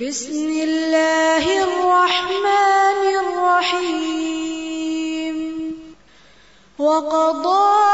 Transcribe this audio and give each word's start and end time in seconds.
بسم 0.00 0.48
اللہ 0.56 1.46
الرحمن 1.54 3.00
الرحیم 3.14 4.60
وقضى 6.78 7.91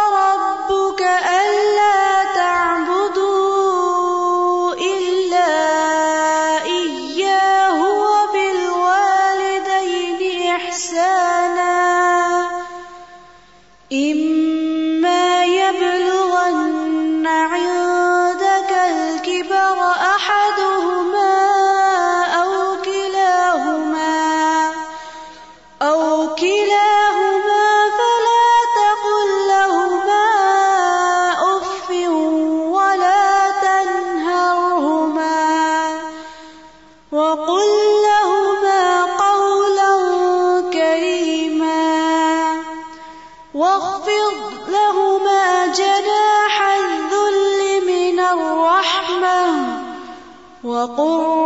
وقل 50.79 51.38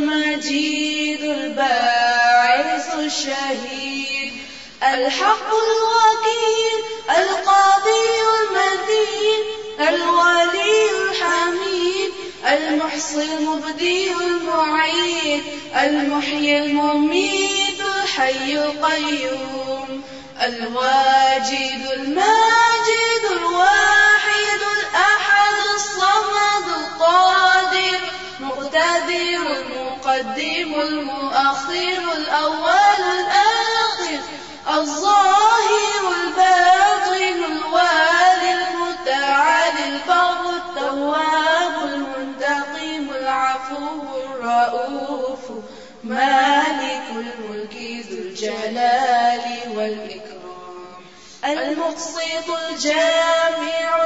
المجيد 0.00 1.20
الباعث 1.20 2.94
الشهيد. 2.94 4.32
الحق 4.82 5.50
الوكيل، 5.66 6.78
القاضي 7.08 8.06
المتين، 8.40 9.42
الولي 9.80 10.90
الحميد 10.90 12.10
المحصي 12.46 13.24
المبدي 13.38 14.12
المعيد، 14.12 15.42
المحيي 15.82 16.58
المميت 16.58 17.80
الحي 17.80 18.52
القيوم، 18.54 20.02
الواجد 20.42 21.88
الماجد 21.96 22.59
المقدم 30.20 30.80
المؤخر 30.80 32.12
الأول 32.16 33.00
الآخر، 33.20 34.20
الظاهر 34.70 36.02
الباطن 36.12 37.44
الوالي 37.44 38.52
المتعالي 38.52 39.84
البر 39.88 40.50
التواب 40.50 41.84
المنتقم 41.84 43.10
العفو 43.10 44.02
الرؤوف 44.16 45.40
مالك 46.04 47.02
الملك 47.10 47.74
ذو 48.10 48.18
الجلال 48.18 49.44
والإكرام، 49.76 51.04
المقسط 51.44 52.50
الجامع 52.70 53.99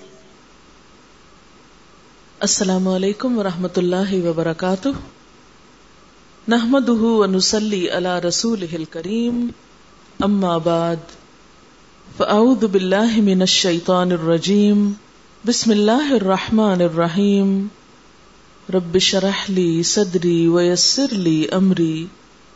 السلام 2.40 2.88
علیکم 2.88 3.40
ورحمۃ 3.40 3.78
اللہ 3.78 4.28
وبرکاتہ۔ 4.28 4.90
نحمده 6.48 7.02
ونصلي 7.02 7.88
على 7.88 8.28
رسوله 8.28 8.68
الكريم 8.72 9.48
اما 10.20 10.58
بعد، 10.58 10.96
فاعوذ 12.18 12.64
باللہ 12.64 13.18
من 13.18 13.42
الشیطان 13.42 14.12
الرجیم۔ 14.12 14.92
بسم 15.46 15.72
اللہ 15.72 16.14
الرحمن 16.14 16.82
الرحیم۔ 16.82 17.68
رب 18.74 18.98
شرح 19.00 19.46
لی 19.48 19.84
صدری 19.84 20.48
ویسر 20.48 21.14
لی 21.14 21.46
امری۔ 21.52 22.06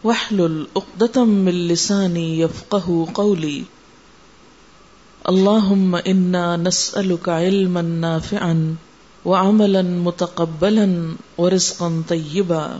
وحلل 0.03 0.63
اقدتم 0.75 1.29
من 1.29 1.55
لسانی 1.55 2.41
یفقہ 2.41 3.11
قولی۔ 3.13 3.63
اللہم 5.23 5.97
انا 6.05 6.55
نسألک 6.55 7.29
علما 7.29 7.81
نافعا 7.81 8.53
وعملا 9.25 9.81
متقبلا 9.81 10.81
ورزقا 11.41 11.87
طیبا۔ 12.07 12.77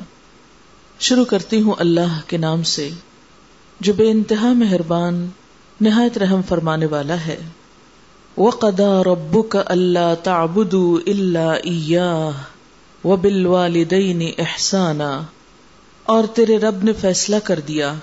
شروع 1.00 1.26
کرتی 1.26 1.62
ہوں 1.62 1.74
اللہ 1.80 2.20
کے 2.28 2.38
نام 2.38 2.64
سے، 2.64 2.90
جو 3.80 3.94
بے 3.94 4.12
انتہا 4.12 4.54
مہربان، 4.54 5.28
نہایت 5.82 6.18
رحم 6.18 6.42
فرمانے 6.48 6.86
والا 6.86 7.16
ہے۔ 7.16 7.38
وقدا 8.38 9.04
ربك 9.04 9.58
الا 9.66 10.14
تعبدوا 10.14 11.00
الا 11.08 11.52
اياه 11.52 12.32
وبالوالدين 13.04 14.22
احسانا۔ 14.38 15.22
اور 16.04 16.24
تیرے 16.34 16.58
رب 16.58 16.84
نے 16.84 16.94
فیصلہ 16.94 17.36
کر 17.44 17.60
دیا 17.60 17.94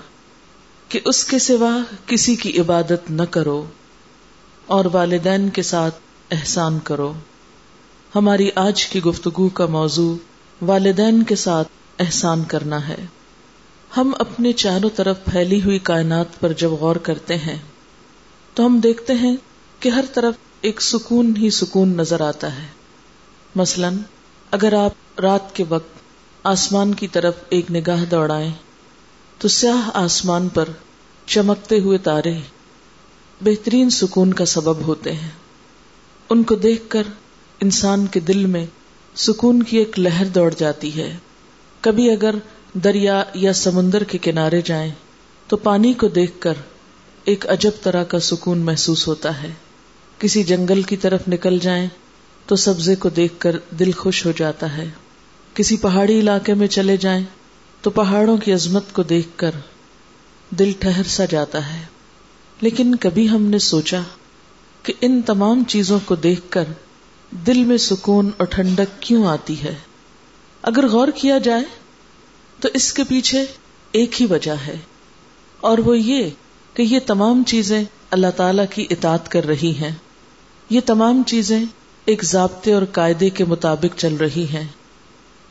کہ 0.87 0.99
اس 1.05 1.23
کے 1.23 1.39
سوا 1.39 1.77
کسی 2.05 2.35
کی 2.35 2.59
عبادت 2.59 3.11
نہ 3.11 3.23
کرو۔ 3.23 3.65
اور 4.71 4.85
والدین 4.93 5.49
کے 5.49 5.61
ساتھ 5.61 5.95
احسان 6.31 6.79
کرو۔ 6.79 7.13
ہماری 8.15 8.49
آج 8.55 8.85
کی 8.85 9.03
گفتگو 9.03 9.49
کا 9.49 9.65
موضوع 9.65 10.15
والدین 10.61 11.23
کے 11.23 11.35
ساتھ 11.35 11.67
احسان 11.99 12.43
کرنا 12.43 12.87
ہے۔ 12.87 13.05
ہم 13.97 14.13
اپنے 14.19 14.53
چاروں 14.53 14.89
طرف 14.95 15.25
پھیلی 15.25 15.61
ہوئی 15.61 15.79
کائنات 15.79 16.39
پر 16.39 16.53
جب 16.53 16.71
غور 16.71 16.95
کرتے 16.95 17.37
ہیں، 17.37 17.59
تو 18.53 18.65
ہم 18.65 18.79
دیکھتے 18.79 19.13
ہیں 19.13 19.35
کہ 19.79 19.89
ہر 19.89 20.05
طرف 20.13 20.33
ایک 20.61 20.81
سکون 20.81 21.33
ہی 21.37 21.49
سکون 21.49 21.89
نظر 21.89 22.21
آتا 22.21 22.55
ہے۔ 22.55 22.67
مثلا، 23.55 23.89
اگر 24.51 24.73
آپ 24.73 25.21
رات 25.21 25.55
کے 25.55 25.63
وقت 25.69 25.99
آسمان 26.43 26.93
کی 26.93 27.07
طرف 27.07 27.35
ایک 27.49 27.71
نگاہ 27.71 28.05
دوڑائیں، 28.05 28.51
تو 29.37 29.47
سیاہ 29.47 29.89
آسمان 29.93 30.49
پر 30.49 30.69
چمکتے 31.25 31.79
ہوئے 31.79 31.97
تارے 31.97 32.39
بہترین 33.43 33.89
سکون 33.89 34.33
کا 34.33 34.45
سبب 34.45 34.77
ہوتے 34.87 35.13
ہیں۔ 35.13 35.29
ان 36.29 36.43
کو 36.43 36.55
دیکھ 36.55 36.83
کر 36.87 37.03
انسان 37.61 38.07
کے 38.07 38.19
دل 38.19 38.45
میں 38.45 38.65
سکون 39.15 39.63
کی 39.63 39.77
ایک 39.77 39.99
لہر 39.99 40.25
دوڑ 40.25 40.53
جاتی 40.57 40.95
ہے۔ 40.95 41.17
کبھی 41.81 42.11
اگر 42.11 42.35
دریا 42.73 43.23
یا 43.33 43.53
سمندر 43.53 44.03
کے 44.03 44.17
کنارے 44.17 44.61
جائیں 44.61 44.91
تو 45.47 45.57
پانی 45.57 45.93
کو 45.93 46.07
دیکھ 46.07 46.31
کر 46.39 46.53
ایک 47.23 47.49
عجب 47.49 47.71
طرح 47.83 48.03
کا 48.03 48.19
سکون 48.19 48.59
محسوس 48.59 49.07
ہوتا 49.07 49.43
ہے۔ 49.43 49.51
کسی 50.19 50.43
جنگل 50.43 50.81
کی 50.81 50.97
طرف 50.97 51.21
نکل 51.27 51.59
جائیں 51.59 51.87
تو 52.45 52.55
سبزے 52.55 52.95
کو 52.95 53.09
دیکھ 53.09 53.33
کر 53.37 53.55
دل 53.79 53.91
خوش 53.91 54.25
ہو 54.25 54.31
جاتا 54.37 54.77
ہے۔ 54.77 54.89
کسی 55.53 55.77
پہاڑی 55.77 56.19
علاقے 56.19 56.53
میں 56.53 56.67
چلے 56.67 56.97
جائیں 56.97 57.23
تو 57.81 57.89
پہاڑوں 57.89 58.37
کی 58.37 58.53
عظمت 58.53 58.83
کو 58.93 59.03
دیکھ 59.03 59.27
کر 59.35 59.51
دل 60.49 60.71
ٹھہر 60.79 61.03
سا 61.03 61.25
جاتا 61.25 61.73
ہے۔ 61.73 61.83
لیکن 62.61 62.95
کبھی 62.95 63.29
ہم 63.29 63.43
نے 63.43 63.59
سوچا 63.59 64.01
کہ 64.83 64.93
ان 65.01 65.21
تمام 65.21 65.63
چیزوں 65.63 65.99
کو 66.05 66.15
دیکھ 66.15 66.41
کر 66.49 66.63
دل 67.31 67.63
میں 67.63 67.77
سکون 67.77 68.29
اور 68.37 68.47
ٹھنڈک 68.47 69.01
کیوں 69.01 69.25
آتی 69.25 69.61
ہے؟ 69.63 69.75
اگر 70.63 70.87
غور 70.87 71.07
کیا 71.15 71.37
جائے 71.37 71.63
تو 72.59 72.69
اس 72.73 72.91
کے 72.93 73.03
پیچھے 73.03 73.43
ایک 73.93 74.21
ہی 74.21 74.25
وجہ 74.25 74.55
ہے، 74.67 74.77
اور 75.59 75.77
وہ 75.77 75.97
یہ 75.99 76.29
کہ 76.73 76.81
یہ 76.81 76.99
تمام 77.05 77.43
چیزیں 77.47 77.83
اللہ 78.11 78.31
تعالی 78.35 78.63
کی 78.69 78.85
اطاعت 78.89 79.31
کر 79.31 79.45
رہی 79.45 79.73
ہیں۔ 79.75 79.91
یہ 80.69 80.81
تمام 80.85 81.21
چیزیں 81.27 81.63
ایک 82.07 82.23
ضابطے 82.23 82.73
اور 82.73 82.81
قاعدے 82.91 83.29
کے 83.29 83.45
مطابق 83.45 83.97
چل 83.97 84.15
رہی 84.15 84.45
ہیں۔ 84.53 84.67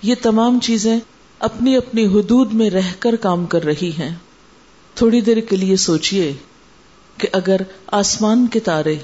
یہ 0.03 0.15
تمام 0.23 0.59
چیزیں 0.61 0.99
اپنی 1.41 1.77
اپنی 1.77 2.05
حدود 2.07 2.53
میں 2.53 2.71
رہ 2.71 2.93
کر 2.99 3.17
کام 3.17 3.45
کر 3.47 3.65
رہی 3.65 3.91
ہیں۔ 3.99 4.15
تھوڑی 4.97 5.21
دیر 5.21 5.41
کے 5.41 5.57
لیے 5.57 5.77
سوچئے 5.77 6.33
کہ 7.21 7.29
اگر 7.33 7.57
آسمان 7.87 8.47
کے 8.47 8.61
تارے 8.61 8.95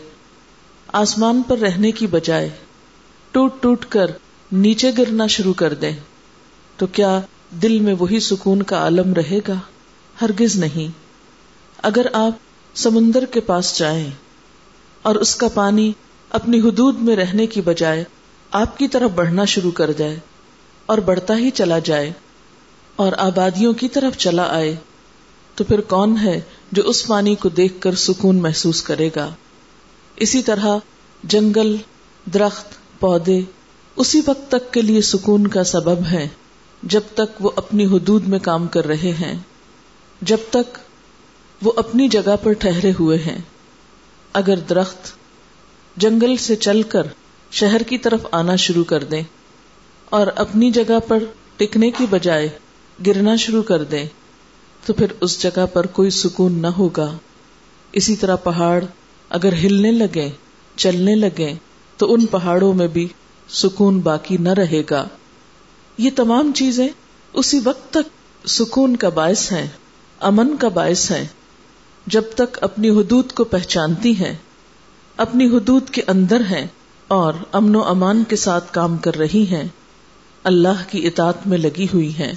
آسمان 0.93 1.43
پر 1.49 1.59
رہنے 1.59 1.91
کی 1.91 2.07
بجائے 2.07 2.49
ٹوٹ 3.31 3.53
ٹوٹ 3.61 3.85
کر 3.89 4.11
نیچے 4.53 4.91
گرنا 4.99 5.27
شروع 5.27 5.53
کر 5.55 5.75
دیں، 5.75 5.93
تو 6.77 6.87
کیا 6.87 7.21
دل 7.63 7.79
میں 7.79 7.95
وہی 7.99 8.21
سکون 8.21 8.63
کا 8.63 8.77
عالم 8.77 9.13
رہے 9.13 9.39
گا؟ 9.49 9.55
ہرگز 10.23 10.57
نہیں۔ 10.57 10.93
اگر 11.83 12.07
آپ 12.13 12.33
سمندر 12.75 13.25
کے 13.25 13.41
پاس 13.41 13.79
جائیں 13.79 14.11
اور 15.03 15.15
اس 15.15 15.35
کا 15.37 15.49
پانی 15.49 15.93
اپنی 16.31 16.61
حدود 16.61 16.99
میں 16.99 17.17
رہنے 17.17 17.47
کی 17.47 17.61
بجائے 17.61 18.05
آپ 18.51 18.79
کی 18.79 18.89
طرف 18.89 19.11
بڑھنا 19.11 19.45
شروع 19.45 19.71
کر 19.71 19.93
جائے 19.93 20.19
اور 20.87 20.99
بڑھتا 20.99 21.37
ہی 21.37 21.51
چلا 21.51 21.79
جائے 21.79 22.13
اور 22.97 23.13
آبادیوں 23.19 23.73
کی 23.73 23.89
طرف 23.89 24.17
چلا 24.17 24.47
آئے 24.51 24.77
تو 25.57 25.65
پھر 25.65 25.81
کون 25.81 26.17
ہے 26.19 26.41
جو 26.73 26.83
اس 26.83 27.07
پانی 27.07 27.35
کو 27.35 27.49
دیکھ 27.49 27.81
کر 27.81 27.95
سکون 27.95 28.37
محسوس 28.37 28.83
کرے 28.83 29.11
گا؟ 29.17 29.35
اسی 30.17 30.43
طرح 30.43 30.79
جنگل، 31.25 31.77
درخت، 32.35 32.67
پودے 33.01 33.41
اسی 33.97 34.21
وقت 34.27 34.49
تک 34.49 34.73
کے 34.73 34.83
لیے 34.83 35.01
سکون 35.01 35.47
کا 35.47 35.65
سبب 35.65 36.07
ہے 36.11 36.29
جب 36.83 37.01
تک 37.15 37.45
وہ 37.45 37.51
اپنی 37.57 37.87
حدود 37.87 38.29
میں 38.29 38.39
کام 38.39 38.67
کر 38.67 38.87
رہے 38.87 39.13
ہیں، 39.13 39.39
جب 40.23 40.37
تک 40.51 40.79
وہ 41.63 41.73
اپنی 41.77 42.09
جگہ 42.09 42.37
پر 42.43 42.53
ٹھہرے 42.53 42.93
ہوئے 42.99 43.19
ہیں۔ 43.19 43.39
اگر 44.33 44.59
درخت 44.59 45.13
جنگل 45.97 46.37
سے 46.37 46.57
چل 46.57 46.83
کر 46.83 47.07
شہر 47.51 47.83
کی 47.83 47.99
طرف 47.99 48.27
آنا 48.31 48.57
شروع 48.57 48.85
کر 48.85 49.05
دیں 49.05 49.23
اور 50.11 50.27
اپنی 50.27 50.71
جگہ 50.71 50.99
پر 51.09 51.19
ٹکنے 51.57 51.91
کی 51.91 52.07
بجائے 52.11 52.49
گرنا 53.07 53.37
شروع 53.37 53.63
کر 53.63 53.85
دیں 53.85 54.07
تو 54.87 54.93
پھر 54.93 55.07
اس 55.21 55.43
جگہ 55.43 55.67
پر 55.73 55.87
کوئی 55.87 56.11
سکون 56.11 56.59
نہ 56.63 56.67
ہوگا۔ 56.67 57.17
اسی 57.93 58.17
طرح 58.17 58.37
پہاڑ 58.37 58.85
اگر 59.29 59.53
ہلنے 59.53 59.93
لگے، 59.93 60.31
چلنے 60.77 61.15
لگے، 61.15 61.55
تو 61.97 62.15
ان 62.15 62.27
پہاڑوں 62.27 62.75
میں 62.75 62.89
بھی 62.89 63.09
سکون 63.49 64.01
باقی 64.01 64.37
نہ 64.37 64.49
رہے 64.49 64.83
گا۔ 64.91 65.09
یہ 65.99 66.11
تمام 66.17 66.53
چیزیں 66.55 66.89
اسی 67.33 67.61
وقت 67.65 67.91
تک 67.91 68.49
سکون 68.49 68.97
کا 68.97 69.09
باعث 69.09 69.53
ہیں، 69.53 69.67
امن 70.21 70.57
کا 70.57 70.69
باعث 70.69 71.11
ہیں، 71.11 71.25
جب 72.07 72.23
تک 72.35 72.59
اپنی 72.61 72.91
حدود 72.91 73.33
کو 73.33 73.45
پہچانتی 73.45 74.17
ہیں، 74.17 74.35
اپنی 75.17 75.47
حدود 75.47 75.91
کے 75.91 76.03
اندر 76.07 76.41
ہیں 76.41 76.67
اور 77.09 77.33
امن 77.53 77.77
و 77.77 77.85
امان 77.85 78.25
کے 78.29 78.37
ساتھ 78.37 78.73
کام 78.73 78.97
کر 78.97 79.15
رہی 79.15 79.47
ہیں۔ 79.51 79.69
اللہ 80.45 80.91
کی 80.91 81.07
اطاعت 81.07 81.47
میں 81.47 81.59
لگی 81.59 81.87
ہوئی 81.95 82.15
ہیں۔ 82.19 82.33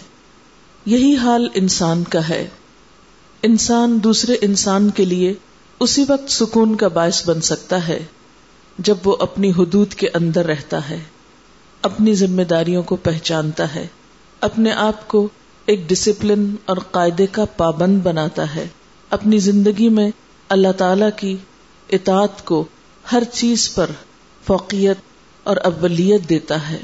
یہی 0.90 1.16
حال 1.16 1.48
انسان 1.54 2.04
کا 2.04 2.30
ہے۔ 2.30 2.48
انسان 3.44 4.00
دوسرے 4.04 4.36
انسان 4.42 4.90
کے 4.90 5.06
لیے 5.06 5.34
اسی 5.80 6.06
وقت 6.08 6.32
سکون 6.32 6.76
کا 6.76 6.88
باعث 6.88 7.30
بن 7.30 7.42
سکتا 7.42 7.88
ہے 7.88 8.06
جب 8.78 8.96
وہ 9.04 9.16
اپنی 9.20 9.52
حدود 9.52 9.94
کے 9.94 10.08
اندر 10.14 10.46
رہتا 10.46 10.90
ہے، 10.90 11.04
اپنی 11.82 12.14
ذمہ 12.14 12.42
داریوں 12.42 12.84
کو 12.84 12.96
پہچانتا 12.96 13.76
ہے، 13.76 13.88
اپنے 14.42 14.72
آپ 14.72 15.08
کو 15.08 15.28
ایک 15.66 15.90
ڈسپلن 15.90 16.56
اور 16.66 16.78
قاعدے 16.78 17.28
کا 17.32 17.46
پابند 17.46 18.02
بناتا 18.02 18.56
ہے۔ 18.56 18.68
اپنی 19.10 19.38
زندگی 19.38 19.90
میں 19.90 20.12
اللہ 20.50 20.72
تعالی 20.78 21.06
کی 21.16 21.38
اطاعت 21.90 22.46
کو 22.46 22.66
ہر 23.12 23.24
چیز 23.24 23.74
پر 23.76 23.92
فوقیت 24.46 24.98
اور 25.44 25.58
اولیت 25.58 26.30
دیتا 26.30 26.70
ہے۔ 26.70 26.80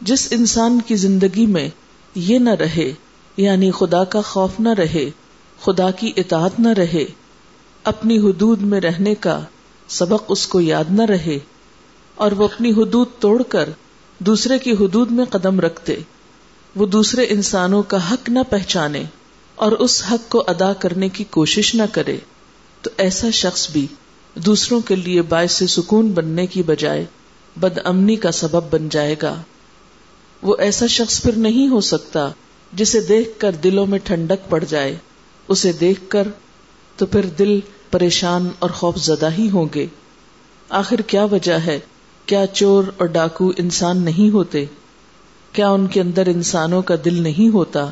جس 0.00 0.28
انسان 0.30 0.80
کی 0.86 0.96
زندگی 0.96 1.46
میں 1.46 1.68
یہ 2.14 2.38
نہ 2.38 2.50
رہے 2.50 2.92
یعنی 3.38 3.70
خدا 3.70 4.04
کا 4.04 4.20
خوف 4.20 4.60
نہ 4.60 4.68
رہے، 4.68 5.10
خدا 5.62 5.90
کی 5.90 6.12
اطاعت 6.16 6.60
نہ 6.60 6.68
رہے، 6.68 7.04
اپنی 7.84 8.18
حدود 8.18 8.62
میں 8.62 8.80
رہنے 8.80 9.14
کا 9.14 9.40
سبق 9.88 10.24
اس 10.28 10.46
کو 10.46 10.60
یاد 10.60 10.84
نہ 10.90 11.02
رہے 11.02 11.38
اور 12.14 12.32
وہ 12.32 12.44
اپنی 12.44 12.70
حدود 12.70 13.08
توڑ 13.18 13.42
کر 13.42 13.70
دوسرے 14.18 14.58
کی 14.58 14.72
حدود 14.72 15.10
میں 15.10 15.24
قدم 15.24 15.60
رکھتے، 15.60 15.96
وہ 16.76 16.86
دوسرے 16.86 17.26
انسانوں 17.28 17.82
کا 17.82 18.10
حق 18.10 18.28
نہ 18.28 18.38
پہچانے 18.50 19.04
اور 19.54 19.72
اس 19.72 20.02
حق 20.10 20.30
کو 20.30 20.44
ادا 20.46 20.72
کرنے 20.72 21.08
کی 21.08 21.24
کوشش 21.24 21.74
نہ 21.74 21.82
کرے۔ 21.92 22.16
تو 22.82 22.90
ایسا 22.96 23.30
شخص 23.30 23.70
بھی 23.70 23.86
دوسروں 24.34 24.80
کے 24.80 24.96
لیے 24.96 25.22
باعث 25.22 25.62
سکون 25.68 26.10
بننے 26.10 26.46
کی 26.46 26.62
بجائے 26.62 27.04
بد 27.56 27.78
امنی 27.84 28.16
کا 28.16 28.32
سبب 28.32 28.64
بن 28.70 28.88
جائے 28.88 29.14
گا۔ 29.22 29.34
وہ 30.42 30.56
ایسا 30.58 30.86
شخص 30.86 31.22
پھر 31.22 31.32
نہیں 31.32 31.68
ہو 31.68 31.80
سکتا 31.80 32.28
جسے 32.72 33.00
دیکھ 33.00 33.40
کر 33.40 33.52
دلوں 33.52 33.86
میں 33.86 33.98
ٹھنڈک 33.98 34.50
پڑ 34.50 34.64
جائے، 34.64 34.96
اسے 35.48 35.72
دیکھ 35.72 36.00
کر 36.08 36.28
تو 36.96 37.06
پھر 37.06 37.26
دل 37.26 37.60
پریشان 37.90 38.48
اور 38.58 38.70
خوف 38.70 38.96
زدہ 38.96 39.28
ہی 39.38 39.50
ہوں 39.50 39.66
گے۔ 39.74 39.86
آخر 40.68 40.96
کیا 40.96 41.24
وجہ 41.24 41.52
ہے؟ 41.52 41.78
کیا 42.26 42.46
چور 42.46 42.84
اور 42.96 43.06
ڈاکو 43.06 43.52
انسان 43.56 44.02
نہیں 44.02 44.32
ہوتے؟ 44.32 44.64
کیا 45.52 45.68
ان 45.68 45.86
کے 45.86 46.00
اندر 46.00 46.26
انسانوں 46.26 46.82
کا 46.82 46.94
دل 47.04 47.22
نہیں 47.22 47.54
ہوتا؟ 47.54 47.90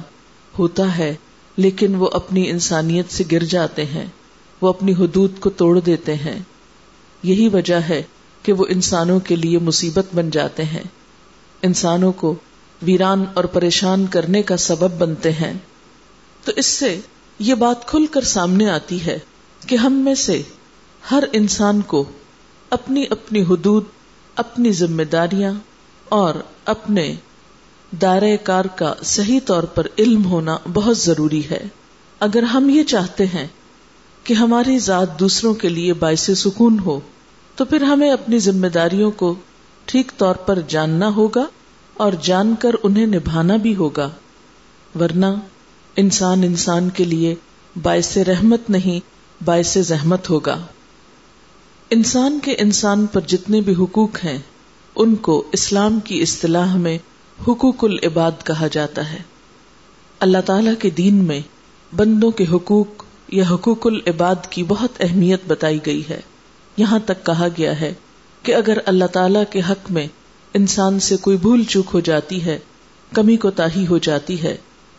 ہوتا 0.59 0.99
ہے، 0.99 1.15
لیکن 1.57 1.95
وہ 1.95 2.09
اپنی 2.13 2.51
انسانیت 2.51 3.13
سے 3.13 3.25
گر 3.33 3.45
جاتے 3.45 3.85
ہیں، 3.85 4.07
وہ 4.61 4.69
اپنی 4.69 4.93
حدود 4.93 5.41
کو 5.41 5.51
توڑ 5.51 5.81
دیتے 5.81 6.15
ہیں۔ 6.15 6.39
یہی 7.23 7.49
وجہ 7.49 7.81
ہے 7.89 8.03
کہ 8.43 8.53
وہ 8.53 8.67
انسانوں 8.69 9.21
کے 9.21 9.37
لیے 9.37 9.59
مصیبت 9.59 10.07
بن 10.15 10.31
جاتے 10.31 10.65
ہیں۔ 10.65 10.85
انسانوں 11.63 12.13
کو 12.13 12.35
ویران 12.83 13.25
اور 13.35 13.45
پریشان 13.45 14.07
کرنے 14.07 14.43
کا 14.43 14.57
سبب 14.57 14.91
بنتے 14.99 15.33
ہیں۔ 15.33 15.53
تو 16.45 16.53
اس 16.57 16.67
سے 16.67 17.01
یہ 17.39 17.55
بات 17.55 17.87
کھل 17.87 18.07
کر 18.07 18.21
سامنے 18.21 18.71
آتی 18.71 19.07
ہے 19.07 19.19
کہ 19.67 19.77
ہم 19.77 19.93
میں 19.93 20.15
سے 20.15 20.43
ہر 21.11 21.25
انسان 21.33 21.81
کو 21.81 22.05
اپنی 22.71 23.05
اپنی 23.11 23.43
حدود، 23.43 23.85
اپنی 24.37 24.73
ذمہ 24.73 25.03
داریاں 25.03 25.53
اور 26.09 26.35
اپنے 26.65 27.15
دائرۂ 28.03 28.37
کار 28.43 28.65
کا 28.65 28.95
صحیح 29.05 29.41
طور 29.47 29.63
پر 29.63 29.87
علم 29.99 30.25
ہونا 30.25 30.59
بہت 30.73 30.99
ضروری 30.99 31.43
ہے۔ 31.51 31.65
اگر 32.21 32.43
ہم 32.43 32.69
یہ 32.69 32.83
چاہتے 32.83 33.27
ہیں 33.27 33.47
کہ 34.25 34.35
ہماری 34.35 34.79
ذات 34.79 35.21
دوسروں 35.21 35.55
کے 35.55 35.69
لیے 35.69 35.93
باعث 35.93 36.31
سکون 36.37 36.79
ہو، 36.79 37.01
تو 37.57 37.65
پھر 37.65 37.83
ہمیں 37.83 38.11
اپنی 38.11 38.39
ذمہ 38.39 38.67
داریوں 38.67 39.11
کو 39.11 39.35
ٹھیک 39.85 40.13
طور 40.17 40.35
پر 40.35 40.59
جاننا 40.69 41.09
ہوگا۔ 41.09 41.45
اور 41.97 42.13
جان 42.23 42.55
کر 42.59 42.71
انہیں 42.83 43.07
نبھانا 43.07 43.57
بھی 43.57 43.77
ہوگا، 43.77 44.11
ورنہ 45.01 45.27
انسان 45.97 46.43
انسان 46.43 46.91
کے 46.91 47.05
لیے 47.05 47.35
باعث 47.83 48.17
رحمت 48.17 48.71
نہیں، 48.71 49.01
باعث 49.45 49.79
زحمت 49.81 50.31
ہوگا۔ 50.31 50.67
انسان 51.91 52.39
کے 52.43 52.55
انسان 52.59 53.07
پر 53.07 53.21
جتنے 53.21 53.61
بھی 53.61 53.75
حقوق 53.75 54.25
ہیں، 54.25 54.39
ان 54.97 55.15
کو 55.15 55.45
اسلام 55.53 56.01
کی 56.01 56.23
اصطلاح 56.23 56.77
میں 56.77 56.99
حقوق 57.49 57.85
العباد 57.85 58.31
کہا 58.45 58.67
جاتا 58.67 59.13
ہے۔ 59.13 59.19
اللہ 60.21 60.39
تعالی 60.47 60.71
کے 60.79 60.91
دین 60.91 61.15
میں 61.15 61.41
بندوں 61.97 62.31
کے 62.31 62.45
حقوق 62.53 63.05
یا 63.29 63.45
حقوق 63.51 63.87
العباد 63.87 64.47
کی 64.51 64.63
بہت 64.63 64.91
اہمیت 65.01 65.41
بتائی 65.47 65.79
گئی 65.87 66.03
ہے۔ 66.11 66.21
یہاں 66.77 66.99
تک 66.99 67.27
کہا 67.27 67.49
گیا 67.59 67.81
ہے 67.81 67.95
کہ 68.43 68.55
اگر 68.55 68.79
اللہ 68.87 69.05
تعالی 69.05 69.39
کے 69.51 69.61
حق 69.71 69.91
میں 69.91 70.07
انسان 70.55 71.01
سے 71.01 71.17
کوئی 71.17 71.37
بھول 71.37 71.65
چوک 71.65 71.87
ہو 71.95 72.01
جاتی 72.01 72.45
ہے، 72.45 72.59
کمی 73.13 73.37
کو 73.37 73.51
تاہی 73.51 73.87
ہو 73.87 73.99
جاتی 73.99 74.43
ہے، 74.43 74.57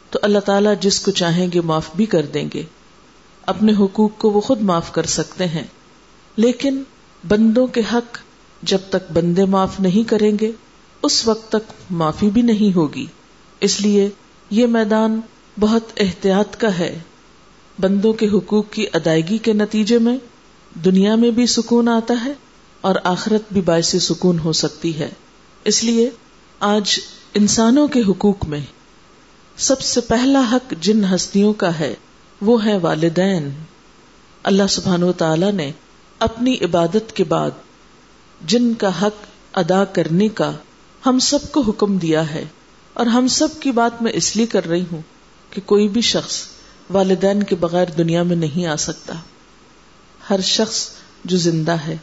تو 0.10 0.20
اللہ 0.22 0.40
تعالیٰ 0.40 0.74
جس 0.80 1.00
کو 1.00 1.12
چاہیں 1.12 1.48
گے 1.54 1.62
معاف 1.62 1.90
بھی 1.96 2.06
کر 2.06 2.26
دیں 2.26 2.50
گے۔ 2.54 2.64
اپنے 3.46 3.74
حقوق 3.80 4.18
کو 4.18 4.30
وہ 4.30 4.42
خود 4.42 4.62
معاف 4.62 4.92
کر 4.92 5.06
سکتے 5.06 5.48
ہیں۔ 5.48 5.64
لیکن 6.36 6.84
بندوں 7.28 7.68
کے 7.68 7.82
حق 7.94 8.18
جب 8.64 8.78
تک 8.90 9.12
بندے 9.14 9.46
معاف 9.46 9.80
نہیں 9.80 10.10
کریں 10.10 10.32
گے، 10.42 10.52
اس 11.04 11.28
وقت 11.28 11.50
تک 11.50 11.72
معافی 11.90 12.30
بھی 12.30 12.42
نہیں 12.42 12.76
ہوگی۔ 12.76 13.06
اس 13.60 13.82
لیے 13.82 14.10
یہ 14.50 14.68
میدان 14.68 15.22
بہت 15.60 15.84
احتیاط 15.98 16.58
کا 16.58 16.80
ہے۔ 16.80 17.00
بندوں 17.80 18.14
کے 18.14 18.28
حقوق 18.28 18.66
کی 18.72 18.86
ادائیگی 18.94 19.38
کے 19.38 19.54
نتیجے 19.54 19.98
میں 19.98 20.18
دنیا 20.86 21.16
میں 21.16 21.32
بھی 21.32 21.46
سکون 21.46 21.90
آتا 21.90 22.14
ہے 22.26 22.32
اور 22.82 22.96
آخرت 23.04 23.42
بھی 23.52 23.62
باعث 23.62 23.96
سکون 23.96 24.40
ہو 24.40 24.52
سکتی 24.52 25.00
ہے۔ 25.00 25.10
اس 25.68 25.84
لیے 25.84 26.10
آج 26.60 27.00
انسانوں 27.34 27.88
کے 27.88 28.02
حقوق 28.08 28.46
میں 28.46 28.60
سب 29.58 29.82
سے 29.82 30.02
پہلا 30.02 30.42
حق 30.52 30.74
جن 30.82 31.06
ہستیوں 31.16 31.54
کا 31.54 31.80
ہے، 31.80 31.96
وہ 32.42 32.66
ہے 32.66 32.78
والدین۔ 32.78 33.50
اللہ 34.44 34.64
سبحان 34.70 35.04
و 35.04 35.12
تعالی 35.12 35.52
نے 35.52 35.72
اپنی 36.20 36.56
عبادت 36.62 37.16
کے 37.16 37.24
بعد 37.24 37.52
جن 38.46 38.74
کا 38.74 39.02
حق 39.02 39.26
ادا 39.54 39.86
کرنے 39.86 40.28
کا 40.28 40.52
ہم 41.06 41.20
سب 41.20 41.52
کو 41.52 41.62
حکم 41.62 41.98
دیا 41.98 42.30
ہے۔ 42.30 42.46
اور 42.94 43.06
ہم 43.06 43.28
سب 43.28 43.48
کی 43.60 43.72
بات 43.72 44.02
میں 44.02 44.12
اس 44.16 44.36
لیے 44.36 44.46
کر 44.46 44.66
رہی 44.66 44.86
ہوں 44.92 45.02
کہ 45.50 45.62
کوئی 45.66 45.88
بھی 45.88 46.02
شخص 46.02 46.44
والدین 46.90 47.44
کے 47.44 47.56
بغیر 47.56 47.86
دنیا 47.86 48.24
میں 48.24 48.36
نہیں 48.36 48.66
آ 48.66 48.76
سکتا۔ 48.76 49.14
ہر 50.30 50.42
شخص 50.42 50.90
جو 51.26 51.38
زندہ 51.38 51.72
ہے، 51.72 51.98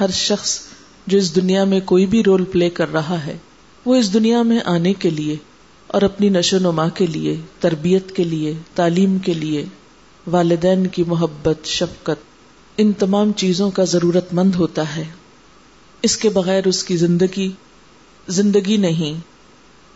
ہر 0.00 0.10
شخص 0.10 0.60
جو 1.06 1.18
اس 1.18 1.36
دنیا 1.36 1.64
میں 1.64 1.80
کوئی 1.80 2.06
بھی 2.06 2.22
رول 2.22 2.44
پلے 2.44 2.70
کر 2.70 2.92
رہا 2.92 3.26
ہے، 3.26 3.36
وہ 3.84 3.96
اس 3.96 4.14
دنیا 4.14 4.42
میں 4.42 4.60
آنے 4.64 4.92
کے 4.92 5.10
لیے 5.10 5.36
اور 5.86 6.02
اپنی 6.02 6.28
نشو 6.28 6.58
نما 6.58 6.88
کے 6.88 7.06
لیے، 7.06 7.36
تربیت 7.60 8.16
کے 8.16 8.24
لیے، 8.24 8.54
تعلیم 8.74 9.18
کے 9.18 9.34
لیے، 9.34 9.64
والدین 10.26 10.86
کی 10.86 11.02
محبت، 11.02 11.66
شفقت، 11.66 12.24
ان 12.76 12.92
تمام 12.92 13.32
چیزوں 13.32 13.70
کا 13.70 13.84
ضرورت 13.84 14.34
مند 14.34 14.54
ہوتا 14.54 14.96
ہے۔ 14.96 15.04
اس 16.02 16.16
کے 16.16 16.28
بغیر 16.28 16.66
اس 16.66 16.84
کی 16.84 16.96
زندگی 16.96 17.50
زندگی 18.28 18.76
نہیں، 18.76 19.20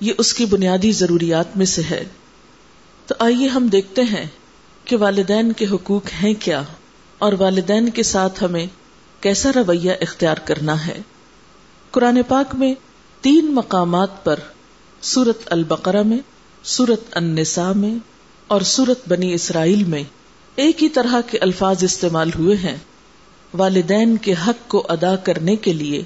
یہ 0.00 0.12
اس 0.18 0.34
کی 0.34 0.44
بنیادی 0.44 0.92
ضروریات 0.92 1.56
میں 1.56 1.66
سے 1.66 1.82
ہے۔ 1.90 2.04
تو 3.06 3.14
آئیے 3.18 3.46
ہم 3.46 3.66
دیکھتے 3.66 4.02
ہیں 4.02 4.26
کہ 4.84 4.96
والدین 4.96 5.52
کے 5.52 5.66
حقوق 5.66 6.02
ہیں 6.22 6.34
کیا 6.40 6.62
اور 7.18 7.32
والدین 7.38 7.88
کے 7.88 8.02
ساتھ 8.02 8.44
ہمیں 8.44 8.66
کیسا 9.20 9.50
رویہ 9.54 9.92
اختیار 10.00 10.36
کرنا 10.36 10.86
ہے؟ 10.86 11.00
قرآن 11.90 12.20
پاک 12.28 12.54
میں 12.54 12.74
تین 13.20 13.54
مقامات 13.54 14.24
پر 14.24 14.36
سورت 15.00 15.38
البقرہ 15.46 16.02
میں، 16.02 16.18
سورت 16.62 17.00
النساء 17.10 17.72
میں 17.72 17.94
اور 18.46 18.60
سورت 18.60 19.08
بنی 19.08 19.32
اسرائیل 19.32 19.84
میں 19.84 20.02
ایک 20.56 20.82
ہی 20.82 20.88
طرح 20.88 21.20
کے 21.20 21.38
الفاظ 21.38 21.84
استعمال 21.84 22.30
ہوئے 22.38 22.56
ہیں۔ 22.56 22.76
والدین 23.54 24.16
کے 24.16 24.34
حق 24.48 24.68
کو 24.68 24.86
ادا 24.88 25.16
کرنے 25.16 25.56
کے 25.56 25.72
لیے 25.72 26.02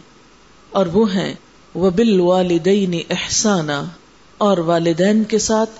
اور 0.70 0.86
وہ 0.86 1.14
ہیں 1.14 1.34
وہ 1.74 1.90
بال 1.90 2.20
والدین 2.20 2.94
احسانہ 3.10 3.84
اور 4.38 4.58
والدین 4.58 5.24
کے 5.24 5.38
ساتھ 5.38 5.70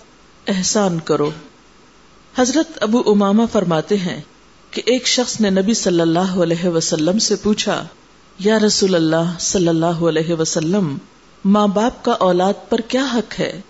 احسان 0.47 0.99
کرو۔ 0.99 1.31
حضرت 2.37 2.83
ابو 2.83 3.03
اماما 3.07 3.47
فرماتے 3.47 3.97
ہیں 3.97 4.21
کہ 4.75 4.83
ایک 4.87 5.07
شخص 5.07 5.40
نے 5.40 5.50
نبی 5.50 5.75
صلی 5.75 6.00
اللہ 6.00 6.19
علیہ 6.19 6.69
وسلم 6.69 7.19
سے 7.19 7.37
پوچھا، 7.37 7.87
یا 8.38 8.59
رسول 8.59 8.95
اللہ 8.95 9.33
صلی 9.40 9.69
اللہ 9.69 9.87
علیہ 9.87 10.35
وسلم، 10.35 10.99
ماں 11.45 11.66
باپ 11.66 12.04
کا 12.04 12.12
اولاد 12.12 12.52
پر 12.69 12.78
کیا 12.78 13.07
حق 13.14 13.40
ہے؟ 13.40 13.61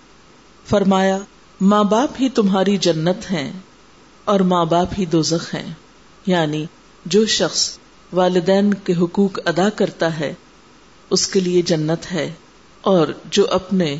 فرمایا، 0.66 1.18
ماں 1.60 1.84
باپ 1.84 2.10
ہی 2.20 2.28
تمہاری 2.28 2.76
جنت 2.76 3.30
ہیں 3.30 3.52
اور 4.24 4.40
ماں 4.40 4.64
باپ 4.64 4.88
ہی 4.98 5.06
دوزخ 5.06 5.54
ہیں۔ 5.54 5.72
یعنی 6.26 6.66
جو 7.04 7.26
شخص 7.26 7.78
والدین 8.12 8.74
کے 8.74 8.94
حقوق 8.94 9.38
ادا 9.44 9.68
کرتا 9.68 10.18
ہے، 10.18 10.34
اس 11.10 11.26
کے 11.26 11.40
لیے 11.40 11.62
جنت 11.62 12.12
ہے 12.12 12.32
اور 12.80 13.08
جو 13.30 13.46
اپنے 13.50 13.96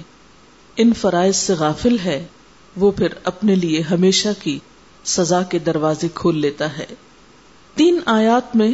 ان 0.76 0.92
فرائض 0.92 1.36
سے 1.36 1.54
غافل 1.54 1.96
ہے، 2.04 2.26
وہ 2.76 2.90
پھر 2.90 3.08
اپنے 3.24 3.54
لیے 3.54 3.80
ہمیشہ 3.80 4.28
کی 4.42 4.58
سزا 5.04 5.42
کے 5.42 5.58
دروازے 5.58 6.08
کھول 6.14 6.38
لیتا 6.38 6.78
ہے۔ 6.78 6.86
تین 7.74 7.98
آیات 8.06 8.56
میں 8.56 8.70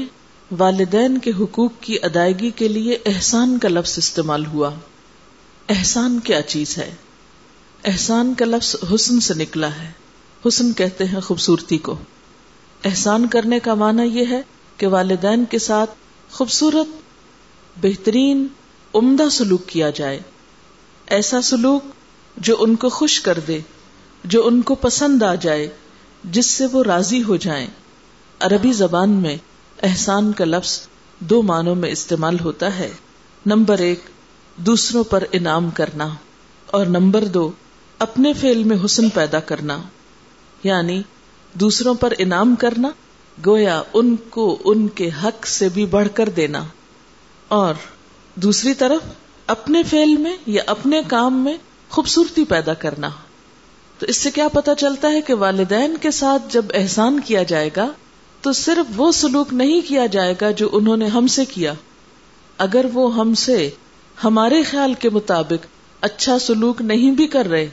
والدین 0.58 1.18
کے 1.18 1.32
حقوق 1.40 1.72
کی 1.80 1.96
ادائیگی 2.02 2.50
کے 2.50 2.68
لیے 2.68 2.98
احسان 3.06 3.58
کا 3.58 3.68
لفظ 3.68 3.98
استعمال 3.98 4.46
ہوا۔ 4.46 4.70
احسان 5.68 6.20
کیا 6.20 6.42
چیز 6.42 6.78
ہے؟ 6.78 6.94
احسان 7.84 8.34
کا 8.34 8.44
لفظ 8.44 8.76
حسن 8.94 9.20
سے 9.20 9.34
نکلا 9.34 9.74
ہے۔ 9.74 9.92
حسن 10.48 10.72
کہتے 10.72 11.04
ہیں 11.04 11.20
خوبصورتی 11.20 11.78
کو۔ 11.78 11.96
احسان 12.84 13.26
کرنے 13.26 13.60
کا 13.60 13.74
معنی 13.74 14.02
یہ 14.02 14.24
ہے 14.30 14.42
کہ 14.76 14.86
والدین 14.86 15.44
کے 15.44 15.58
ساتھ 15.58 15.90
خوبصورت، 16.30 16.86
بہترین، 17.82 18.46
عمدہ 18.94 19.28
سلوک 19.30 19.66
کیا 19.66 19.90
جائے۔ 19.90 20.20
ایسا 21.06 21.42
سلوک 21.42 21.82
جو 22.36 22.56
ان 22.58 22.76
کو 22.76 22.88
خوش 22.88 23.20
کر 23.20 23.38
دے، 23.48 23.58
جو 24.24 24.46
ان 24.46 24.62
کو 24.62 24.74
پسند 24.74 25.22
آ 25.22 25.34
جائے۔ 25.34 25.68
جس 26.24 26.46
سے 26.50 26.66
وہ 26.66 26.82
راضی 26.82 27.22
ہو 27.22 27.36
جائیں۔ 27.36 27.66
عربی 28.40 28.72
زبان 28.72 29.10
میں 29.10 29.36
احسان 29.82 30.32
کا 30.32 30.44
لفظ 30.44 30.80
دو 31.18 31.42
معنوں 31.42 31.74
میں 31.74 31.90
استعمال 31.90 32.40
ہوتا 32.40 32.78
ہے۔ 32.78 32.90
نمبر 33.46 33.78
ایک، 33.78 34.00
دوسروں 34.56 35.04
پر 35.04 35.24
انعام 35.32 35.70
کرنا۔ 35.70 36.08
اور 36.66 36.86
نمبر 36.86 37.24
دو، 37.24 37.50
اپنے 37.98 38.32
فیل 38.32 38.64
میں 38.64 38.76
حسن 38.84 39.08
پیدا 39.08 39.40
کرنا۔ 39.40 39.82
یعنی 40.62 41.02
دوسروں 41.54 41.94
پر 41.94 42.12
انعام 42.18 42.54
کرنا، 42.54 42.88
گویا 43.46 43.82
ان 43.92 44.16
کو 44.30 44.58
ان 44.64 44.88
کے 44.88 45.10
حق 45.24 45.46
سے 45.46 45.68
بھی 45.68 45.86
بڑھ 45.86 46.08
کر 46.14 46.28
دینا۔ 46.28 46.64
اور 47.48 47.74
دوسری 48.34 48.74
طرف، 48.74 49.12
اپنے 49.46 49.82
فیل 49.82 50.16
میں 50.16 50.36
یا 50.46 50.62
اپنے 50.66 51.02
کام 51.08 51.44
میں 51.44 51.56
خوبصورتی 51.88 52.44
پیدا 52.44 52.74
کرنا۔ 52.74 53.10
تو 54.00 54.06
اس 54.06 54.16
سے 54.16 54.30
کیا 54.30 54.48
پتا 54.48 54.74
چلتا 54.74 55.12
ہے 55.12 55.20
کہ 55.20 55.34
والدین 55.34 55.96
کے 55.96 56.10
ساتھ 56.10 56.42
جب 56.52 56.64
احسان 56.74 57.20
کیا 57.20 57.42
جائے 57.42 57.70
گا، 57.76 57.88
تو 58.40 58.52
صرف 58.52 58.92
وہ 58.96 59.12
سلوک 59.12 59.52
نہیں 59.52 59.80
کیا 59.88 60.06
جائے 60.06 60.34
گا 60.40 60.50
جو 60.50 60.68
انہوں 60.72 60.96
نے 60.96 61.06
ہم 61.06 61.26
سے 61.26 61.44
کیا۔ 61.44 61.72
اگر 62.58 62.86
وہ 62.92 63.14
ہم 63.14 63.34
سے 63.34 63.70
ہمارے 64.24 64.62
خیال 64.62 64.94
کے 64.94 65.10
مطابق 65.10 65.66
اچھا 66.00 66.38
سلوک 66.38 66.80
نہیں 66.80 67.10
بھی 67.10 67.26
کر 67.26 67.46
رہے، 67.46 67.68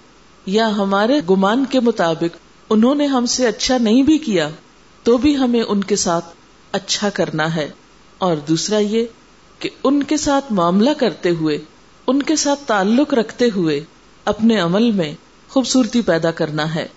یا 0.46 0.78
ہمارے 0.78 1.22
گمان 1.30 1.66
کے 1.66 1.80
مطابق 1.80 2.38
انہوں 2.70 2.96
نے 2.96 3.06
ہم 3.06 3.26
سے 3.26 3.48
اچھا 3.48 3.78
نہیں 3.78 4.04
بھی 4.04 4.18
کیا، 4.18 4.50
تو 5.04 5.18
بھی 5.18 5.38
ہمیں 5.38 5.62
ان 5.62 5.84
کے 5.84 5.96
ساتھ 5.96 6.26
اچھا 6.72 7.10
کرنا 7.10 7.56
ہے۔ 7.56 7.70
اور 8.18 8.38
دوسرا 8.38 8.78
یہ 8.78 9.06
کہ 9.60 9.70
ان 9.84 10.04
کے 10.04 10.18
ساتھ 10.18 10.54
معاملہ 10.54 10.90
کرتے 10.98 11.30
ہوئے، 11.30 11.58
ان 12.08 12.24
کے 12.24 12.36
ساتھ 12.36 12.60
تعلق 12.68 13.14
رکھتے 13.14 13.50
ہوئے، 13.56 13.84
اپنے 14.26 14.60
عمل 14.60 14.92
میں 14.92 15.14
خوبصورتی 15.58 16.02
پیدا 16.02 16.32
کرنا 16.32 16.76
ہے۔ 16.76 16.88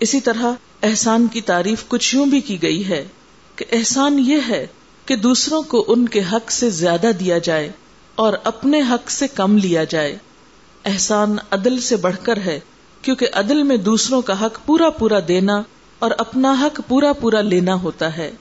اسی 0.00 0.20
طرح 0.20 0.44
احسان 0.82 1.26
کی 1.26 1.40
تعریف 1.40 1.84
کچھ 1.88 2.14
یوں 2.14 2.26
بھی 2.26 2.40
کی 2.40 2.62
گئی 2.62 2.88
ہے 2.88 3.08
کہ 3.56 3.64
احسان 3.72 4.18
یہ 4.18 4.36
ہے 4.48 4.66
کہ 5.06 5.16
دوسروں 5.16 5.62
کو 5.62 5.84
ان 5.88 6.08
کے 6.08 6.20
حق 6.32 6.50
سے 6.50 6.70
زیادہ 6.70 7.10
دیا 7.20 7.38
جائے 7.38 7.72
اور 8.14 8.32
اپنے 8.44 8.80
حق 8.80 9.10
سے 9.10 9.28
کم 9.28 9.58
لیا 9.58 9.84
جائے۔ 9.84 10.18
احسان 10.84 11.36
عدل 11.50 11.80
سے 11.80 11.96
بڑھ 11.96 12.16
کر 12.22 12.36
ہے، 12.36 12.60
کیونکہ 13.02 13.26
عدل 13.32 13.62
میں 13.62 13.76
دوسروں 13.76 14.22
کا 14.22 14.46
حق 14.46 14.66
پورا 14.66 14.90
پورا 14.90 15.18
دینا 15.28 15.62
اور 15.98 16.10
اپنا 16.18 16.52
حق 16.52 16.80
پورا 16.88 17.12
پورا 17.12 17.40
لینا 17.40 17.74
ہوتا 17.74 18.16
ہے۔ 18.16 18.32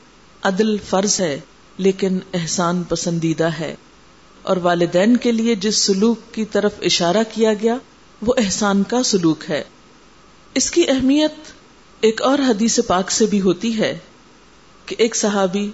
عدل 0.42 0.78
فرض 0.78 1.22
ہے، 1.22 1.40
لیکن 1.78 2.20
احسان 2.34 2.84
پسندیدہ 2.84 3.50
ہے۔ 3.60 3.76
اور 4.42 4.58
والدین 4.58 5.18
کے 5.18 5.32
لیے 5.32 5.56
جس 5.56 5.78
سلوک 5.78 6.20
کی 6.32 6.46
طرف 6.46 6.72
اشارہ 6.82 7.24
کیا 7.34 7.54
گیا 7.54 7.76
وہ 8.22 8.34
احسان 8.38 8.84
کا 8.84 9.04
سلوک 9.04 9.44
ہے۔ 9.50 9.64
اس 10.54 10.72
کی 10.72 10.86
اہمیت 10.88 11.34
ایک 12.02 12.22
اور 12.22 12.40
حدیث 12.40 12.80
پاک 12.88 13.12
سے 13.12 13.26
بھی 13.26 13.42
ہوتی 13.42 13.78
ہے 13.78 14.00
کہ 14.86 14.96
ایک 15.00 15.16
صحابی 15.16 15.70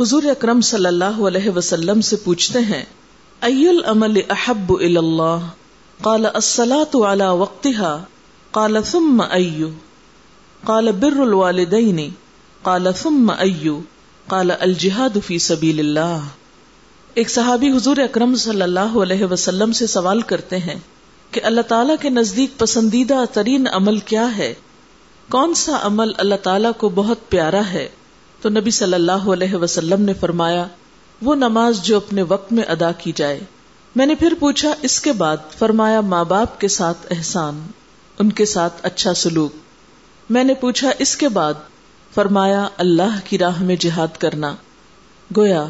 حضور 0.00 0.22
اکرم 0.22 0.60
صلی 0.60 0.86
اللہ 0.86 1.20
علیہ 1.28 1.50
وسلم 1.50 2.00
سے 2.00 2.16
پوچھتے 2.16 2.58
ہیں 2.58 2.84
ای 3.42 3.68
العمل 3.68 4.20
احب 4.30 4.72
اللہ 4.80 5.48
قال، 6.02 6.26
الصلاة 6.34 7.12
على 7.12 7.24
وقتها 7.24 8.04
قال، 8.50 8.76
ثم 8.84 9.22
ایو 9.30 9.68
قال، 10.64 10.92
بر 10.92 11.20
الوالدین؟ 11.20 12.08
قال، 12.62 12.86
ثم 12.96 13.30
ایو 13.38 13.80
قال، 14.26 14.50
الجہاد 14.60 15.18
فی 15.26 15.38
سبیل 15.38 15.78
اللہ؟ 15.78 16.20
ایک 17.14 17.30
صحابی 17.30 17.70
حضور 17.70 17.96
اکرم 17.96 18.34
صلی 18.34 18.62
اللہ 18.62 18.96
علیہ 19.02 19.24
وسلم 19.24 19.72
سے 19.72 19.86
سوال 19.86 20.20
کرتے 20.20 20.58
ہیں 20.58 20.78
کہ 21.30 21.40
اللہ 21.44 21.60
تعالیٰ 21.60 21.94
کے 22.00 22.10
نزدیک 22.10 22.58
پسندیدہ 22.58 23.24
ترین 23.32 23.68
عمل 23.72 23.98
کیا 23.98 24.36
ہے؟ 24.36 24.54
کون 25.28 25.54
سا 25.54 25.78
عمل 25.82 26.12
اللہ 26.18 26.34
تعالیٰ 26.42 26.70
کو 26.78 26.88
بہت 26.88 27.28
پیارا 27.28 27.60
ہے؟ 27.72 27.88
تو 28.40 28.48
نبی 28.48 28.70
صلی 28.70 28.94
اللہ 28.94 29.12
علیہ 29.12 29.54
وسلم 29.54 30.02
نے 30.02 30.14
فرمایا، 30.14 30.66
وہ 31.22 31.34
نماز 31.34 31.82
جو 31.82 31.96
اپنے 31.96 32.22
وقت 32.22 32.52
میں 32.52 32.62
ادا 32.62 32.92
کی 32.92 33.12
جائے۔ 33.16 33.40
میں 33.96 34.06
نے 34.06 34.14
پھر 34.14 34.34
پوچھا، 34.38 34.74
اس 34.82 35.00
کے 35.00 35.12
بعد؟ 35.12 35.36
فرمایا، 35.58 36.00
ماں 36.00 36.24
باپ 36.24 36.60
کے 36.60 36.68
ساتھ 36.68 37.06
احسان، 37.10 37.66
ان 38.18 38.32
کے 38.32 38.44
ساتھ 38.44 38.74
اچھا 38.82 39.14
سلوک۔ 39.14 39.52
میں 40.30 40.44
نے 40.44 40.54
پوچھا، 40.54 40.90
اس 40.98 41.16
کے 41.16 41.28
بعد؟ 41.28 41.54
فرمایا، 42.14 42.68
اللہ 42.76 43.18
کی 43.24 43.38
راہ 43.38 43.62
میں 43.62 43.76
جہاد 43.76 44.16
کرنا۔ 44.18 44.54
گویا، 45.36 45.66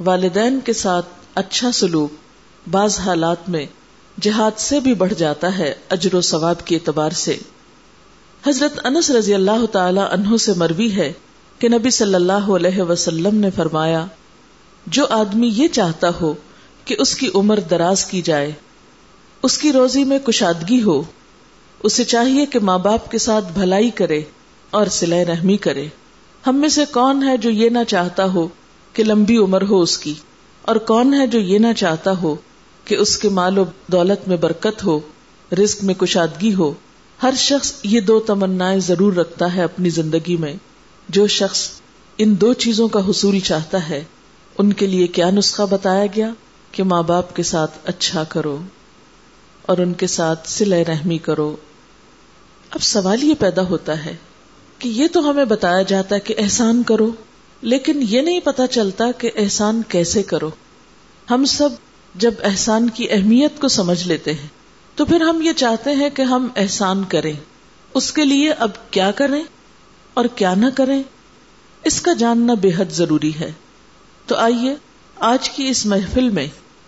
والدین 0.00 0.60
کے 0.60 0.72
ساتھ 0.72 1.06
اچھا 1.34 1.72
سلوک، 1.72 2.10
بعض 2.70 2.98
حالات 2.98 3.48
میں 3.48 3.66
جہاد 4.16 4.58
سے 4.58 4.80
بھی 4.80 4.94
بڑھ 4.94 5.12
جاتا 5.14 5.56
ہے 5.58 5.72
اجر 5.90 6.14
و 6.14 6.20
ثواب 6.20 6.64
کے 6.66 6.74
اعتبار 6.74 7.10
سے۔ 7.16 7.36
حضرت 8.42 8.78
انس 8.84 9.10
رضی 9.10 9.34
اللہ 9.34 9.64
تعالی 9.72 10.00
عنہ 10.10 10.36
سے 10.36 10.52
مروی 10.56 10.90
ہے 10.96 11.12
کہ 11.60 11.68
نبی 11.68 11.90
صلی 11.90 12.14
اللہ 12.14 12.50
علیہ 12.52 12.82
وسلم 12.82 13.36
نے 13.36 13.50
فرمایا، 13.50 14.04
جو 14.86 15.06
آدمی 15.10 15.50
یہ 15.54 15.68
چاہتا 15.68 16.10
ہو 16.20 16.32
کہ 16.84 16.96
اس 16.98 17.14
کی 17.16 17.30
عمر 17.34 17.60
دراز 17.70 18.04
کی 18.04 18.22
جائے، 18.22 18.52
اس 19.42 19.58
کی 19.58 19.72
روزی 19.72 20.04
میں 20.04 20.18
کشادگی 20.18 20.82
ہو، 20.82 21.02
اسے 21.80 22.04
چاہیے 22.04 22.46
کہ 22.46 22.58
ماں 22.58 22.78
باپ 22.78 23.10
کے 23.10 23.18
ساتھ 23.18 23.52
بھلائی 23.52 23.90
کرے 23.90 24.20
اور 24.72 24.86
سلائے 24.92 25.24
رحمی 25.24 25.56
کرے۔ 25.56 25.86
ہم 26.44 26.56
میں 26.56 26.68
سے 26.68 26.84
کون 26.92 27.22
ہے 27.22 27.36
جو 27.36 27.50
یہ 27.50 27.68
نہ 27.68 27.84
چاہتا 27.88 28.24
ہو 28.24 28.46
کہ 28.94 29.04
لمبی 29.04 29.36
عمر 29.38 29.62
ہو 29.62 29.80
اس 29.82 29.98
کی، 29.98 30.14
اور 30.64 30.76
کون 30.86 31.14
ہے 31.14 31.26
جو 31.26 31.40
یہ 31.40 31.58
نہ 31.58 31.72
چاہتا 31.76 32.12
ہو 32.22 32.34
کہ 32.84 32.94
اس 32.94 33.18
کے 33.18 33.28
مال 33.28 33.58
و 33.58 33.64
دولت 33.86 34.28
میں 34.28 34.36
برکت 34.36 34.84
ہو، 34.84 35.00
رزق 35.52 35.84
میں 35.84 35.94
کشادگی 35.94 36.54
ہو، 36.54 36.72
ہر 37.22 37.34
شخص 37.36 37.72
یہ 37.82 38.00
دو 38.00 38.20
تمنا 38.20 38.76
ضرور 38.76 39.12
رکھتا 39.12 39.54
ہے 39.54 39.62
اپنی 39.62 39.90
زندگی 39.90 40.36
میں۔ 40.36 40.54
جو 41.08 41.26
شخص 41.26 41.70
ان 42.18 42.40
دو 42.40 42.52
چیزوں 42.52 42.88
کا 42.88 43.10
حصول 43.10 43.40
چاہتا 43.40 43.88
ہے، 43.88 44.04
ان 44.58 44.72
کے 44.72 44.86
لیے 44.86 45.06
کیا 45.06 45.30
نسخہ 45.30 45.62
بتایا 45.70 46.06
گیا؟ 46.06 46.30
کہ 46.72 46.82
ماں 46.82 47.02
باپ 47.02 47.36
کے 47.36 47.42
ساتھ 47.42 47.70
اچھا 47.84 48.24
کرو 48.24 48.58
اور 49.62 49.78
ان 49.78 49.92
کے 49.92 50.06
ساتھ 50.06 50.50
سلح 50.50 50.76
رحمی 50.88 51.18
کرو۔ 51.18 51.56
اب 52.70 52.82
سوال 52.82 53.24
یہ 53.24 53.34
پیدا 53.38 53.62
ہوتا 53.62 54.04
ہے 54.04 54.16
کہ 54.78 54.88
یہ 54.88 55.06
تو 55.12 55.30
ہمیں 55.30 55.44
بتایا 55.44 55.82
جاتا 55.82 56.14
ہے 56.14 56.20
کہ 56.20 56.34
احسان 56.38 56.82
کرو، 56.82 57.10
لیکن 57.62 58.04
یہ 58.08 58.20
نہیں 58.20 58.40
پتا 58.40 58.66
چلتا 58.66 59.04
کہ 59.18 59.30
احسان 59.36 59.82
کیسے 59.88 60.22
کرو۔ 60.22 60.50
ہم 61.30 61.44
سب 61.44 61.68
جب 62.14 62.34
احسان 62.44 62.90
کی 62.90 63.06
اہمیت 63.10 63.60
کو 63.60 63.68
سمجھ 63.68 64.08
لیتے 64.08 64.32
ہیں، 64.32 64.48
تو 64.94 65.04
پھر 65.04 65.20
ہم 65.20 65.42
یہ 65.42 65.52
چاہتے 65.52 65.90
ہیں 65.90 66.10
کہ 66.10 66.22
ہم 66.22 66.48
احسان 66.56 67.04
کریں۔ 67.04 67.32
اس 67.94 68.12
کے 68.12 68.24
لیے 68.24 68.52
اب 68.52 68.70
کیا 68.90 69.10
کریں 69.10 69.42
اور 70.14 70.24
کیا 70.24 70.54
نہ 70.54 70.66
کریں، 70.74 71.02
اس 71.84 72.00
کا 72.00 72.12
جاننا 72.12 72.54
بے 72.54 72.70
حد 72.76 72.92
ضروری 72.92 73.32
ہے۔ 73.40 73.52
تو 74.26 74.36
آئیے 74.36 74.74
آج 75.16 75.50
کی 75.50 75.68
اس 75.68 75.86
محفل 75.86 76.28
میں 76.28 76.46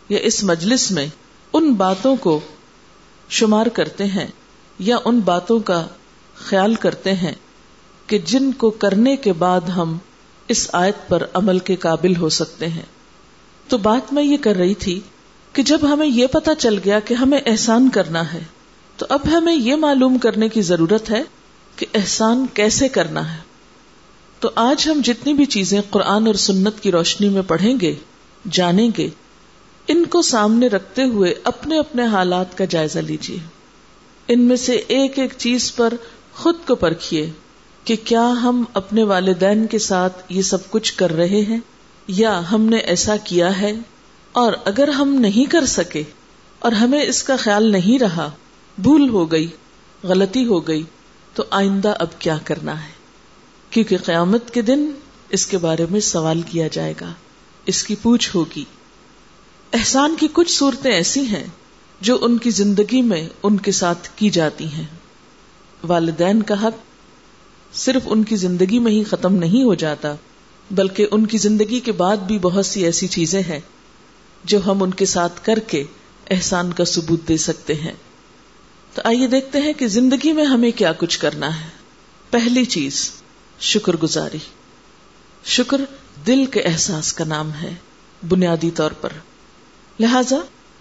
یا 0.09 0.19
اس 0.19 0.45
مجلس 0.45 0.91
میں 0.91 1.07
ان 1.53 1.73
باتوں 1.73 2.17
کو 2.17 2.41
شمار 3.29 3.67
کرتے 3.67 4.05
ہیں 4.05 4.27
یا 4.79 4.97
ان 5.05 5.21
باتوں 5.21 5.59
کا 5.59 5.87
خیال 6.35 6.75
کرتے 6.75 7.15
ہیں 7.15 7.35
کہ 8.07 8.19
جن 8.19 8.53
کو 8.53 8.71
کرنے 8.71 9.17
کے 9.17 9.33
بعد 9.33 9.61
ہم 9.61 9.99
اس 10.49 10.69
آیت 10.73 11.09
پر 11.09 11.27
عمل 11.35 11.59
کے 11.59 11.77
قابل 11.77 12.17
ہو 12.17 12.29
سکتے 12.29 12.69
ہیں۔ 12.69 12.83
تو 13.69 13.79
بات 13.79 14.13
میں 14.13 14.23
یہ 14.23 14.37
کر 14.37 14.57
رہی 14.57 14.75
تھی 14.75 15.01
کہ 15.55 15.63
جب 15.63 15.79
ہمیں 15.83 16.07
یہ 16.07 16.27
پتا 16.27 16.55
چل 16.55 16.79
گیا 16.85 16.99
کہ 17.01 17.15
ہمیں 17.15 17.41
احسان 17.47 17.89
کرنا 17.89 18.33
ہے، 18.33 18.43
تو 18.97 19.07
اب 19.09 19.21
ہمیں 19.33 19.55
یہ 19.55 19.77
معلوم 19.77 20.19
کرنے 20.19 20.49
کی 20.49 20.63
ضرورت 20.63 21.11
ہے 21.11 21.23
کہ 21.77 21.87
احسان 21.95 22.47
کیسے 22.55 22.89
کرنا 22.89 23.33
ہے۔ 23.33 23.39
تو 24.41 24.51
آج 24.55 24.89
ہم 24.89 25.01
جتنی 25.05 25.35
بھی 25.35 25.45
چیزیں 25.45 25.81
قرآن 25.91 26.27
اور 26.27 26.35
سنت 26.35 26.81
کی 26.81 26.91
روشنی 26.93 27.29
میں 27.29 27.43
پڑھیں 27.43 27.75
گے، 27.81 27.95
جانیں 28.51 28.89
گے، 28.99 29.09
ان 29.89 30.05
کو 30.05 30.23
سامنے 30.23 30.67
رکھتے 30.67 31.03
ہوئے 31.03 31.35
اپنے 31.45 31.79
اپنے 31.79 32.07
حالات 32.07 32.59
کا 32.59 32.65
جائزہ 32.65 32.99
لیجیے 32.99 33.39
ان 34.29 34.41
میں 34.41 34.57
سے 34.57 34.73
ایک 34.89 35.19
ایک 35.19 35.35
چیز 35.39 35.75
پر 35.75 35.95
خود 36.35 36.55
کو 36.67 36.75
پرکھیے 36.75 37.31
کہ 37.85 37.97
کیا 38.05 38.29
ہم 38.43 38.65
اپنے 38.75 39.03
والدین 39.03 39.67
کے 39.67 39.79
ساتھ 39.79 40.23
یہ 40.29 40.43
سب 40.43 40.71
کچھ 40.71 40.95
کر 40.95 41.13
رہے 41.13 41.41
ہیں، 41.41 41.59
یا 42.09 42.41
ہم 42.53 42.63
نے 42.63 42.77
ایسا 42.77 43.17
کیا 43.17 43.61
ہے۔ 43.61 43.73
اور 44.35 44.53
اگر 44.65 44.89
ہم 44.89 45.15
نہیں 45.15 45.51
کر 45.51 45.67
سکے 45.67 46.03
اور 46.59 46.73
ہمیں 46.73 47.03
اس 47.03 47.23
کا 47.23 47.37
خیال 47.37 47.73
نہیں 47.73 47.99
رہا، 47.99 48.31
بھول 48.79 49.09
ہو 49.09 49.33
گئی، 49.33 49.47
غلطی 50.03 50.47
ہو 50.47 50.69
گئی، 50.69 50.83
تو 51.35 51.45
آئندہ 51.51 51.95
اب 51.99 52.07
کیا 52.19 52.39
کرنا 52.45 52.85
ہے؟ 52.85 52.93
کیونکہ 53.71 53.97
قیامت 53.97 54.51
کے 54.51 54.63
دن 54.63 54.91
اس 55.29 55.47
کے 55.47 55.59
بارے 55.59 55.87
میں 55.91 56.01
سوال 56.01 56.43
کیا 56.43 56.69
جائے 56.69 56.95
گا، 57.01 57.13
اس 57.67 57.83
کی 57.83 57.95
پوچھ 58.03 58.37
ہوگی۔ 58.37 58.65
احسان 59.73 60.17
کی 60.21 60.29
کچھ 60.33 60.53
صورتیں 60.53 60.93
ایسی 60.93 61.21
ہیں 61.21 61.47
جو 62.01 62.19
ان 62.21 62.39
کی 62.39 62.51
زندگی 62.51 63.03
میں 63.03 63.29
ان 63.43 63.57
کے 63.57 63.73
ساتھ 63.73 64.09
کی 64.17 64.31
جاتی 64.31 64.67
ہیں۔ 64.67 64.87
والدین 65.85 66.43
کا 66.43 66.63
حق 66.63 66.77
صرف 67.75 68.03
ان 68.05 68.25
کی 68.25 68.37
زندگی 68.37 68.79
میں 68.79 68.93
ہی 68.93 69.05
ختم 69.05 69.35
نہیں 69.35 69.63
ہو 69.63 69.75
جاتا، 69.75 70.15
بلکہ 70.71 71.07
ان 71.11 71.27
کی 71.27 71.39
زندگی 71.39 71.81
کے 71.81 71.93
بعد 71.93 72.17
بھی 72.17 72.39
بہت 72.39 72.67
سی 72.67 72.85
ایسی 72.85 73.09
چیزیں 73.09 73.43
ہیں 73.43 73.61
جو 74.45 74.67
ہم 74.67 74.83
ان 74.83 74.95
کے 74.95 75.07
ساتھ 75.07 75.45
کر 75.45 75.59
کے 75.59 75.85
احسان 76.31 76.73
کا 76.73 76.85
ثبوت 76.85 77.29
دے 77.29 77.37
سکتے 77.37 77.75
ہیں۔ 77.75 77.93
تو 78.95 79.03
آئیے 79.05 79.27
دیکھتے 79.27 79.61
ہیں 79.61 79.73
کہ 79.73 79.87
زندگی 79.87 80.33
میں 80.33 80.45
ہمیں 80.45 80.71
کیا 80.71 80.93
کچھ 80.93 81.19
کرنا 81.19 81.65
ہے۔ 81.65 81.69
پہلی 82.31 82.65
چیز، 82.65 83.11
شکر 83.61 83.97
گزاری۔ 83.97 84.39
شکر 85.45 85.81
دل 86.27 86.47
کے 86.47 86.61
احساس 86.61 87.13
کا 87.13 87.25
نام 87.25 87.51
ہے، 87.63 87.75
بنیادی 88.29 88.71
طور 88.71 88.91
پر۔ 88.91 89.09
لہذا، 90.01 90.37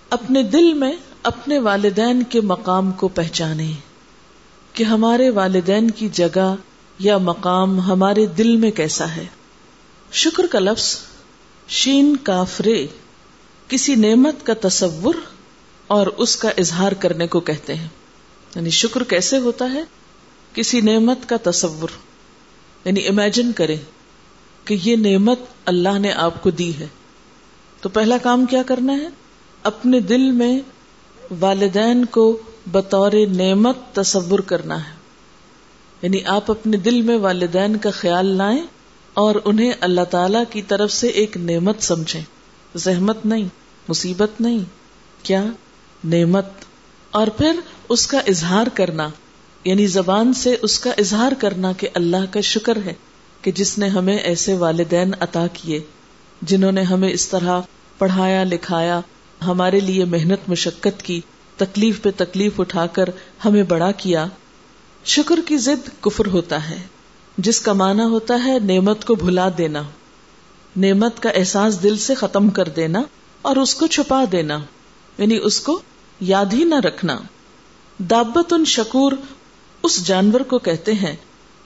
اپنے 0.09 0.43
دل 0.43 0.73
میں 0.73 0.91
اپنے 1.23 1.59
والدین 1.59 2.23
کے 2.23 2.41
مقام 2.41 2.91
کو 2.91 3.07
پہچانے 3.07 3.71
کہ 4.73 4.83
ہمارے 4.83 5.29
والدین 5.29 5.91
کی 5.91 6.09
جگہ 6.13 6.55
یا 6.99 7.17
مقام 7.17 7.79
ہمارے 7.79 8.25
دل 8.25 8.55
میں 8.55 8.71
کیسا 8.71 9.15
ہے۔ 9.15 9.25
شکر 10.11 10.47
کا 10.47 10.59
لفظ، 10.59 10.99
شین 11.67 12.15
کافرے 12.17 12.87
کسی 13.73 13.95
نعمت 13.95 14.45
کا 14.45 14.53
تصور 14.61 15.15
اور 15.87 16.07
اس 16.07 16.35
کا 16.35 16.49
اظہار 16.57 16.91
کرنے 16.91 17.27
کو 17.27 17.39
کہتے 17.39 17.75
ہیں۔ 17.75 17.87
یعنی 18.55 18.69
شکر 18.69 19.03
کیسے 19.03 19.37
ہوتا 19.37 19.73
ہے؟ 19.73 19.83
کسی 20.53 20.81
نعمت 20.81 21.29
کا 21.29 21.35
تصور۔ 21.43 21.89
یعنی 22.85 23.07
امیجن 23.07 23.51
کریں 23.51 23.75
کہ 24.65 24.77
یہ 24.83 24.95
نعمت 24.95 25.39
اللہ 25.65 25.99
نے 25.99 26.11
آپ 26.11 26.43
کو 26.43 26.49
دی 26.49 26.71
ہے۔ 26.79 26.87
تو 27.81 27.89
پہلا 27.89 28.17
کام 28.17 28.45
کیا 28.45 28.63
کرنا 28.63 28.93
ہے؟ 28.93 29.07
اپنے 29.63 29.99
دل 29.99 30.31
میں 30.31 30.59
والدین 31.39 32.05
کو 32.05 32.41
بطور 32.71 33.11
نعمت 33.31 33.77
تصور 33.93 34.39
کرنا 34.39 34.89
ہے۔ 34.89 34.95
یعنی 36.01 36.23
آپ 36.25 36.51
اپنے 36.51 36.77
دل 36.77 37.01
میں 37.01 37.17
والدین 37.17 37.77
کا 37.77 37.91
خیال 37.91 38.25
لائیں 38.25 38.63
اور 39.13 39.35
انہیں 39.45 39.71
اللہ 39.79 40.03
تعالی 40.11 40.39
کی 40.49 40.61
طرف 40.61 40.91
سے 40.91 41.07
ایک 41.07 41.37
نعمت 41.37 41.75
سمجھیں۔ 41.79 42.21
زحمت 42.75 43.25
نہیں۔ 43.25 43.62
مصیبت 43.89 44.41
نہیں، 44.41 44.59
کیا؟ 45.23 45.43
نعمت۔ 46.03 46.45
اور 47.11 47.27
پھر 47.27 47.59
اس 47.89 48.07
کا 48.07 48.19
اظہار 48.19 48.67
کرنا 48.73 49.09
یعنی 49.63 49.87
زبان 49.87 50.33
سے 50.33 50.55
اس 50.61 50.79
کا 50.79 50.89
اظہار 50.97 51.31
کرنا 51.39 51.71
کہ 51.71 51.87
اللہ 51.93 52.31
کا 52.31 52.41
شکر 52.41 52.77
ہے 52.85 52.93
کہ 53.41 53.51
جس 53.51 53.77
نے 53.77 53.87
ہمیں 53.87 54.17
ایسے 54.17 54.53
والدین 54.53 55.11
عطا 55.19 55.47
کیے، 55.53 55.79
جنہوں 56.41 56.71
نے 56.71 56.81
ہمیں 56.81 57.09
اس 57.09 57.29
طرح 57.29 57.61
پڑھایا، 57.97 58.43
لکھایا، 58.43 58.99
ہمارے 59.45 59.79
لیے 59.79 60.05
محنت 60.05 60.49
مشقت 60.49 61.01
کی، 61.01 61.21
تکلیف 61.57 62.01
پہ 62.01 62.09
تکلیف 62.17 62.59
اٹھا 62.59 62.87
کر 62.87 63.09
ہمیں 63.45 63.63
بڑا 63.63 63.91
کیا۔ 63.91 64.27
شکر 65.05 65.39
کی 65.47 65.57
ضد 65.57 66.01
کفر 66.01 66.25
ہوتا 66.25 66.69
ہے، 66.69 66.77
جس 67.37 67.61
کا 67.61 67.73
معنی 67.73 68.03
ہوتا 68.03 68.43
ہے 68.45 68.59
نعمت 68.59 69.05
کو 69.05 69.15
بھلا 69.15 69.49
دینا۔ 69.57 69.81
نعمت 70.77 71.19
کا 71.19 71.29
احساس 71.29 71.83
دل 71.83 71.97
سے 71.97 72.15
ختم 72.15 72.49
کر 72.49 72.69
دینا 72.69 73.01
اور 73.43 73.55
اس 73.55 73.75
کو 73.75 73.87
چھپا 73.87 74.23
دینا 74.31 74.59
یعنی 75.17 75.39
اس 75.43 75.59
کو 75.59 75.81
یاد 76.19 76.45
ہی 76.53 76.63
نہ 76.63 76.75
رکھنا۔ 76.75 77.19
دابت 77.97 78.53
ان 78.53 78.65
شکور 78.65 79.11
اس 79.83 80.07
جانور 80.07 80.39
کو 80.39 80.59
کہتے 80.59 80.93
ہیں 80.93 81.15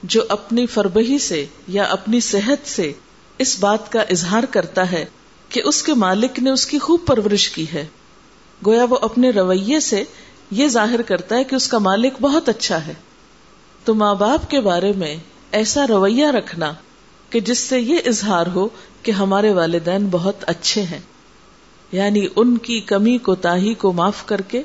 جو 0.03 0.21
اپنی 0.29 0.65
فربہی 0.65 1.19
سے 1.19 1.45
یا 1.67 1.83
اپنی 1.83 2.19
صحت 2.19 2.69
سے 2.69 2.93
اس 3.37 3.59
بات 3.59 3.91
کا 3.91 4.01
اظہار 4.01 4.43
کرتا 4.43 4.91
ہے 4.91 5.05
کہ 5.49 5.61
اس 5.65 5.83
کے 5.83 5.93
مالک 5.93 6.39
نے 6.39 6.49
اس 6.49 6.65
کی 6.65 6.79
خوب 6.79 7.05
پرورش 7.05 7.49
کی 7.49 7.65
ہے۔ 7.73 7.85
گویا 8.65 8.85
وہ 8.89 8.97
اپنے 9.01 9.29
رویے 9.29 9.79
سے 9.79 10.03
یہ 10.51 10.67
ظاہر 10.67 11.01
کرتا 11.01 11.35
ہے 11.35 11.43
کہ 11.43 11.55
اس 11.55 11.67
کا 11.67 11.77
مالک 11.77 12.13
بہت 12.21 12.49
اچھا 12.49 12.87
ہے۔ 12.87 12.93
تو 13.85 13.93
ماں 13.93 14.15
باپ 14.15 14.49
کے 14.49 14.59
بارے 14.59 14.91
میں 14.95 15.17
ایسا 15.51 15.87
رویہ 15.87 16.27
رکھنا 16.27 16.73
کہ 17.29 17.39
جس 17.39 17.59
سے 17.59 17.79
یہ 17.79 17.97
اظہار 18.05 18.47
ہو 18.47 18.69
کہ 19.03 19.11
ہمارے 19.11 19.53
والدین 19.53 20.07
بہت 20.11 20.35
اچھے 20.47 20.81
ہیں۔ 20.81 20.99
یعنی 21.91 22.27
ان 22.35 22.57
کی 22.57 22.79
کمی 22.81 23.17
کو 23.17 23.35
تاہی 23.35 23.73
کو 23.73 23.93
معاف 23.93 24.25
کر 24.25 24.41
کے 24.41 24.63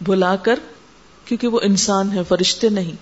بھلا 0.00 0.36
کر، 0.36 0.58
کیونکہ 1.24 1.48
وہ 1.48 1.60
انسان 1.62 2.12
ہے 2.12 2.20
فرشتے 2.28 2.68
نہیں۔ 2.68 2.92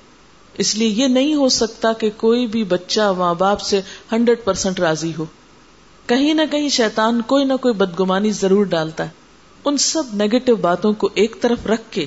اس 0.59 0.75
لیے 0.75 0.89
یہ 0.89 1.07
نہیں 1.07 1.35
ہو 1.35 1.49
سکتا 1.49 1.93
کہ 1.93 2.11
کوئی 2.17 2.47
بھی 2.47 2.65
بچہ 2.65 3.13
ماں 3.19 3.35
باپ 3.35 3.61
سے 3.61 3.81
ہنڈریڈ 4.13 4.45
پرسینٹ 4.45 4.81
راضی 4.81 5.13
ہو۔ 5.19 5.25
کہیں 6.07 6.35
نہ 6.35 6.43
کہیں 6.51 6.69
شیطان 6.69 7.23
کوئی 7.23 7.45
نہ 7.45 7.53
کوئی 7.61 7.75
بدگمانی 7.75 8.31
ضرور 8.31 8.65
ڈالتا 8.65 9.05
ہے۔ 9.05 9.09
ان 9.65 9.77
سب 9.77 10.03
نیگیٹو 10.13 10.57
باتوں 10.57 10.93
کو 10.93 11.09
ایک 11.15 11.37
طرف 11.41 11.67
رکھ 11.67 11.83
کے 11.91 12.07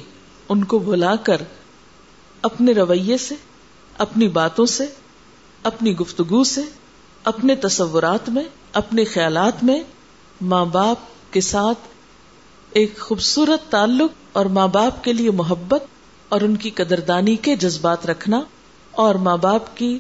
ان 0.49 0.63
کو 0.63 0.79
بھلا 0.79 1.15
کر 1.15 1.41
اپنے 2.41 2.71
رویے 2.71 3.17
سے، 3.17 3.35
اپنی 3.97 4.27
باتوں 4.27 4.65
سے، 4.65 4.85
اپنی 5.63 5.97
گفتگو 5.97 6.43
سے، 6.43 6.61
اپنے 7.23 7.55
تصورات 7.55 8.29
میں، 8.29 8.43
اپنے 8.73 9.03
خیالات 9.03 9.63
میں 9.63 9.83
ماں 10.41 10.65
باپ 10.65 10.97
کے 11.31 11.41
ساتھ 11.41 11.79
ایک 12.71 12.99
خوبصورت 12.99 13.71
تعلق 13.71 14.11
اور 14.31 14.45
ماں 14.45 14.67
باپ 14.67 15.03
کے 15.03 15.13
لیے 15.13 15.31
محبت 15.31 15.83
اور 16.29 16.41
ان 16.41 16.55
کی 16.55 16.69
قدردانی 16.69 17.35
کے 17.35 17.55
جذبات 17.55 18.05
رکھنا 18.05 18.41
اور 18.91 19.15
ماں 19.15 19.37
باپ 19.37 19.77
کی 19.77 19.99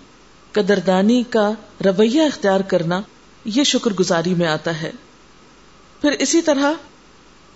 قدردانی 0.51 1.23
کا 1.23 1.51
رویہ 1.85 2.21
اختیار 2.21 2.59
کرنا 2.59 3.01
یہ 3.45 3.63
شکر 3.63 3.93
گزاری 3.93 4.33
میں 4.33 4.47
آتا 4.47 4.81
ہے۔ 4.81 4.91
پھر 6.01 6.11
اسی 6.11 6.41
طرح 6.41 6.71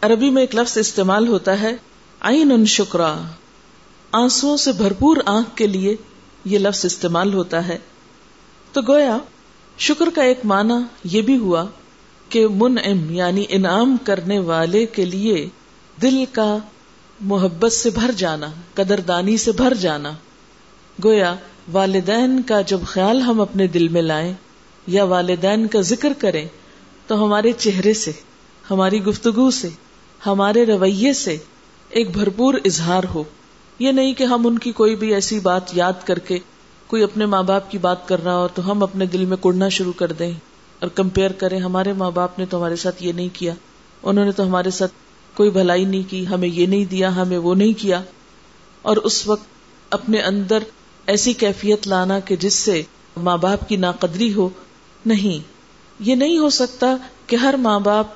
عربی 0.01 0.29
میں 0.29 0.43
ایک 0.43 0.55
لفظ 0.55 0.77
استعمال 0.77 1.27
ہوتا 1.27 1.61
ہے 1.61 1.75
آئین 2.19 2.51
ان 2.51 2.65
شکرا۔ 2.65 3.15
آنسو 4.11 4.57
سے 4.57 4.71
بھرپور 4.71 5.17
آنکھ 5.25 5.55
کے 5.55 5.67
لیے 5.67 5.95
یہ 6.45 6.59
لفظ 6.59 6.85
استعمال 6.85 7.33
ہوتا 7.33 7.67
ہے۔ 7.67 7.77
تو 8.71 8.81
گویا، 8.81 9.17
شکر 9.77 10.05
کا 10.15 10.23
ایک 10.23 10.39
معنی 10.43 10.73
یہ 11.03 11.21
بھی 11.21 11.37
ہوا 11.37 11.65
کہ 12.33 12.47
منعم 12.47 13.09
یعنی 13.09 13.45
انعام 13.49 13.97
کرنے 14.03 14.39
والے 14.39 14.85
کے 14.85 15.05
لیے 15.05 15.49
دل 16.01 16.23
کا 16.31 16.57
محبت 17.19 17.71
سے 17.71 17.89
بھر 17.89 18.11
جانا 18.17 18.47
قدر 18.73 18.99
دانی 18.99 19.37
سے 19.37 19.51
بھر 19.51 19.73
جانا۔ 19.73 20.11
گویا 21.05 21.35
والدین 21.71 22.41
کا 22.41 22.61
جب 22.61 22.79
خیال 22.85 23.21
ہم 23.21 23.41
اپنے 23.41 23.67
دل 23.67 23.87
میں 23.87 24.01
لائیں 24.01 24.33
یا 24.87 25.03
والدین 25.03 25.67
کا 25.67 25.81
ذکر 25.81 26.13
کریں، 26.17 26.47
تو 27.07 27.25
ہمارے 27.25 27.51
چہرے 27.51 27.93
سے، 27.93 28.11
ہماری 28.69 29.03
گفتگو 29.03 29.51
سے، 29.51 29.69
ہمارے 30.25 30.65
رویے 30.65 31.13
سے 31.13 31.37
ایک 31.89 32.11
بھرپور 32.11 32.53
اظہار 32.65 33.03
ہو۔ 33.15 33.23
یہ 33.79 33.91
نہیں 33.91 34.13
کہ 34.13 34.23
ہم 34.23 34.47
ان 34.47 34.59
کی 34.59 34.71
کوئی 34.71 34.95
بھی 34.95 35.13
ایسی 35.13 35.39
بات 35.39 35.77
یاد 35.77 35.93
کر 36.05 36.19
کے 36.19 36.39
کوئی 36.87 37.03
اپنے 37.03 37.25
ماں 37.25 37.43
باپ 37.43 37.71
کی 37.71 37.77
بات 37.77 38.07
کر 38.07 38.23
رہا 38.23 38.37
ہو 38.37 38.47
تو 38.47 38.71
ہم 38.71 38.83
اپنے 38.83 39.05
دل 39.05 39.25
میں 39.25 39.37
کڑنا 39.37 39.69
شروع 39.69 39.93
کر 39.93 40.11
دیں۔ 40.11 40.31
اور 40.83 40.91
کمپیئر 40.91 41.31
کریں، 41.31 41.59
ہمارے 41.59 41.93
ماں 41.93 42.11
باپ 42.11 42.39
نے 42.39 42.45
تو 42.45 42.57
ہمارے 42.57 42.75
ساتھ 42.75 43.03
یہ 43.03 43.11
نہیں 43.11 43.29
کیا۔ 43.33 43.53
انہوں 44.03 44.25
نے 44.25 44.31
تو 44.31 44.43
ہمارے 44.43 44.71
ساتھ 44.71 44.91
کوئی 45.33 45.49
بھلائی 45.49 45.85
نہیں 45.85 46.09
کی، 46.09 46.27
ہمیں 46.27 46.47
یہ 46.47 46.65
نہیں 46.65 46.85
دیا، 46.85 47.15
ہمیں 47.15 47.37
وہ 47.37 47.55
نہیں 47.55 47.73
کیا۔ 47.73 48.01
اور 48.81 48.97
اس 48.97 49.27
وقت 49.27 49.43
اپنے 49.89 50.21
اندر 50.21 50.57
ایسی 51.07 51.33
کیفیت 51.33 51.87
لانا 51.87 52.19
کہ 52.19 52.35
جس 52.35 52.53
سے 52.53 52.83
ماں 53.17 53.37
باپ 53.37 53.69
کی 53.69 53.75
ناقدری 53.75 54.33
ہو، 54.33 54.49
نہیں۔ 55.05 55.47
یہ 55.99 56.15
نہیں 56.15 56.37
ہو 56.37 56.49
سکتا 56.49 56.95
کہ 57.27 57.35
ہر 57.35 57.53
ماں 57.53 57.79
باپ 57.79 58.07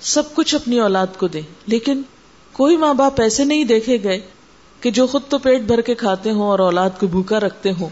سب 0.00 0.34
کچھ 0.34 0.54
اپنی 0.54 0.78
اولاد 0.78 1.06
کو 1.18 1.28
دے۔ 1.28 1.40
لیکن 1.66 2.02
کوئی 2.52 2.76
ماں 2.76 2.94
باپ 2.94 3.20
ایسے 3.20 3.44
نہیں 3.44 3.64
دیکھے 3.64 3.98
گئے 4.02 4.20
کہ 4.80 4.90
جو 4.90 5.06
خود 5.06 5.22
تو 5.28 5.38
پیٹ 5.38 5.60
بھر 5.60 5.80
کے 5.80 5.94
کھاتے 5.94 6.30
ہوں 6.30 6.48
اور 6.48 6.58
اولاد 6.58 6.90
کو 7.00 7.06
بھوکا 7.06 7.40
رکھتے 7.40 7.72
ہوں، 7.72 7.88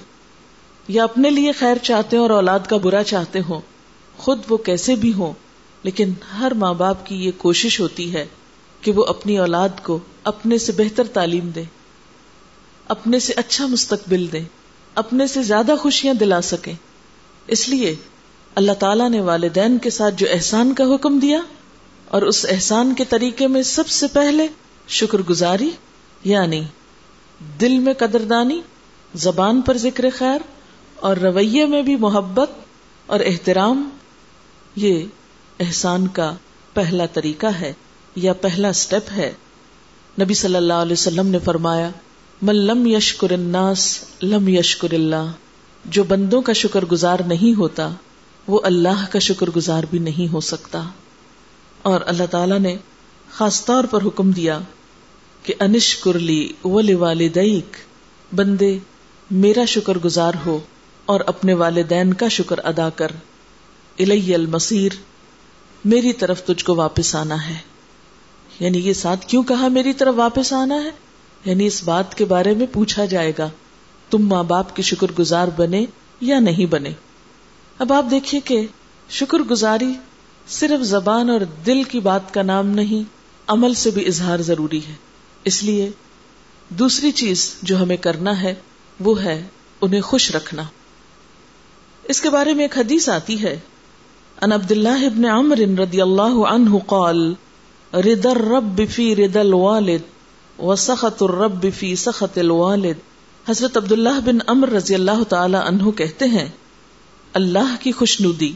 یا 0.88 1.04
اپنے 1.04 1.30
لیے 1.30 1.52
خیر 1.52 1.76
چاہتے 1.82 2.16
ہوں 2.16 2.24
اور 2.24 2.30
اولاد 2.30 2.60
کا 2.68 2.76
برا 2.76 3.02
چاہتے 3.02 3.38
ہوں۔ 3.48 3.60
خود 4.18 4.40
وہ 4.48 4.56
کیسے 4.56 4.94
بھی 4.96 5.12
ہوں، 5.12 5.32
لیکن 5.84 6.12
ہر 6.38 6.52
ماں 6.54 6.72
باپ 6.74 7.06
کی 7.06 7.16
یہ 7.16 7.32
کوشش 7.38 7.80
ہوتی 7.80 8.12
ہے 8.12 8.26
کہ 8.82 8.92
وہ 8.92 9.04
اپنی 9.04 9.38
اولاد 9.38 9.82
کو 9.82 9.98
اپنے 10.24 10.58
سے 10.58 10.72
بہتر 10.72 11.06
تعلیم 11.12 11.48
دے، 11.48 11.62
اپنے 12.86 13.18
سے 13.18 13.32
اچھا 13.36 13.66
مستقبل 13.66 14.26
دے، 14.32 14.40
اپنے 14.96 15.26
سے 15.26 15.42
زیادہ 15.42 15.74
خوشیاں 15.80 16.14
دلا 16.14 16.40
سکیں 16.42 16.74
اس 17.48 17.68
لیے 17.68 17.94
اللہ 18.56 18.72
تعالیٰ 18.78 19.08
نے 19.10 19.20
والدین 19.20 19.78
کے 19.78 19.90
ساتھ 19.90 20.14
جو 20.14 20.26
احسان 20.30 20.72
کا 20.74 20.84
حکم 20.94 21.18
دیا 21.18 21.40
اور 22.08 22.22
اس 22.22 22.44
احسان 22.48 22.94
کے 22.94 23.04
طریقے 23.04 23.46
میں 23.46 23.62
سب 23.62 23.88
سے 23.88 24.06
پہلے 24.12 24.46
شکر 24.88 25.22
گزاری 25.28 25.70
یعنی 26.24 26.62
دل 27.60 27.78
میں 27.78 27.92
قدردانی، 27.94 28.60
زبان 29.14 29.60
پر 29.60 29.76
ذکر 29.76 30.04
خیر 30.16 30.46
اور 30.96 31.16
رویے 31.16 31.66
میں 31.66 31.82
بھی 31.82 31.96
محبت 31.96 32.50
اور 33.06 33.20
احترام 33.20 33.88
یہ 34.78 35.04
احسان 35.60 36.08
کا 36.08 36.34
پہلا 36.74 37.06
طریقہ 37.06 37.46
ہے 37.46 37.72
یا 38.16 38.32
پہلا 38.32 38.72
سٹیپ 38.72 39.12
ہے۔ 39.12 39.32
نبی 40.20 40.34
صلی 40.34 40.56
اللہ 40.56 40.72
علیہ 40.72 40.92
وسلم 40.92 41.26
نے 41.26 41.38
فرمایا، 41.38 41.90
من 42.42 42.56
لم 42.56 42.86
یشکر 42.86 43.30
الناس، 43.30 43.98
لم 44.22 44.48
یشکر 44.48 44.92
اللہ۔ 44.92 45.32
جو 45.84 46.04
بندوں 46.04 46.42
کا 46.42 46.52
شکر 46.52 46.84
گزار 46.84 47.18
نہیں 47.26 47.58
ہوتا، 47.58 47.90
وہ 48.46 48.60
اللہ 48.64 49.06
کا 49.10 49.18
شکر 49.18 49.50
گزار 49.56 49.84
بھی 49.90 49.98
نہیں 49.98 50.32
ہو 50.32 50.40
سکتا۔ 50.40 50.82
اور 51.82 52.00
اللہ 52.06 52.22
تعالی 52.30 52.58
نے 52.58 52.76
خاص 53.30 53.64
طور 53.64 53.84
پر 53.84 54.02
حکم 54.06 54.30
دیا 54.30 54.58
کہ، 55.42 55.54
انشکر 55.60 56.18
لی 56.18 56.52
ولی 56.64 56.94
والدیک 56.94 57.76
بندے، 58.34 58.78
میرا 59.30 59.64
شکر 59.64 59.98
گزار 59.98 60.32
ہو 60.46 60.58
اور 61.06 61.20
اپنے 61.26 61.54
والدین 61.54 62.14
کا 62.14 62.28
شکر 62.28 62.58
ادا 62.64 62.88
کر۔ 62.90 63.10
الی 63.98 64.34
المصیر، 64.34 64.92
میری 65.84 66.12
طرف 66.12 66.42
تجھ 66.42 66.64
کو 66.64 66.74
واپس 66.74 67.14
آنا 67.14 67.48
ہے۔ 67.48 67.58
یعنی 68.60 68.78
یہ 68.78 68.92
ساتھ 68.92 69.26
کیوں 69.26 69.42
کہا 69.42 69.68
میری 69.68 69.92
طرف 69.92 70.14
واپس 70.16 70.52
آنا 70.52 70.74
ہے؟ 70.74 70.90
یعنی 71.44 71.66
اس 71.66 71.84
بات 71.84 72.14
کے 72.14 72.24
بارے 72.24 72.54
میں 72.54 72.66
پوچھا 72.72 73.04
جائے 73.04 73.32
گا، 73.38 73.50
تم 74.10 74.28
ماں 74.28 74.44
باپ 74.44 74.76
کی 74.76 74.82
شکر 74.82 75.06
گزار 75.18 75.48
بنے 75.56 75.86
یا 76.20 76.40
نہیں 76.40 76.66
بنے؟ 76.66 76.90
اب 77.78 77.92
آپ 77.92 78.04
دیکھیے 78.10 78.40
کہ 78.40 78.66
شکر 79.10 79.38
گزاری 79.38 79.92
صرف 80.48 80.84
زبان 80.84 81.30
اور 81.30 81.40
دل 81.40 81.82
کی 81.82 82.00
بات 82.00 82.34
کا 82.34 82.42
نام 82.42 82.66
نہیں، 82.66 83.02
عمل 83.46 83.74
سے 83.74 83.90
بھی 83.90 84.06
اظہار 84.06 84.38
ضروری 84.38 84.80
ہے۔ 84.88 84.94
اس 85.44 85.62
لیے 85.62 85.90
دوسری 86.68 87.10
چیز 87.10 87.54
جو 87.62 87.82
ہمیں 87.82 87.96
کرنا 87.96 88.42
ہے، 88.42 88.54
وہ 89.00 89.22
ہے 89.22 89.46
انہیں 89.80 90.00
خوش 90.00 90.36
رکھنا۔ 90.36 90.62
اس 92.04 92.20
کے 92.20 92.30
بارے 92.30 92.54
میں 92.54 92.64
ایک 92.64 92.78
حدیث 92.78 93.08
آتی 93.08 93.42
ہے۔ 93.42 93.58
ان 94.42 94.52
عبد 94.52 94.70
اللہ 94.70 95.04
ابن 95.04 95.24
عمر 95.24 95.58
رضی 95.78 96.00
اللہ 96.00 96.36
عنہ 96.46 96.76
قال 96.86 97.34
رد 97.92 98.26
الرب 98.26 98.80
فی 98.90 99.16
رد 99.16 99.36
الوالد 99.36 100.60
و 100.60 100.74
سخت 100.76 101.22
الرب 101.22 101.66
فی 101.78 101.94
سخت 101.96 102.38
الوالد. 102.38 102.98
حضرت 103.48 103.76
عبداللہ 103.76 104.20
بن 104.24 104.38
امر 104.46 104.68
رضی 104.68 104.94
اللہ 104.94 105.22
تعالی 105.28 105.56
عنہ 105.64 105.90
کہتے 105.90 106.24
ہیں، 106.24 106.48
اللہ 107.32 107.74
کی 107.80 107.92
خوشنودی 107.92 108.52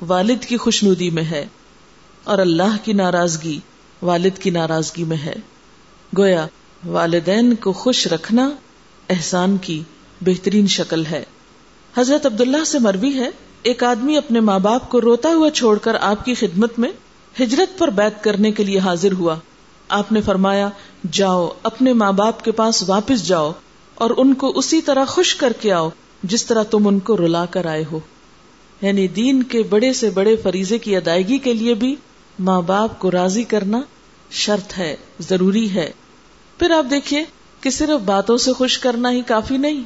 والد 0.00 0.44
کی 0.44 0.56
خوشنودی 0.56 1.10
میں 1.10 1.22
ہے 1.22 1.46
اور 2.24 2.38
اللہ 2.38 2.76
کی 2.82 2.92
ناراضگی 2.92 3.58
والد 4.02 4.38
کی 4.38 4.50
ناراضگی 4.50 5.04
میں 5.04 5.16
ہے۔ 5.16 5.34
گویا 6.18 6.46
والدین 6.86 7.54
کو 7.54 7.72
خوش 7.72 8.06
رکھنا 8.06 8.50
احسان 9.10 9.56
کی 9.56 9.82
بہترین 10.20 10.66
شکل 10.66 11.06
ہے۔ 11.06 11.24
حضرت 11.94 12.26
عبداللہ 12.26 12.64
سے 12.64 12.78
مربی 12.78 13.14
ہے 13.14 13.30
ایک 13.64 13.84
آدمی 13.84 14.16
اپنے 14.16 14.40
ماں 14.40 14.58
باپ 14.58 14.90
کو 14.90 15.00
روتا 15.00 15.28
ہوا 15.28 15.50
چھوڑ 15.50 15.78
کر 15.78 15.96
آپ 16.00 16.24
کی 16.24 16.34
خدمت 16.34 16.78
میں 16.78 16.88
ہجرت 17.40 17.78
پر 17.78 17.88
بیت 17.88 18.24
کرنے 18.24 18.52
کے 18.52 18.64
لیے 18.64 18.78
حاضر 18.78 19.12
ہوا۔ 19.12 19.36
آپ 19.88 20.12
نے 20.12 20.20
فرمایا، 20.20 20.68
جاؤ، 21.12 21.48
اپنے 21.62 21.92
ماں 21.92 22.12
باپ 22.12 22.44
کے 22.44 22.52
پاس 22.52 22.84
واپس 22.88 23.26
جاؤ 23.26 23.52
اور 23.94 24.10
ان 24.16 24.34
کو 24.34 24.52
اسی 24.54 24.80
طرح 24.80 25.04
خوش 25.04 25.34
کر 25.34 25.52
کے 25.60 25.72
آؤ 25.72 25.88
جس 26.22 26.46
طرح 26.46 26.62
تم 26.62 26.88
ان 26.88 26.98
کو 26.98 27.16
رلا 27.16 27.46
کر 27.46 27.66
آئے 27.66 27.84
ہو۔ 27.92 28.00
یعنی 28.82 29.08
دین 29.08 29.42
کے 29.42 29.62
بڑے 29.62 29.92
سے 29.92 30.10
بڑے 30.10 30.36
فریضے 30.36 30.78
کی 30.78 30.96
ادائیگی 30.96 31.38
کے 31.38 31.54
لیے 31.54 31.74
بھی 31.74 31.96
ماں 32.38 32.62
باپ 32.62 32.98
کو 32.98 33.10
راضی 33.10 33.44
کرنا 33.44 33.80
شرط 34.30 34.78
ہے، 34.78 34.96
ضروری 35.20 35.74
ہے۔ 35.74 35.90
پھر 36.58 36.70
آپ 36.70 36.90
دیکھیے 36.90 37.24
کہ 37.60 37.70
صرف 37.70 38.00
باتوں 38.04 38.36
سے 38.36 38.52
خوش 38.52 38.78
کرنا 38.78 39.10
ہی 39.10 39.22
کافی 39.22 39.56
نہیں۔ 39.56 39.82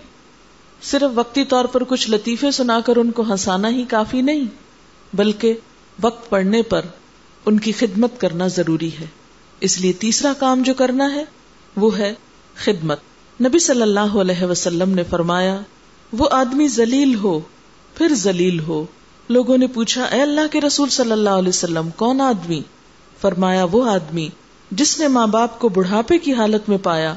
صرف 0.82 1.10
وقتی 1.14 1.44
طور 1.44 1.64
پر 1.64 1.84
کچھ 1.84 2.10
لطیفے 2.10 2.50
سنا 2.50 2.80
کر 2.80 2.96
ان 2.96 3.10
کو 3.10 3.22
ہنسانا 3.22 3.68
ہی 3.68 3.84
کافی 3.84 4.22
نہیں، 4.22 4.44
بلکہ 5.12 5.54
وقت 6.02 6.30
پڑنے 6.30 6.62
پر 6.62 6.82
ان 7.46 7.58
کی 7.58 7.72
خدمت 7.72 8.20
کرنا 8.20 8.46
ضروری 8.46 8.90
ہے۔ 9.00 9.06
اس 9.60 9.80
لیے 9.80 9.92
تیسرا 9.92 10.32
کام 10.38 10.62
جو 10.62 10.74
کرنا 10.74 11.14
ہے، 11.14 11.24
وہ 11.76 11.98
ہے 11.98 12.14
خدمت۔ 12.54 12.98
نبی 13.42 13.58
صلی 13.58 13.82
اللہ 13.82 14.00
علیہ 14.00 14.44
وسلم 14.44 14.90
نے 14.90 15.02
فرمایا، 15.02 15.60
وہ 16.12 16.28
آدمی 16.30 16.68
ذلیل 16.68 17.14
ہو، 17.14 17.40
پھر 17.94 18.14
ذلیل 18.14 18.60
ہو۔ 18.60 18.84
لوگوں 19.28 19.58
نے 19.58 19.66
پوچھا، 19.66 20.04
اے 20.04 20.22
اللہ 20.22 20.52
کے 20.52 20.60
رسول 20.60 20.88
صلی 20.88 21.12
اللہ 21.12 21.30
علیہ 21.30 21.48
وسلم، 21.48 21.88
کون 21.96 22.20
آدمی؟ 22.20 22.62
فرمایا، 23.20 23.66
وہ 23.72 23.90
آدمی 23.90 24.28
جس 24.70 25.00
نے 25.00 25.08
ماں 25.08 25.26
باپ 25.26 25.58
کو 25.58 25.68
بڑھاپے 25.68 26.18
کی 26.18 26.32
حالت 26.32 26.68
میں 26.68 26.78
پایا، 26.78 27.14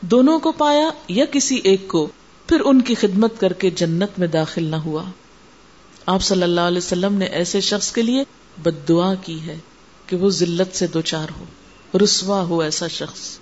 دونوں 0.00 0.38
کو 0.38 0.52
پایا 0.52 0.90
یا 1.08 1.24
کسی 1.24 1.60
ایک 1.64 1.88
کو؟ 1.88 2.08
پھر 2.48 2.60
ان 2.64 2.82
کی 2.82 2.94
خدمت 2.94 3.40
کر 3.40 3.52
کے 3.52 3.70
جنت 3.70 4.18
میں 4.18 4.26
داخل 4.26 4.64
نہ 4.64 4.76
ہوا۔ 4.76 5.04
آپ 6.06 6.22
صلی 6.22 6.42
اللہ 6.42 6.60
علیہ 6.60 6.78
وسلم 6.78 7.14
نے 7.14 7.24
ایسے 7.24 7.60
شخص 7.60 7.92
کے 7.92 8.02
لیے 8.02 8.24
بد 8.62 8.88
دعا 8.88 9.14
کی 9.14 9.40
ہے 9.46 9.58
کہ 10.06 10.16
وہ 10.16 10.30
ذلت 10.30 10.76
سے 10.76 10.86
دو 10.86 11.00
چار 11.00 11.26
ہو، 11.40 11.44
رسوا 12.04 12.42
ہو 12.42 12.60
ایسا 12.60 12.88
شخص۔ 12.88 13.38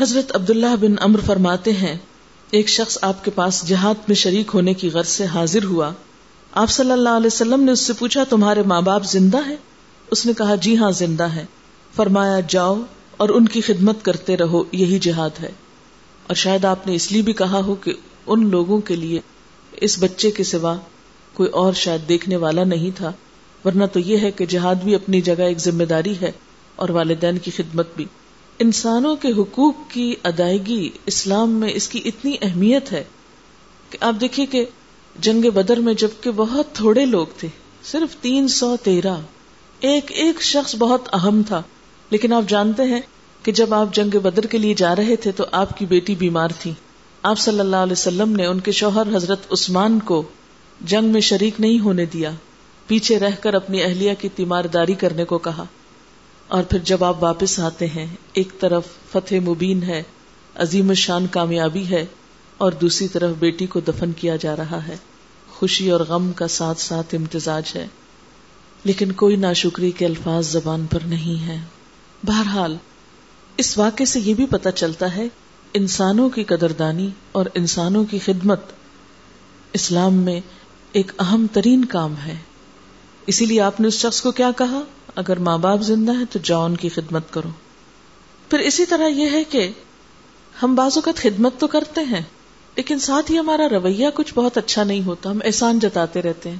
حضرت 0.00 0.36
عبداللہ 0.36 0.76
بن 0.80 0.94
امر 1.00 1.20
فرماتے 1.26 1.72
ہیں، 1.72 1.96
ایک 2.50 2.68
شخص 2.68 2.98
آپ 3.02 3.24
کے 3.24 3.30
پاس 3.30 3.68
جہاد 3.68 3.94
میں 4.08 4.16
شریک 4.16 4.50
ہونے 4.54 4.74
کی 4.74 4.90
غرض 4.90 5.08
سے 5.08 5.24
حاضر 5.24 5.64
ہوا۔ 5.64 5.92
آپ 6.52 6.70
صلی 6.70 6.92
اللہ 6.92 7.08
علیہ 7.08 7.26
وسلم 7.26 7.62
نے 7.62 7.72
اس 7.72 7.80
سے 7.80 7.92
پوچھا، 7.92 8.24
تمہارے 8.24 8.62
ماں 8.62 8.82
باپ 8.82 9.04
زندہ 9.04 9.38
ہے 9.46 9.56
اس 10.10 10.26
نے 10.26 10.32
کہا 10.38 10.54
جی 10.54 10.76
ہاں 10.76 10.90
زندہ 10.90 11.24
ہے 11.24 11.44
فرمایا، 11.96 12.40
جاؤ 12.48 12.80
اور 13.16 13.28
ان 13.28 13.48
کی 13.48 13.60
خدمت 13.60 14.04
کرتے 14.04 14.36
رہو، 14.36 14.64
یہی 14.72 14.98
جہاد 14.98 15.30
ہے۔ 15.42 15.50
اور 16.26 16.34
شاید 16.34 16.64
آپ 16.64 16.86
نے 16.86 16.94
اس 16.94 17.12
لیے 17.12 17.22
بھی 17.22 17.32
کہا 17.32 17.60
ہو 17.66 17.74
کہ 17.74 17.92
ان 18.28 18.50
لوگوں 18.50 18.80
کے 18.80 18.96
لیے 18.96 19.20
اس 19.72 19.96
بچے 20.00 20.30
کے 20.30 20.44
سوا 20.44 20.76
کوئی 21.34 21.50
اور 21.50 21.72
شاید 21.72 22.08
دیکھنے 22.08 22.36
والا 22.36 22.64
نہیں 22.64 22.90
تھا، 22.96 23.12
ورنہ 23.64 23.84
تو 23.92 24.00
یہ 24.00 24.18
ہے 24.18 24.30
کہ 24.30 24.46
جہاد 24.46 24.74
بھی 24.74 24.94
اپنی 24.94 25.20
جگہ 25.20 25.42
ایک 25.42 25.58
ذمہ 25.58 25.84
داری 25.84 26.14
ہے 26.20 26.32
اور 26.76 26.88
والدین 26.88 27.38
کی 27.38 27.50
خدمت 27.50 27.86
بھی۔ 27.96 28.04
انسانوں 28.58 29.16
کے 29.16 29.28
حقوق 29.28 29.74
کی 29.88 30.14
ادائیگی 30.22 30.90
اسلام 31.06 31.50
میں 31.50 31.72
اس 31.74 31.88
کی 31.88 32.02
اتنی 32.04 32.36
اہمیت 32.42 32.92
ہے 32.92 33.04
کہ 33.90 33.98
آپ 34.00 34.14
دیکھیے 34.20 34.46
کہ 34.46 34.64
جنگ 35.20 35.50
بدر 35.50 35.76
میں 35.76 35.94
جبکہ 35.94 36.30
بہت 36.30 36.72
تھوڑے 36.72 37.06
لوگ 37.06 37.26
تھے، 37.36 37.48
صرف 37.84 38.16
تین 38.22 38.48
سو 38.48 38.76
تیرہ، 38.82 39.14
ایک 39.80 40.12
ایک 40.12 40.42
شخص 40.42 40.76
بہت 40.76 41.14
اہم 41.14 41.42
تھا۔ 41.46 41.62
لیکن 42.10 42.32
آپ 42.32 42.42
جانتے 42.48 42.82
ہیں 42.82 43.00
کہ 43.42 43.52
جب 43.52 43.74
آپ 43.74 43.94
جنگ 43.94 44.18
بدر 44.18 44.46
کے 44.46 44.58
لیے 44.58 44.74
جا 44.74 44.96
رہے 44.96 45.16
تھے 45.16 45.32
تو 45.32 45.44
آپ 45.52 45.78
کی 45.78 45.86
بیٹی 45.86 46.14
بیمار 46.14 46.48
تھی۔ 46.58 46.72
آپ 47.22 47.38
صلی 47.38 47.60
اللہ 47.60 47.76
علیہ 47.76 47.92
وسلم 47.92 48.36
نے 48.36 48.46
ان 48.46 48.60
کے 48.60 48.72
شوہر 48.72 49.16
حضرت 49.16 49.52
عثمان 49.52 49.98
کو 50.00 50.22
جنگ 50.80 51.04
میں 51.04 51.20
شریک 51.20 51.54
نہیں 51.60 51.80
ہونے 51.80 52.04
دیا، 52.04 52.30
پیچھے 52.86 53.18
رہ 53.18 53.30
کر 53.40 53.54
اپنی 53.54 53.82
اہلیہ 53.82 54.12
کی 54.18 54.28
تیمارداری 54.28 54.94
کرنے 54.94 55.24
کو 55.24 55.38
کہا۔ 55.38 55.64
اور 56.48 56.62
پھر 56.62 56.78
جب 56.78 57.04
آپ 57.04 57.22
واپس 57.22 57.60
آتے 57.60 57.86
ہیں، 57.86 58.06
ایک 58.32 58.48
طرف 58.60 58.82
فتح 59.12 59.34
مبین 59.34 59.82
ہے، 59.82 60.02
عظیم 60.54 60.94
شان 60.94 61.26
کامیابی 61.26 61.90
ہے، 61.90 62.06
اور 62.58 62.72
دوسری 62.72 63.08
طرف 63.08 63.36
بیٹی 63.38 63.66
کو 63.66 63.80
دفن 63.80 64.12
کیا 64.12 64.36
جا 64.36 64.56
رہا 64.56 64.88
ہے۔ 64.88 64.96
خوشی 65.48 65.90
اور 65.90 66.00
غم 66.00 66.32
کا 66.32 66.48
ساتھ 66.48 66.80
ساتھ 66.80 67.14
امتزاج 67.14 67.72
ہے۔ 67.74 67.86
لیکن 68.84 69.12
کوئی 69.12 69.36
ناشکری 69.36 69.90
کے 69.90 70.06
الفاظ 70.06 70.48
زبان 70.48 70.86
پر 70.86 71.00
نہیں 71.06 71.46
ہے۔ 71.46 71.56
بہرحال، 72.22 72.76
اس 73.56 73.78
واقعے 73.78 74.06
سے 74.06 74.20
یہ 74.20 74.34
بھی 74.34 74.46
پتہ 74.46 74.68
چلتا 74.68 75.16
ہے 75.16 75.28
انسانوں 75.74 76.28
کی 76.28 76.44
قدردانی 76.44 77.10
اور 77.32 77.46
انسانوں 77.54 78.04
کی 78.04 78.18
خدمت 78.18 78.60
اسلام 79.72 80.14
میں 80.14 80.40
ایک 80.92 81.12
اہم 81.18 81.46
ترین 81.52 81.84
کام 81.84 82.14
ہے۔ 82.26 82.36
اسی 83.26 83.46
لیے 83.46 83.60
آپ 83.60 83.80
نے 83.80 83.88
اس 83.88 83.94
شخص 83.94 84.20
کو 84.20 84.30
کیا 84.30 84.50
کہا؟ 84.56 84.80
اگر 85.14 85.38
ماں 85.38 85.58
باپ 85.58 85.82
زندہ 85.82 86.12
ہے 86.18 86.24
تو 86.30 86.38
جاؤ 86.42 86.64
ان 86.64 86.76
کی 86.76 86.88
خدمت 86.88 87.22
کرو۔ 87.30 87.48
پھر 88.50 88.58
اسی 88.58 88.86
طرح 88.86 89.08
یہ 89.08 89.30
ہے 89.30 89.44
کہ 89.44 89.70
ہم 90.62 90.74
بعض 90.74 90.92
اوقات 90.94 91.16
خدمت 91.16 91.52
تو 91.58 91.66
کرتے 91.66 92.00
ہیں، 92.00 92.22
لیکن 92.76 92.98
ساتھ 92.98 93.30
ہی 93.30 93.38
ہمارا 93.38 93.68
رویہ 93.68 94.08
کچھ 94.14 94.34
بہت 94.34 94.58
اچھا 94.58 94.84
نہیں 94.84 95.02
ہوتا، 95.02 95.30
ہم 95.30 95.38
احسان 95.44 95.78
جتاتے 95.78 96.22
رہتے 96.22 96.50
ہیں۔ 96.50 96.56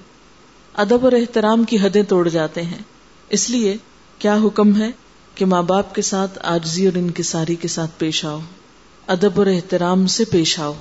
ادب 0.73 1.05
اور 1.05 1.13
احترام 1.13 1.65
کی 1.65 1.79
حدیں 1.79 2.03
توڑ 2.03 2.29
جاتے 2.29 2.63
ہیں۔ 2.63 2.83
اس 3.29 3.51
لیے 3.51 3.77
کیا 4.19 4.39
حکم 4.45 4.77
ہے 4.77 4.91
کہ 5.35 5.45
ماں 5.45 5.63
باپ 5.63 5.95
کے 5.95 6.03
ساتھ 6.03 6.39
آجزی 6.43 6.87
اور 6.87 6.99
انکساری 6.99 7.55
کے 7.55 7.69
ساتھ 7.69 7.91
پیش 7.99 8.25
آؤ؟ 8.25 8.39
ادب 9.09 9.39
اور 9.39 9.47
احترام 9.47 10.07
سے 10.07 10.25
پیش 10.25 10.61
آؤ۔ 10.61 10.73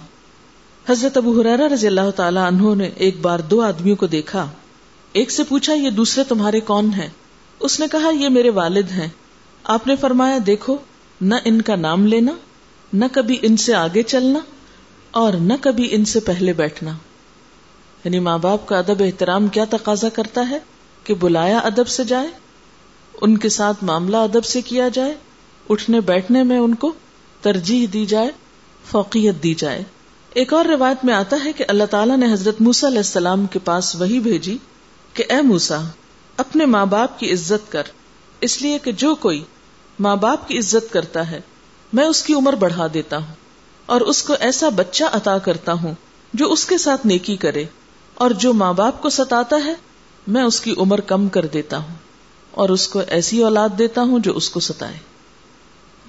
حضرت 0.90 1.18
ابو 1.18 1.42
حرارا 1.42 1.74
رضی 1.74 1.88
اللہ 1.88 2.10
تعالیٰ 2.16 2.48
عنہ 2.48 2.76
نے 2.76 2.90
ایک 2.96 3.20
بار 3.22 3.40
دو 3.40 3.62
آدمیوں 3.62 3.96
کو 3.96 4.08
دیکھا۔ 4.08 4.50
ایک 5.14 5.32
سے 5.32 5.44
پوچھا، 5.44 5.74
یہ 5.74 5.90
دوسرے 5.90 6.24
تمہارے 6.24 6.60
کون 6.60 6.94
ہیں؟ 6.94 7.10
اس 7.60 7.80
نے 7.80 7.86
کہا، 7.92 8.10
یہ 8.10 8.30
میرے 8.30 8.50
والد 8.50 8.92
ہیں۔ 8.92 9.08
آپ 9.64 9.88
نے 9.88 9.96
فرمایا، 9.96 10.38
دیکھو، 10.48 10.78
نہ 11.22 11.36
ان 11.46 11.62
کا 11.62 11.76
نام 11.76 12.08
لینا، 12.08 12.32
نہ 12.94 13.06
کبھی 13.12 13.38
ان 13.42 13.58
سے 13.58 13.74
آگے 13.74 14.04
چلنا 14.04 14.40
اور 15.12 15.34
نہ 15.34 15.54
کبھی 15.62 15.88
ان 15.92 16.06
سے 16.06 16.20
پہلے 16.20 16.54
بیٹھنا۔ 16.54 16.92
یعنی 18.04 18.20
ماں 18.20 18.38
باپ 18.38 18.68
کا 18.68 18.78
ادب 18.78 19.04
احترام 19.04 19.48
کیا 19.48 19.66
تقاضا 19.70 20.10
کرتا 20.10 20.50
ہے 20.50 20.60
کہ 21.04 21.14
بلایا 21.14 21.58
ادب 21.58 21.88
سے 21.88 22.04
جائے، 22.04 22.28
ان 23.22 23.38
کے 23.38 23.50
ساتھ 23.50 23.84
معاملہ 23.84 24.18
ادب 24.18 24.46
سے 24.46 24.62
کیا 24.62 24.90
جائے، 24.90 25.16
اٹھنے 25.70 26.02
بیٹھنے 26.02 26.44
میں 26.44 26.58
ان 26.58 26.76
کو 26.76 26.94
ترجیح 27.42 27.88
دی 27.94 28.06
جائے، 28.06 28.30
فوقیت 28.92 29.44
دی 29.44 29.54
جائے۔ 29.54 29.84
ایک 30.34 30.54
اور 30.54 30.66
روایت 30.66 31.06
میں 31.06 31.14
آتا 31.14 31.38
ہے 31.46 31.54
کہ 31.54 31.66
اللہ 31.68 31.84
تعالیٰ 31.84 32.18
نے 32.18 32.34
حضرت 32.34 32.62
موسا 32.62 32.88
علیہ 32.88 32.98
السلام 32.98 33.46
کے 33.46 33.60
پاس 33.60 33.96
وہی 33.96 34.20
بھیجی 34.20 34.58
کہ 35.14 35.24
اے 35.30 35.42
موسا 35.42 35.82
اپنے 36.38 36.66
ماں 36.66 36.86
باپ 36.86 37.20
کی 37.20 37.34
عزت 37.34 37.72
کر۔ 37.72 37.84
اس 38.42 38.62
لیے 38.62 38.80
کہ 38.80 38.92
جو 38.92 39.16
کوئی 39.16 39.44
ماں 40.00 40.16
باپ 40.16 40.48
کی 40.48 40.60
عزت 40.60 40.94
کرتا 40.94 41.32
ہے، 41.32 41.42
میں 41.94 42.06
اس 42.06 42.24
کی 42.24 42.34
عمر 42.34 42.54
بڑھا 42.54 42.88
دیتا 42.94 43.18
ہوں 43.18 43.36
اور 43.86 44.02
اس 44.02 44.24
کو 44.24 44.36
ایسا 44.40 44.70
بچہ 44.70 45.04
عطا 45.12 45.38
کرتا 45.38 45.74
ہوں 45.74 45.94
جو 46.34 46.52
اس 46.52 46.66
کے 46.66 46.78
ساتھ 46.78 47.08
نیکی 47.08 47.36
کرے۔ 47.36 47.64
اور 48.14 48.32
جو 48.32 48.54
ماں 48.54 48.74
باپ 48.74 49.02
کو 49.02 49.10
ستاتا 49.10 49.56
ہے، 49.66 49.74
میں 50.28 50.44
اس 50.44 50.62
کی 50.62 50.74
عمر 50.78 51.02
کم 51.02 51.28
کر 51.28 51.46
دیتا 51.46 51.78
ہوں 51.78 51.96
اور 52.52 52.70
اس 52.70 52.88
کو 52.88 53.02
ایسی 53.08 53.44
اولاد 53.44 53.70
دیتا 53.78 54.02
ہوں 54.02 54.20
جو 54.20 54.36
اس 54.36 54.50
کو 54.50 54.60
ستائے۔ 54.60 54.98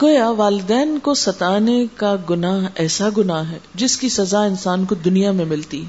گویا 0.02 0.30
والدین 0.30 0.98
کو 0.98 1.14
ستانے 1.14 1.86
کا 1.96 2.16
گناہ 2.30 2.68
ایسا 2.74 3.08
گناہ 3.16 3.50
ہے 3.50 3.58
جس 3.74 3.96
کی 3.96 4.08
سزا 4.08 4.42
انسان 4.42 4.84
کو 4.84 4.94
دنیا 4.94 5.32
میں 5.32 5.44
ملتی 5.44 5.84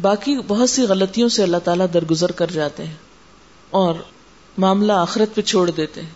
باقی 0.00 0.36
بہت 0.48 0.70
سی 0.70 0.82
غلطیوں 0.82 1.28
سے 1.28 1.42
اللہ 1.42 1.56
تعالیٰ 1.64 1.86
درگزر 1.94 2.32
کر 2.32 2.50
جاتے 2.50 2.86
ہیں 2.86 2.94
اور 3.70 3.94
معاملہ 4.58 4.92
آخرت 4.92 5.34
پہ 5.34 5.40
چھوڑ 5.40 5.70
دیتے 5.70 6.02
ہیں۔ 6.02 6.10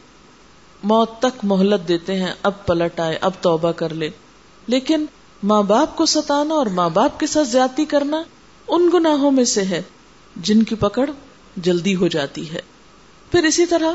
موت 0.82 1.18
تک 1.18 1.40
مہلت 1.42 1.88
دیتے 1.88 2.14
ہیں، 2.14 2.32
اب 2.42 2.66
پلٹ 2.66 3.00
آئے، 3.00 3.18
اب 3.20 3.30
توبہ 3.40 3.72
کر 3.72 3.94
لے۔ 3.94 4.08
لیکن 4.66 5.06
ماں 5.42 5.62
باپ 5.62 5.96
کو 5.96 6.06
ستانا 6.06 6.54
اور 6.54 6.66
ماں 6.66 6.88
باپ 6.88 7.20
کے 7.20 7.26
ساتھ 7.26 7.48
زیادتی 7.48 7.84
کرنا 7.84 8.22
ان 8.68 8.90
گناہوں 8.94 9.30
میں 9.30 9.44
سے 9.44 9.62
ہے 9.62 9.82
جن 10.36 10.62
کی 10.62 10.74
پکڑ 10.74 11.10
جلدی 11.56 11.94
ہو 11.94 12.08
جاتی 12.08 12.50
ہے۔ 12.50 12.60
پھر 13.30 13.44
اسی 13.44 13.66
طرح 13.66 13.92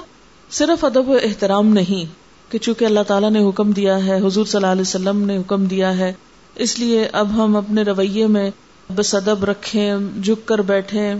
صرف 0.49 0.85
ادب 0.85 1.09
و 1.09 1.13
احترام 1.13 1.67
نہیں 1.67 2.28
کہ 2.49 2.57
چونکہ 2.57 2.85
اللہ 2.85 2.99
تعالیٰ 3.07 3.31
نے 3.31 3.49
حکم 3.49 3.71
دیا 3.71 4.05
ہے، 4.05 4.17
حضور 4.25 4.45
صلی 4.45 4.57
اللہ 4.57 4.67
علیہ 4.67 4.81
وسلم 4.81 5.25
نے 5.25 5.37
حکم 5.37 5.65
دیا 5.65 5.97
ہے، 5.97 6.13
اس 6.55 6.79
لیے 6.79 7.09
اب 7.11 7.43
ہم 7.43 7.55
اپنے 7.55 7.81
رویے 7.81 8.27
میں 8.27 8.51
بس 8.95 9.15
ادب 9.15 9.45
رکھیں، 9.45 9.95
جھک 10.23 10.47
کر 10.47 10.61
بیٹھے 10.61 11.13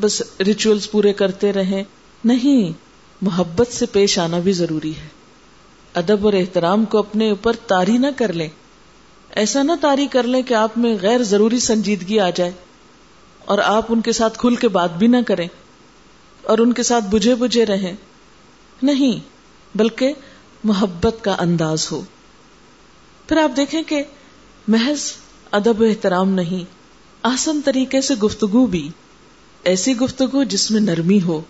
بس 0.00 0.22
ریچولس 0.46 0.90
پورے 0.90 1.12
کرتے 1.12 1.52
رہیں۔ 1.52 1.84
نہیں، 2.24 2.72
محبت 3.22 3.66
سے 3.74 3.86
پیش 3.86 4.18
آنا 4.18 4.38
بھی 4.38 4.52
ضروری 4.52 4.90
ہے۔ 4.90 5.08
ادب 5.94 6.24
اور 6.24 6.32
احترام 6.32 6.84
کو 6.84 6.98
اپنے 6.98 7.30
اوپر 7.30 7.52
تاری 7.52 7.98
نہ 7.98 8.06
کر 8.16 8.32
لیں۔ 8.32 8.48
ایسا 9.30 9.62
نہ 9.62 9.72
تاری 9.80 10.06
کر 10.06 10.22
لیں 10.22 10.42
کہ 10.42 10.54
آپ 10.54 10.78
میں 10.78 10.96
غیر 11.02 11.22
ضروری 11.22 11.58
سنجیدگی 11.58 12.20
آ 12.20 12.30
جائے۔ 12.30 12.50
اور 13.44 13.58
آپ 13.58 13.86
ان 13.88 14.00
کے 14.00 14.12
ساتھ 14.12 14.38
کھل 14.38 14.56
کے 14.56 14.68
بات 14.68 14.96
بھی 14.96 15.06
نہ 15.06 15.16
کریں۔ 15.26 15.48
اور 16.42 16.58
ان 16.58 16.72
کے 16.72 16.82
ساتھ 16.82 17.04
بجھے 17.10 17.34
بجھے 17.34 17.66
رہیں۔ 17.66 17.92
نہیں، 18.82 19.20
بلکہ 19.74 20.12
محبت 20.64 21.24
کا 21.24 21.36
انداز 21.38 21.92
ہو۔ 21.92 22.02
پھر 23.28 23.36
آپ 23.36 23.56
دیکھیں 23.56 23.82
کہ 23.82 24.02
محض 24.68 25.12
ادب 25.50 25.80
و 25.80 25.84
احترام 25.84 26.28
نہیں 26.30 26.64
آسن 27.22 27.60
طریقے 27.64 28.00
سے 28.00 28.14
گفتگو 28.14 28.66
بھی۔ 28.66 28.88
ایسی 29.64 29.96
گفتگو 29.96 30.44
جس 30.44 30.70
میں 30.70 30.80
نرمی 30.80 31.22
ہو۔ 31.22 31.40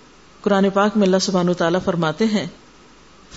قرآن 0.40 0.70
پاک 0.70 0.96
میں 0.96 1.06
اللہ 1.06 1.16
سبحانہ 1.20 1.52
تعالیٰ 1.52 1.80
فرماتے 1.84 2.24
ہیں، 2.24 2.46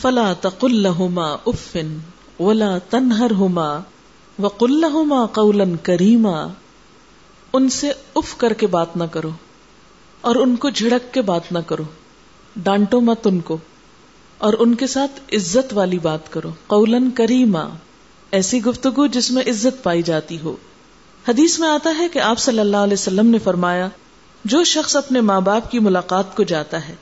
فلا 0.01 0.33
تقل 0.33 0.75
لہما 0.75 1.33
افن 1.45 1.97
ولا 2.39 2.77
تنہر 2.89 3.31
ہوما 3.31 3.79
وقل 4.39 4.81
لہما 4.81 5.25
قولا 5.25 5.63
کریما۔ 5.83 6.47
ان 7.53 7.69
سے 7.69 7.91
اف 8.15 8.37
کر 8.37 8.53
کے 8.53 8.67
بات 8.67 8.97
نہ 8.97 9.03
کرو 9.03 9.29
اور 10.21 10.35
ان 10.35 10.55
کو 10.55 10.69
جھڑک 10.69 11.13
کے 11.13 11.21
بات 11.21 11.51
نہ 11.51 11.59
کرو۔ 11.59 11.83
ڈانٹو 12.55 13.01
مت 13.01 13.27
ان 13.27 13.39
کو۔ 13.39 13.57
اور 14.43 14.53
ان 14.59 14.75
کے 14.75 14.87
ساتھ 14.87 15.35
عزت 15.35 15.73
والی 15.73 15.99
بات 15.99 16.31
کرو۔ 16.31 16.49
قولن 16.67 17.11
کریما 17.11 17.65
ایسی 18.31 18.63
گفتگو 18.63 19.07
جس 19.07 19.31
میں 19.31 19.43
عزت 19.43 19.83
پائی 19.83 20.01
جاتی 20.01 20.39
ہو۔ 20.39 20.55
حدیث 21.27 21.59
میں 21.59 21.67
آتا 21.67 21.95
ہے 21.99 22.07
کہ 22.07 22.19
آپ 22.19 22.39
صلی 22.39 22.59
اللہ 22.59 22.77
علیہ 22.77 22.93
وسلم 22.93 23.27
نے 23.27 23.37
فرمایا، 23.39 23.87
جو 24.45 24.63
شخص 24.63 24.95
اپنے 24.95 25.21
ماں 25.21 25.41
باپ 25.41 25.71
کی 25.71 25.79
ملاقات 25.79 26.35
کو 26.35 26.43
جاتا 26.43 26.87
ہے، 26.87 26.95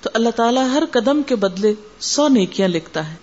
تو 0.00 0.10
اللہ 0.14 0.28
تعالیٰ 0.28 0.70
ہر 0.72 0.82
قدم 0.90 1.22
کے 1.22 1.36
بدلے 1.36 1.74
سو 2.00 2.28
نیکیاں 2.28 2.68
لکھتا 2.68 3.10
ہے، 3.10 3.14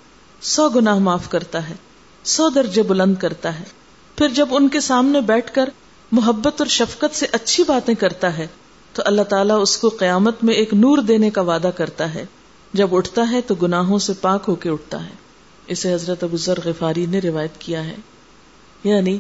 سو 0.42 0.70
گناہ 0.70 1.00
معاف 1.00 1.30
کرتا 1.30 1.70
ہے، 1.70 1.76
سو 2.24 2.50
درجے 2.50 2.84
بلند 2.84 3.16
کرتا 3.16 3.60
ہے۔ 3.60 3.66
پھر 4.16 4.28
جب 4.28 4.48
ان 4.52 4.70
کے 4.70 4.80
سامنے 4.80 5.22
بیٹھ 5.22 5.54
کر 5.54 5.70
محبت 6.12 6.54
اور 6.58 6.68
شفقت 6.68 7.16
سے 7.16 7.26
اچھی 7.32 7.64
باتیں 7.68 7.96
کرتا 7.96 8.38
ہے، 8.38 8.48
تو 8.94 9.02
اللہ 9.06 9.22
تعالیٰ 9.22 9.62
اس 9.62 9.78
کو 9.78 9.90
قیامت 9.90 10.44
میں 10.44 10.54
ایک 10.54 10.74
نور 10.74 10.98
دینے 10.98 11.30
کا 11.30 11.42
وعدہ 11.42 11.70
کرتا 11.76 12.14
ہے۔ 12.14 12.26
جب 12.76 12.96
اٹھتا 12.96 13.32
ہے 13.32 13.42
تو 13.42 13.56
گناہوں 13.56 14.00
سے 14.00 14.14
پاک 14.22 14.44
ہو 14.48 14.56
کے 14.56 14.70
اٹھتا 14.70 15.06
ہے۔ 15.06 15.12
اسے 15.68 15.94
حضرت 15.94 16.24
ابو 16.24 16.38
ذر 16.38 16.54
غفاری 16.66 17.06
نے 17.06 17.20
روایت 17.20 17.58
کیا 17.60 17.86
ہے۔ 17.86 17.96
یعنی 18.84 19.20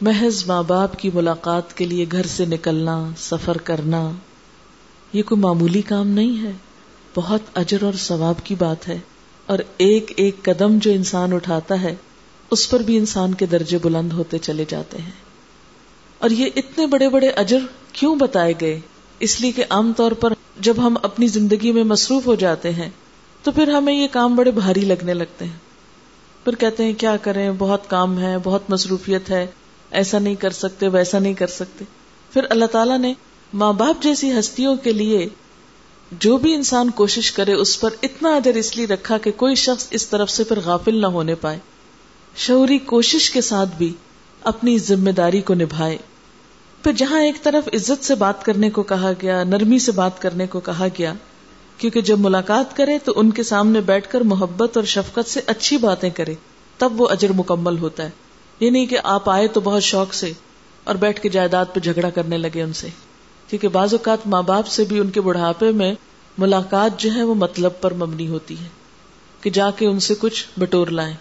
محض 0.00 0.46
ماں 0.46 0.62
باپ 0.62 0.98
کی 0.98 1.10
ملاقات 1.14 1.76
کے 1.76 1.84
لیے 1.84 2.06
گھر 2.12 2.26
سے 2.26 2.44
نکلنا، 2.44 3.08
سفر 3.18 3.56
کرنا، 3.56 4.10
یہ 5.12 5.22
کوئی 5.22 5.40
معمولی 5.40 5.82
کام 5.82 6.08
نہیں 6.08 6.42
ہے۔ 6.42 6.50
بہت 7.14 7.40
اجر 7.54 7.82
اور 7.82 7.92
ثواب 7.92 8.34
کی 8.44 8.54
بات 8.54 8.88
ہے۔ 8.88 8.98
اور 9.46 9.58
ایک 9.76 10.12
ایک 10.16 10.36
قدم 10.42 10.78
جو 10.78 10.90
انسان 10.90 11.32
اٹھاتا 11.32 11.82
ہے، 11.82 11.94
اس 12.50 12.70
پر 12.70 12.80
بھی 12.80 12.96
انسان 12.96 13.34
کے 13.34 13.46
درجے 13.46 13.78
بلند 13.78 14.12
ہوتے 14.12 14.38
چلے 14.38 14.64
جاتے 14.68 14.98
ہیں۔ 14.98 15.10
اور 16.18 16.30
یہ 16.30 16.46
اتنے 16.56 16.86
بڑے 16.86 17.08
بڑے 17.08 17.28
اجر 17.28 17.58
کیوں 17.92 18.16
بتائے 18.16 18.54
گئے؟ 18.60 18.80
اس 19.20 19.40
لیے 19.40 19.52
کہ 19.52 19.64
عام 19.70 19.92
طور 19.96 20.12
پر 20.12 20.32
جب 20.60 20.74
ہم 20.78 20.96
اپنی 21.02 21.26
زندگی 21.26 21.72
میں 21.72 21.84
مصروف 21.84 22.26
ہو 22.26 22.34
جاتے 22.34 22.70
ہیں، 22.70 22.90
تو 23.42 23.52
پھر 23.52 23.68
ہمیں 23.68 23.94
یہ 23.94 24.08
کام 24.12 24.36
بڑے 24.36 24.50
بھاری 24.50 24.80
لگنے 24.80 25.14
لگتے 25.14 25.44
ہیں۔ 25.44 25.56
پھر 26.44 26.54
کہتے 26.54 26.84
ہیں، 26.84 26.92
کیا 26.92 27.16
کریں؟ 27.16 27.50
بہت 27.58 27.90
کام 27.90 28.18
ہے، 28.18 28.36
بہت 28.42 28.70
مصروفیت 28.70 29.30
ہے، 29.30 29.46
ایسا 29.90 30.18
نہیں 30.18 30.34
کر 30.34 30.50
سکتے، 30.50 30.88
ویسا 30.88 31.18
نہیں 31.18 31.34
کر 31.34 31.46
سکتے۔ 31.46 31.84
پھر 32.32 32.42
اللہ 32.50 32.64
تعالیٰ 32.64 32.98
نے 32.98 33.14
ماں 33.54 33.72
باپ 33.72 34.02
جیسی 34.02 34.38
ہستیوں 34.38 34.76
کے 34.76 34.92
لیے 34.92 35.28
جو 36.12 36.36
بھی 36.36 36.54
انسان 36.54 36.90
کوشش 36.90 37.32
کرے، 37.32 37.52
اس 37.52 37.80
پر 37.80 37.90
اتنا 38.02 38.36
ادر 38.36 38.54
اس 38.54 38.76
لیے 38.76 38.86
رکھا 38.86 39.18
کہ 39.18 39.30
کوئی 39.30 39.54
شخص 39.54 39.86
اس 39.90 40.08
طرف 40.08 40.30
سے 40.30 40.44
پھر 40.44 40.58
غافل 40.64 40.94
نہ 40.94 41.06
ہونے 41.06 41.34
پائے۔ 41.34 41.58
شعوری 42.36 42.78
کوشش 42.78 43.30
کے 43.30 43.40
ساتھ 43.40 43.68
بھی 43.78 43.94
اپنی 44.40 44.78
ذمہ 44.78 45.10
داری 45.10 45.40
کو 45.40 45.54
نبھائے۔ 45.54 45.98
پھر 46.86 46.94
جہاں 46.94 47.20
ایک 47.20 47.42
طرف 47.42 47.68
عزت 47.74 48.04
سے 48.04 48.14
بات 48.14 48.44
کرنے 48.44 48.70
کو 48.70 48.82
کہا 48.82 49.12
گیا، 49.22 49.44
نرمی 49.44 49.78
سے 49.78 49.92
بات 49.92 50.22
کرنے 50.22 50.46
کو 50.46 50.60
کہا 50.60 50.86
گیا، 50.98 51.12
کیونکہ 51.78 52.00
جب 52.00 52.18
ملاقات 52.18 52.76
کرے 52.76 52.98
تو 52.98 53.12
ان 53.16 53.30
کے 53.30 53.42
سامنے 53.42 53.80
بیٹھ 53.80 54.08
کر 54.08 54.20
محبت 54.20 54.76
اور 54.76 54.84
شفقت 54.84 55.28
سے 55.28 55.40
اچھی 55.46 55.76
باتیں 55.76 56.10
کرے، 56.10 56.34
تب 56.78 57.00
وہ 57.00 57.08
اجر 57.08 57.32
مکمل 57.32 57.78
ہوتا 57.78 58.02
ہے۔ 58.02 58.10
یہ 58.60 58.70
نہیں 58.70 58.86
کہ 58.86 58.98
آپ 59.02 59.30
آئے 59.30 59.48
تو 59.48 59.60
بہت 59.60 59.82
شوق 59.82 60.14
سے 60.14 60.32
اور 60.84 60.94
بیٹھ 60.94 61.20
کے 61.20 61.28
جائیداد 61.28 61.64
پہ 61.74 61.80
جھگڑا 61.80 62.10
کرنے 62.10 62.38
لگے 62.38 62.62
ان 62.62 62.72
سے۔ 62.72 62.88
کیونکہ 63.48 63.68
بعض 63.68 63.94
اوقات 63.94 64.26
ماں 64.26 64.42
باپ 64.42 64.66
سے 64.66 64.84
بھی 64.84 64.98
ان 64.98 65.10
کے 65.10 65.20
بڑھاپے 65.20 65.70
میں 65.70 65.94
ملاقات 66.38 67.00
جو 67.00 67.14
ہے 67.14 67.22
وہ 67.22 67.34
مطلب 67.34 67.80
پر 67.80 67.94
مبنی 67.94 68.28
ہوتی 68.28 68.54
ہے، 68.60 68.68
کہ 69.40 69.50
جا 69.50 69.70
کے 69.70 69.86
ان 69.86 70.00
سے 70.00 70.14
کچھ 70.18 70.44
بٹور 70.56 70.86
لائیں۔ 70.86 71.14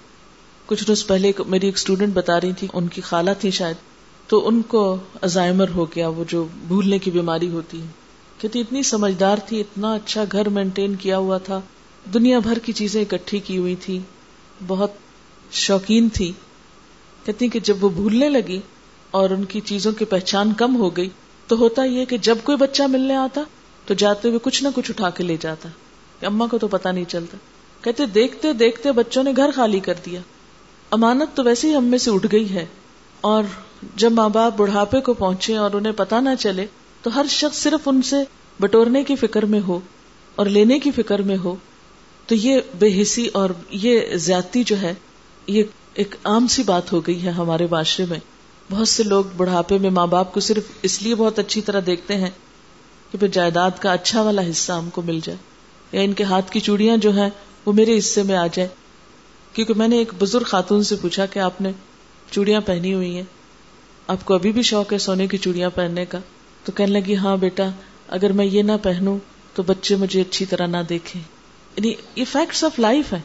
کچھ 0.65 0.84
روز 0.88 1.08
پہلے 1.08 1.32
میری 1.47 1.65
ایک 1.65 1.75
اسٹوڈینٹ 1.75 2.13
بتا 2.13 2.41
رہی 2.41 2.54
تھی 2.54 2.67
ان 2.73 2.88
کی 2.88 3.01
خالہ 3.01 3.32
تھی 3.39 3.51
شاید۔ 3.51 3.94
تو 4.28 4.48
ان 4.48 4.62
کو 4.62 4.98
ازائمر 5.22 5.70
ہو 5.70 5.86
گیا، 5.86 6.08
وہ 6.08 6.24
جو 6.28 6.48
بھولنے 6.68 7.00
کی 7.00 7.12
بیماری 7.12 7.50
ہوتی 7.50 7.82
ہے 7.82 7.88
کہتی 8.38 8.60
اتنی 8.60 8.84
سمجھدار 8.84 9.38
تھی، 9.46 9.60
اتنا 9.60 9.94
اچھا 9.94 10.24
گھر 10.32 10.50
مینٹین 10.50 10.96
کیا 10.96 11.18
ہوا 11.18 11.38
تھا۔ 11.38 11.62
دنیا 12.14 12.40
بھر 12.40 12.60
کی 12.60 12.74
چیزیں 12.74 13.02
اکٹھی 13.02 13.40
کی 13.40 13.58
ہوئی 13.58 13.76
تھی۔ 13.76 14.00
بہت 14.68 14.92
شوقین 15.52 16.10
تھی۔ 16.10 16.32
کہتی 17.26 17.50
کہ 17.50 17.60
جب 17.60 17.84
وہ 17.84 17.90
بھولنے 17.90 18.30
لگی 18.30 18.60
اور 19.12 19.30
ان 19.30 19.44
کی 19.46 19.60
چیزوں 19.60 19.92
کی 19.92 20.06
پہچان 20.06 20.54
کم 20.54 20.76
ہو 20.76 20.98
گئی، 20.98 21.10
تو 21.48 21.58
ہوتا 21.58 21.84
یہ 21.84 22.06
کہ 22.06 22.18
جب 22.18 22.38
کوئی 22.44 22.58
بچہ 22.58 22.84
ملنے 22.84 23.16
آتا، 23.16 23.42
تو 23.86 23.94
جاتے 23.94 24.28
ہوئے 24.28 24.40
کچھ 24.44 24.64
نہ 24.64 24.68
کچھ 24.76 24.92
اٹھا 24.92 25.10
کے 25.10 25.24
لے 25.24 25.38
جاتا۔ 25.40 25.70
کہ 26.20 26.26
اما 26.26 26.46
کو 26.48 26.58
تو 26.58 26.68
پتا 26.68 26.92
نہیں 26.92 27.06
چلتا۔ 27.08 27.38
کہتے 27.82 28.06
دیکھتے 28.06 28.54
دیکھتے 28.54 28.92
بچوں 28.92 29.24
نے 29.24 29.32
گھر 29.36 29.50
خالی 29.56 29.80
کر 29.80 29.94
دیا۔ 30.06 30.20
امانت 30.92 31.38
تو 31.38 31.44
ویسے 31.44 31.70
ہی 31.70 31.76
ہم 31.76 31.84
میں 31.84 31.98
سے 31.98 32.12
اٹھ 32.12 32.28
گئی 32.32 32.50
ہے۔ 32.50 32.66
اور 33.22 33.44
جب 33.95 34.12
ماں 34.12 34.30
باپ 34.30 34.58
بڑھاپے 34.58 35.02
کو 35.02 35.13
پہنچے 35.13 35.56
اور 35.58 35.71
انہیں 35.71 35.93
پتا 35.93 36.19
نہ 36.19 36.30
چلے، 36.39 36.65
تو 37.02 37.15
ہر 37.15 37.26
شخص 37.30 37.58
صرف 37.58 37.88
ان 37.88 38.02
سے 38.02 38.15
بٹورنے 38.60 39.04
کی 39.04 39.15
فکر 39.15 39.45
میں 39.45 39.60
ہو 39.67 39.80
اور 40.36 40.45
لینے 40.45 40.80
کی 40.80 40.91
فکر 40.91 41.21
میں 41.21 41.38
ہو۔ 41.38 41.56
تو 42.28 42.36
یہ 42.36 42.60
بے 42.80 43.02
حسی 43.02 43.28
اور 43.28 43.50
یہ 43.69 44.15
زیادتی 44.15 44.63
جو 44.63 44.82
ہے، 44.82 44.93
یہ 45.48 45.63
ایک 45.93 46.15
عام 46.24 46.48
سی 46.48 46.63
بات 46.63 46.91
ہو 46.91 47.00
گئی 47.00 47.26
ہے 47.26 47.30
ہمارے 47.30 47.67
معاشرے 47.71 48.06
میں۔ 48.10 48.19
بہت 48.71 48.88
سے 48.88 49.04
لوگ 49.04 49.24
بڑھاپے 49.38 49.78
میں 49.78 49.89
ماں 49.89 50.08
باپ 50.08 50.34
کو 50.34 50.39
صرف 50.39 50.63
اس 50.82 51.02
لیے 51.02 51.15
بہت 51.15 51.39
اچھی 51.39 51.62
طرح 51.62 51.80
دیکھتے 51.86 52.15
ہیں 52.15 52.30
کہ 53.12 53.17
پھر 53.17 53.28
جائیداد 53.28 53.71
کا 53.80 53.93
اچھا 53.93 54.21
والا 54.21 54.50
حصہ 54.50 54.71
ہم 54.71 54.89
کو 54.89 55.02
مل 55.02 55.19
جائے، 55.24 55.38
یا 55.91 56.02
ان 56.02 56.13
کے 56.13 56.24
ہاتھ 56.24 56.52
کی 56.52 56.60
چوڑیاں 56.60 56.98
جو 56.98 57.12
ہیں، 57.12 57.30
وہ 57.65 57.74
میرے 57.74 57.98
حصے 57.98 58.24
میں 58.24 58.36
آ 58.36 58.48
جائے 58.48 58.67
کیونکہ 59.54 59.74
میں 59.78 59.88
نے 59.88 59.98
ایک 59.98 60.13
بزرگ 60.19 60.43
خاتون 60.43 60.84
سے 60.84 60.95
پوچھا 60.95 61.26
کہ 61.26 61.39
آپ 61.39 61.62
نے 61.62 61.71
چوڑیاں 62.32 62.62
پہنی 62.62 62.93
ہوئی 62.93 63.15
ہیں۔ 63.15 63.24
آپ 64.08 64.26
کو 64.26 64.34
ابھی 64.34 64.52
بھی 64.52 64.62
شوق 64.62 64.94
ہے 64.94 64.98
سونے 64.98 65.28
کی 65.28 65.38
چوڑیاں 65.38 65.70
پہننے 65.70 66.06
کا، 66.06 66.20
تو 66.63 66.72
کہنے 66.72 67.00
لگی 67.00 67.15
ہاں 67.15 67.38
بیٹا، 67.38 67.63
اگر 68.08 68.32
میں 68.32 68.46
یہ 68.46 68.62
نہ 68.62 68.72
پہنوں 68.84 69.18
تو 69.54 69.63
بچے 69.63 69.96
مجھے 69.96 70.22
اچھی 70.22 70.46
طرح 70.46 70.68
نہ 70.68 70.78
دیکھیں۔ 70.89 71.22
یعنی 71.76 71.94
یہ 72.15 72.24
فیکٹس 72.32 72.63
آف 72.63 72.80
لائف 72.80 73.13
ہے 73.13 73.22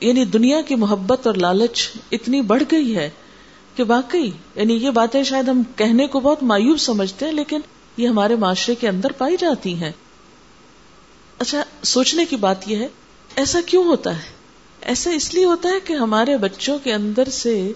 یعنی 0.00 0.24
دنیا 0.24 0.60
کی 0.60 0.74
محبت 0.74 1.26
اور 1.26 1.34
لالچ 1.34 1.90
اتنی 2.12 2.40
بڑھ 2.42 2.62
گئی 2.72 2.96
ہے 2.96 3.10
کہ 3.76 3.82
واقعی 3.82 4.30
یعنی 4.54 4.74
یہ 4.74 4.90
باتیں 4.90 5.22
شاید 5.22 5.48
ہم 5.48 5.62
کہنے 5.76 6.06
کو 6.06 6.20
بہت 6.20 6.42
مایوب 6.42 6.78
سمجھتے 6.78 7.24
ہیں، 7.24 7.32
لیکن 7.32 7.60
یہ 7.96 8.08
ہمارے 8.08 8.36
معاشرے 8.36 8.74
کے 8.74 8.88
اندر 8.88 9.12
پائی 9.12 9.36
جاتی 9.40 9.74
ہیں۔ 9.74 9.92
اچھا 11.38 11.64
سوچنے 11.82 12.24
کی 12.24 12.36
بات 12.36 12.68
یہ 12.68 12.76
ہے، 12.76 12.88
ایسا 13.36 13.58
کیوں 13.66 13.84
ہوتا 13.84 14.16
ہے؟ 14.16 14.22
ایسا 14.80 15.10
اس 15.10 15.34
لیے 15.34 15.44
ہوتا 15.44 15.68
ہے 15.68 15.80
کہ 15.84 15.92
ہمارے 15.92 16.36
بچوں 16.36 16.78
کے 16.78 16.92
اندر 16.92 17.28
سے 17.28 17.72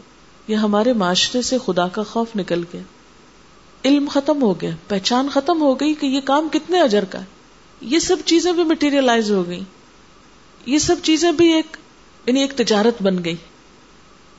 یا 0.51 0.63
ہمارے 0.63 0.93
معاشرے 0.93 1.43
سے 1.43 1.57
خدا 1.67 1.89
کا 1.89 2.03
خوف 2.03 2.37
نکل 2.37 2.65
گیا۔ 2.73 2.83
علم 3.85 4.09
ختم 4.11 4.43
ہو 4.43 4.61
گیا۔ 4.61 4.71
پہچان 4.89 5.29
ختم 5.33 5.63
ہو 5.63 5.81
گئی 5.81 5.95
کہ 5.95 6.07
یہ 6.07 6.21
کام 6.21 6.49
کتنے 6.53 6.81
اجر 6.81 7.05
کا 7.05 7.21
ہے۔ 7.21 7.25
یہ 7.81 7.99
سب 7.99 8.17
چیزیں 8.25 8.53
بھی 8.53 8.65
مٹیریلائز 8.65 9.31
ہو 9.31 9.47
گئی 9.47 9.63
یہ 10.67 10.79
سب 10.79 10.97
چیزیں 11.03 11.33
بھی 11.33 11.53
ایک 11.53 11.77
یعنی 12.27 12.41
ایک 12.41 12.53
تجارت 12.53 13.03
بن 13.03 13.25
گئی۔ 13.25 13.37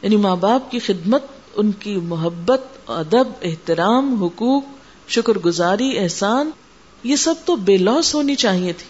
یعنی 0.01 0.15
ماں 0.15 0.35
باپ 0.35 0.71
کی 0.71 0.79
خدمت، 0.79 1.23
ان 1.55 1.71
کی 1.71 1.95
محبت، 1.95 2.61
ادب، 2.87 3.27
احترام، 3.41 4.23
حقوق، 4.23 4.63
شکر 5.07 5.37
گزاری، 5.37 5.99
احسان، 5.99 6.51
یہ 7.03 7.15
سب 7.15 7.35
تو 7.45 7.55
بے 7.55 7.77
لوس 7.77 8.15
ہونی 8.15 8.35
چاہیے 8.35 8.73
تھی۔ 8.73 8.87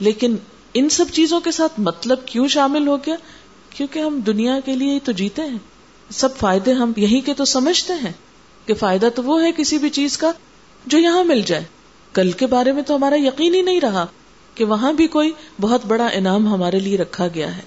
لیکن 0.00 0.36
ان 0.74 0.88
سب 0.88 1.04
چیزوں 1.12 1.40
کے 1.40 1.50
ساتھ 1.50 1.80
مطلب 1.80 2.26
کیوں 2.26 2.48
شامل 2.48 2.88
ہو 2.88 2.96
گیا؟ 2.96 3.16
کیونکہ 3.70 3.98
ہم 3.98 4.20
دنیا 4.20 4.60
کے 4.64 4.76
لیے 4.76 4.94
ہی 4.94 5.00
تو 5.00 5.12
جیتے 5.12 5.42
ہیں۔ 5.42 5.77
سب 6.10 6.36
فائدے 6.36 6.72
ہم 6.72 6.92
یہی 6.96 7.20
کے 7.20 7.34
تو 7.34 7.44
سمجھتے 7.44 7.92
ہیں 7.92 8.12
کہ 8.66 8.74
فائدہ 8.74 9.08
تو 9.14 9.22
وہ 9.22 9.42
ہے 9.42 9.52
کسی 9.56 9.78
بھی 9.78 9.90
چیز 9.90 10.18
کا 10.18 10.32
جو 10.86 10.98
یہاں 10.98 11.24
مل 11.24 11.40
جائے۔ 11.40 11.64
کل 12.12 12.32
کے 12.32 12.46
بارے 12.46 12.72
میں 12.72 12.82
تو 12.82 12.96
ہمارا 12.96 13.14
یقین 13.18 13.54
ہی 13.54 13.62
نہیں 13.62 13.80
رہا 13.80 14.06
کہ 14.54 14.64
وہاں 14.64 14.92
بھی 14.92 15.06
کوئی 15.06 15.32
بہت 15.60 15.86
بڑا 15.86 16.06
انعام 16.06 16.48
ہمارے 16.48 16.78
لیے 16.78 16.96
رکھا 16.96 17.28
گیا 17.34 17.56
ہے۔ 17.56 17.62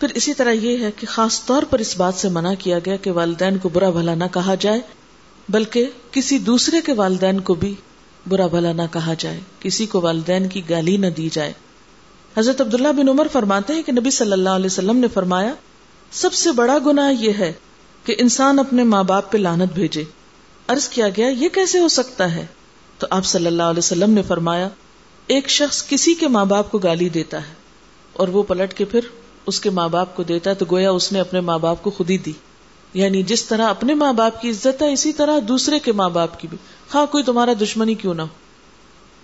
پھر 0.00 0.08
اسی 0.14 0.34
طرح 0.34 0.50
یہ 0.50 0.84
ہے 0.84 0.90
کہ 0.96 1.06
خاص 1.06 1.44
طور 1.44 1.62
پر 1.62 1.78
اس 1.78 1.96
بات 1.96 2.14
سے 2.14 2.28
منع 2.28 2.52
کیا 2.58 2.78
گیا 2.78 2.96
کہ 2.96 3.10
والدین 3.10 3.58
کو 3.58 3.68
برا 3.68 3.90
بھلا 3.90 4.14
نہ 4.14 4.24
کہا 4.32 4.54
جائے، 4.54 4.80
بلکہ 5.48 5.90
کسی 6.12 6.38
دوسرے 6.38 6.80
کے 6.80 6.92
والدین 6.92 7.40
کو 7.40 7.54
بھی 7.54 7.74
برا 8.28 8.46
بھلا 8.46 8.72
نہ 8.72 8.82
کہا 8.92 9.14
جائے، 9.18 9.40
کسی 9.60 9.86
کو 9.86 10.00
والدین 10.00 10.48
کی 10.48 10.62
گالی 10.70 10.96
نہ 10.96 11.06
دی 11.06 11.28
جائے۔ 11.32 11.52
حضرت 12.36 12.60
عبداللہ 12.60 12.88
بن 12.88 13.08
عمر 13.08 13.26
فرماتے 13.32 13.74
ہیں 13.74 13.82
کہ 13.82 13.92
نبی 13.92 14.10
صلی 14.10 14.32
اللہ 14.32 14.48
علیہ 14.48 14.66
وسلم 14.66 14.96
نے 14.96 15.06
فرمایا 15.08 15.54
سب 16.12 16.32
سے 16.32 16.52
بڑا 16.52 16.78
گنا 16.86 17.10
یہ 17.10 17.32
ہے 17.38 17.52
کہ 18.04 18.14
انسان 18.18 18.58
اپنے 18.58 18.84
ماں 18.84 19.04
باپ 19.04 19.32
پہ 19.32 19.38
لانت 19.38 19.72
بھیجے۔ 19.74 20.04
ارض 20.68 20.88
کیا 20.88 21.08
گیا، 21.08 21.28
یہ 21.28 21.48
کیسے 21.48 21.78
ہو 21.78 21.88
سکتا 21.88 22.34
ہے؟ 22.34 22.46
تو 22.98 23.06
آپ 23.10 23.24
صلی 23.24 23.46
اللہ 23.46 23.62
علیہ 23.62 23.78
وسلم 23.78 24.10
نے 24.10 24.22
فرمایا، 24.22 24.68
ایک 25.26 25.48
شخص 25.48 25.88
کسی 25.88 26.14
کے 26.14 26.28
ماں 26.28 26.44
باپ 26.44 26.70
کو 26.70 26.78
گالی 26.78 27.08
دیتا 27.08 27.48
ہے 27.48 27.54
اور 28.12 28.28
وہ 28.28 28.42
پلٹ 28.42 28.74
کے 28.74 28.84
پھر 28.84 29.00
اس 29.46 29.60
کے 29.60 29.70
ماں 29.70 29.88
باپ 29.88 30.16
کو 30.16 30.22
دیتا 30.22 30.50
ہے، 30.50 30.54
تو 30.54 30.64
گویا 30.70 30.90
اس 30.90 31.12
نے 31.12 31.20
اپنے 31.20 31.40
ماں 31.40 31.58
باپ 31.58 31.82
کو 31.82 31.90
خود 31.90 32.10
ہی 32.10 32.18
دی۔ 32.18 32.32
یعنی 32.94 33.22
جس 33.22 33.44
طرح 33.44 33.68
اپنے 33.68 33.94
ماں 33.94 34.12
باپ 34.12 34.42
کی 34.42 34.50
عزت 34.50 34.82
ہے، 34.82 34.92
اسی 34.92 35.12
طرح 35.12 35.38
دوسرے 35.48 35.78
کے 35.78 35.92
ماں 35.92 36.08
باپ 36.08 36.40
کی 36.40 36.48
بھی۔ 36.48 36.58
ہاں 36.94 37.06
کوئی 37.06 37.24
تمہارا 37.24 37.52
دشمنی 37.62 37.94
کیوں 37.94 38.14
نہ 38.14 38.22
ہو۔ 38.22 38.26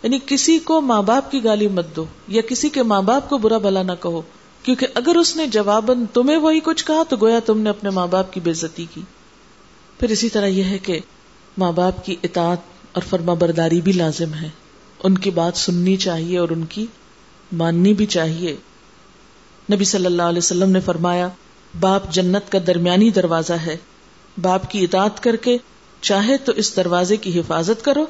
یعنی 0.03 0.19
کسی 0.27 0.59
کو 0.59 0.81
ماں 0.81 1.03
باپ 1.03 1.31
کی 1.31 1.45
گالی 1.45 1.69
مت 1.69 1.97
دو 1.97 2.05
یا 2.29 2.43
کسی 2.43 2.69
کے 2.69 2.83
ماں 2.83 3.03
باپ 3.03 3.29
کو 3.29 3.39
برا 3.39 3.59
بلا 3.59 3.83
نہ 3.83 3.93
کہو۔ 4.03 4.23
کیونکہ 4.65 4.87
اگر 4.95 5.17
اس 5.17 5.37
نے 5.37 5.47
جواباً 5.47 6.05
تمہیں 6.13 6.37
وہی 6.37 6.61
کچھ 6.61 6.85
کہا 6.85 7.03
تو 7.09 7.17
گویا 7.21 7.39
تم 7.47 7.61
نے 7.61 7.71
اپنے 7.71 7.91
ماں 7.91 8.07
باپ 8.07 8.33
کی 8.33 8.41
بےزتی 8.41 8.87
کی۔ 8.95 9.01
پھر 10.01 10.09
اسی 10.09 10.29
طرح 10.29 10.47
یہ 10.47 10.65
ہے 10.65 10.79
کہ 10.79 11.01
ماں 11.59 11.73
باپ 11.73 12.05
کی 12.05 12.17
اطاعت 12.23 12.59
اور 12.93 13.03
فرما 13.03 13.35
برداری 13.35 13.81
بھی 13.81 13.93
لازم 13.93 14.35
ہے۔ 14.35 14.49
ان 15.03 15.19
کی 15.19 15.31
بات 15.31 15.57
سننی 15.57 15.97
چاہیے 15.97 16.39
اور 16.39 16.49
ان 16.49 16.65
کی 16.65 16.87
ماننی 17.53 17.95
بھی 17.95 18.07
چاہیے۔ 18.07 18.57
نبی 19.73 19.85
صلی 19.85 20.07
اللہ 20.07 20.23
علیہ 20.23 20.39
وسلم 20.39 20.71
نے 20.71 20.81
فرمایا، 20.81 21.29
باپ 21.81 22.13
جنت 22.13 22.53
کا 22.53 22.59
درمیانی 22.67 23.11
دروازہ 23.11 23.53
ہے۔ 23.53 23.77
باپ 24.43 24.71
کی 24.71 24.85
اطاعت 24.85 25.23
کر 25.23 25.37
کے 25.37 25.57
چاہے 26.01 26.37
تو 26.37 26.53
اس 26.53 26.77
دروازے 26.77 27.17
کی 27.17 27.41
حفاظت 27.41 27.85
کرو 27.85 28.05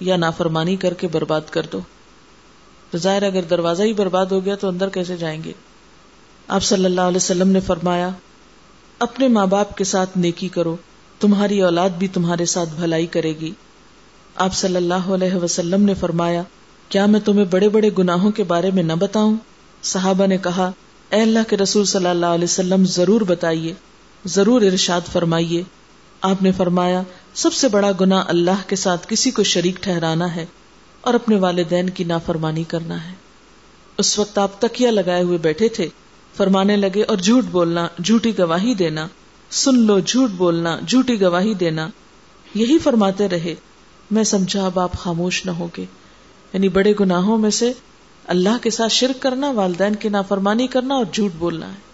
یا 0.00 0.16
نافرمانی 0.16 0.76
کر 0.76 0.94
کے 0.94 1.08
برباد 1.08 1.40
کر 1.50 1.66
دو۔ 1.72 1.80
ظاہر 2.96 3.22
اگر 3.22 3.42
دروازہ 3.42 3.82
ہی 3.82 3.92
برباد 3.92 4.26
ہو 4.26 4.44
گیا 4.44 4.54
تو 4.54 4.68
اندر 4.68 4.88
کیسے 4.88 5.16
جائیں 5.16 5.44
گے؟ 5.44 5.52
آپ 6.52 6.64
صلی 6.64 6.84
اللہ 6.84 7.00
علیہ 7.00 7.16
وسلم 7.16 7.48
نے 7.48 7.60
فرمایا، 7.60 8.08
اپنے 8.98 9.28
ماں 9.28 9.46
باپ 9.46 9.76
کے 9.76 9.84
ساتھ 9.84 10.10
نیکی 10.16 10.48
کرو، 10.48 10.76
تمہاری 11.20 11.62
اولاد 11.62 11.90
بھی 11.90 12.08
تمہارے 12.08 12.44
ساتھ 12.44 12.68
بھلائی 12.68 13.06
کرے 13.06 13.32
گی۔ 13.40 13.50
آپ 14.36 14.54
صلی 14.54 14.76
اللہ 14.76 14.94
علیہ 14.94 15.34
وسلم 15.34 15.82
نے 15.82 15.94
فرمایا، 15.94 16.42
کیا 16.88 17.06
میں 17.06 17.20
تمہیں 17.20 17.44
بڑے 17.44 17.68
بڑے 17.68 17.90
گناہوں 17.98 18.30
کے 18.30 18.44
بارے 18.44 18.70
میں 18.70 18.82
نہ 18.82 18.92
بتاؤں؟ 18.92 19.36
صحابہ 19.82 20.26
نے 20.26 20.38
کہا، 20.38 20.70
اے 21.10 21.22
اللہ 21.22 21.38
کے 21.48 21.56
رسول 21.56 21.84
صلی 21.84 22.06
اللہ 22.06 22.26
علیہ 22.26 22.44
وسلم، 22.44 22.84
ضرور 22.84 23.20
بتائیے، 23.20 23.74
ضرور 24.24 24.62
ارشاد 24.62 25.00
فرمائیے۔ 25.12 25.62
آپ 26.20 26.42
نے 26.42 26.52
فرمایا، 26.52 27.02
سب 27.34 27.52
سے 27.52 27.68
بڑا 27.68 27.90
گنا 28.00 28.24
اللہ 28.28 28.68
کے 28.68 28.76
ساتھ 28.76 29.06
کسی 29.08 29.30
کو 29.30 29.42
شریک 29.42 29.76
ٹھہرانا 29.76 30.36
ہے 30.36 30.46
اور 31.00 31.14
اپنے 31.14 31.36
والدین 31.36 31.90
کی 31.90 32.04
نافرمانی 32.04 32.64
کرنا 32.64 33.10
ہے۔ 33.10 33.14
اس 33.98 34.18
وقت 34.18 34.38
آپ 34.38 34.60
تکیا 34.60 34.90
لگائے 34.90 35.22
ہوئے 35.22 35.38
بیٹھے 35.38 35.68
تھے۔ 35.68 35.88
فرمانے 36.34 36.76
لگے 36.76 37.02
اور 37.02 37.16
جھوٹ 37.16 37.44
بولنا، 37.44 37.88
جھوٹی 38.04 38.38
گواہی 38.38 38.74
دینا، 38.74 39.06
سن 39.50 39.78
لو، 39.78 39.98
جھوٹ 39.98 40.30
بولنا، 40.30 40.78
جھوٹی 40.88 41.20
گواہی 41.20 41.54
دینا، 41.54 41.88
یہی 42.54 42.78
فرماتے 42.78 43.28
رہے۔ 43.28 43.54
میں 44.10 44.24
سمجھا 44.24 44.66
اب 44.66 44.78
آپ 44.78 44.92
خاموش 44.92 45.46
نہ 45.46 45.50
ہوگے 45.50 45.84
یعنی 46.52 46.68
بڑے 46.68 46.92
گناہوں 47.00 47.38
میں 47.38 47.50
سے 47.50 47.72
اللہ 48.26 48.62
کے 48.62 48.70
ساتھ 48.70 48.92
شرک 48.92 49.22
کرنا، 49.22 49.50
والدین 49.50 49.94
کی 49.94 50.08
نافرمانی 50.08 50.66
کرنا 50.66 50.94
اور 50.94 51.04
جھوٹ 51.12 51.30
بولنا 51.38 51.68
ہے۔ 51.68 51.92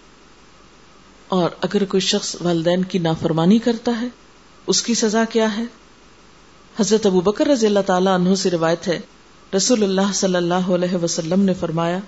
اور 1.27 1.49
اگر 1.61 1.85
کوئی 1.85 2.01
شخص 2.01 2.35
والدین 2.41 2.83
کی 2.83 2.99
نافرمانی 2.99 3.59
کرتا 3.59 4.01
ہے، 4.01 4.07
اس 4.67 4.83
کی 4.83 4.93
سزا 4.93 5.23
کیا 5.29 5.57
ہے؟ 5.57 5.63
حضرت 6.79 7.05
ابو 7.05 7.21
بکر 7.21 7.47
رضی 7.47 7.67
اللہ 7.67 7.79
تعالیٰ 7.85 8.13
عنہ 8.13 8.35
سے 8.35 8.49
روایت 8.49 8.87
ہے۔ 8.87 8.99
رسول 9.55 9.83
اللہ 9.83 10.13
صلی 10.13 10.35
اللہ 10.35 10.53
علیہ 10.53 10.95
وسلم 10.95 11.41
نے 11.41 11.53
فرمایا 11.53 11.99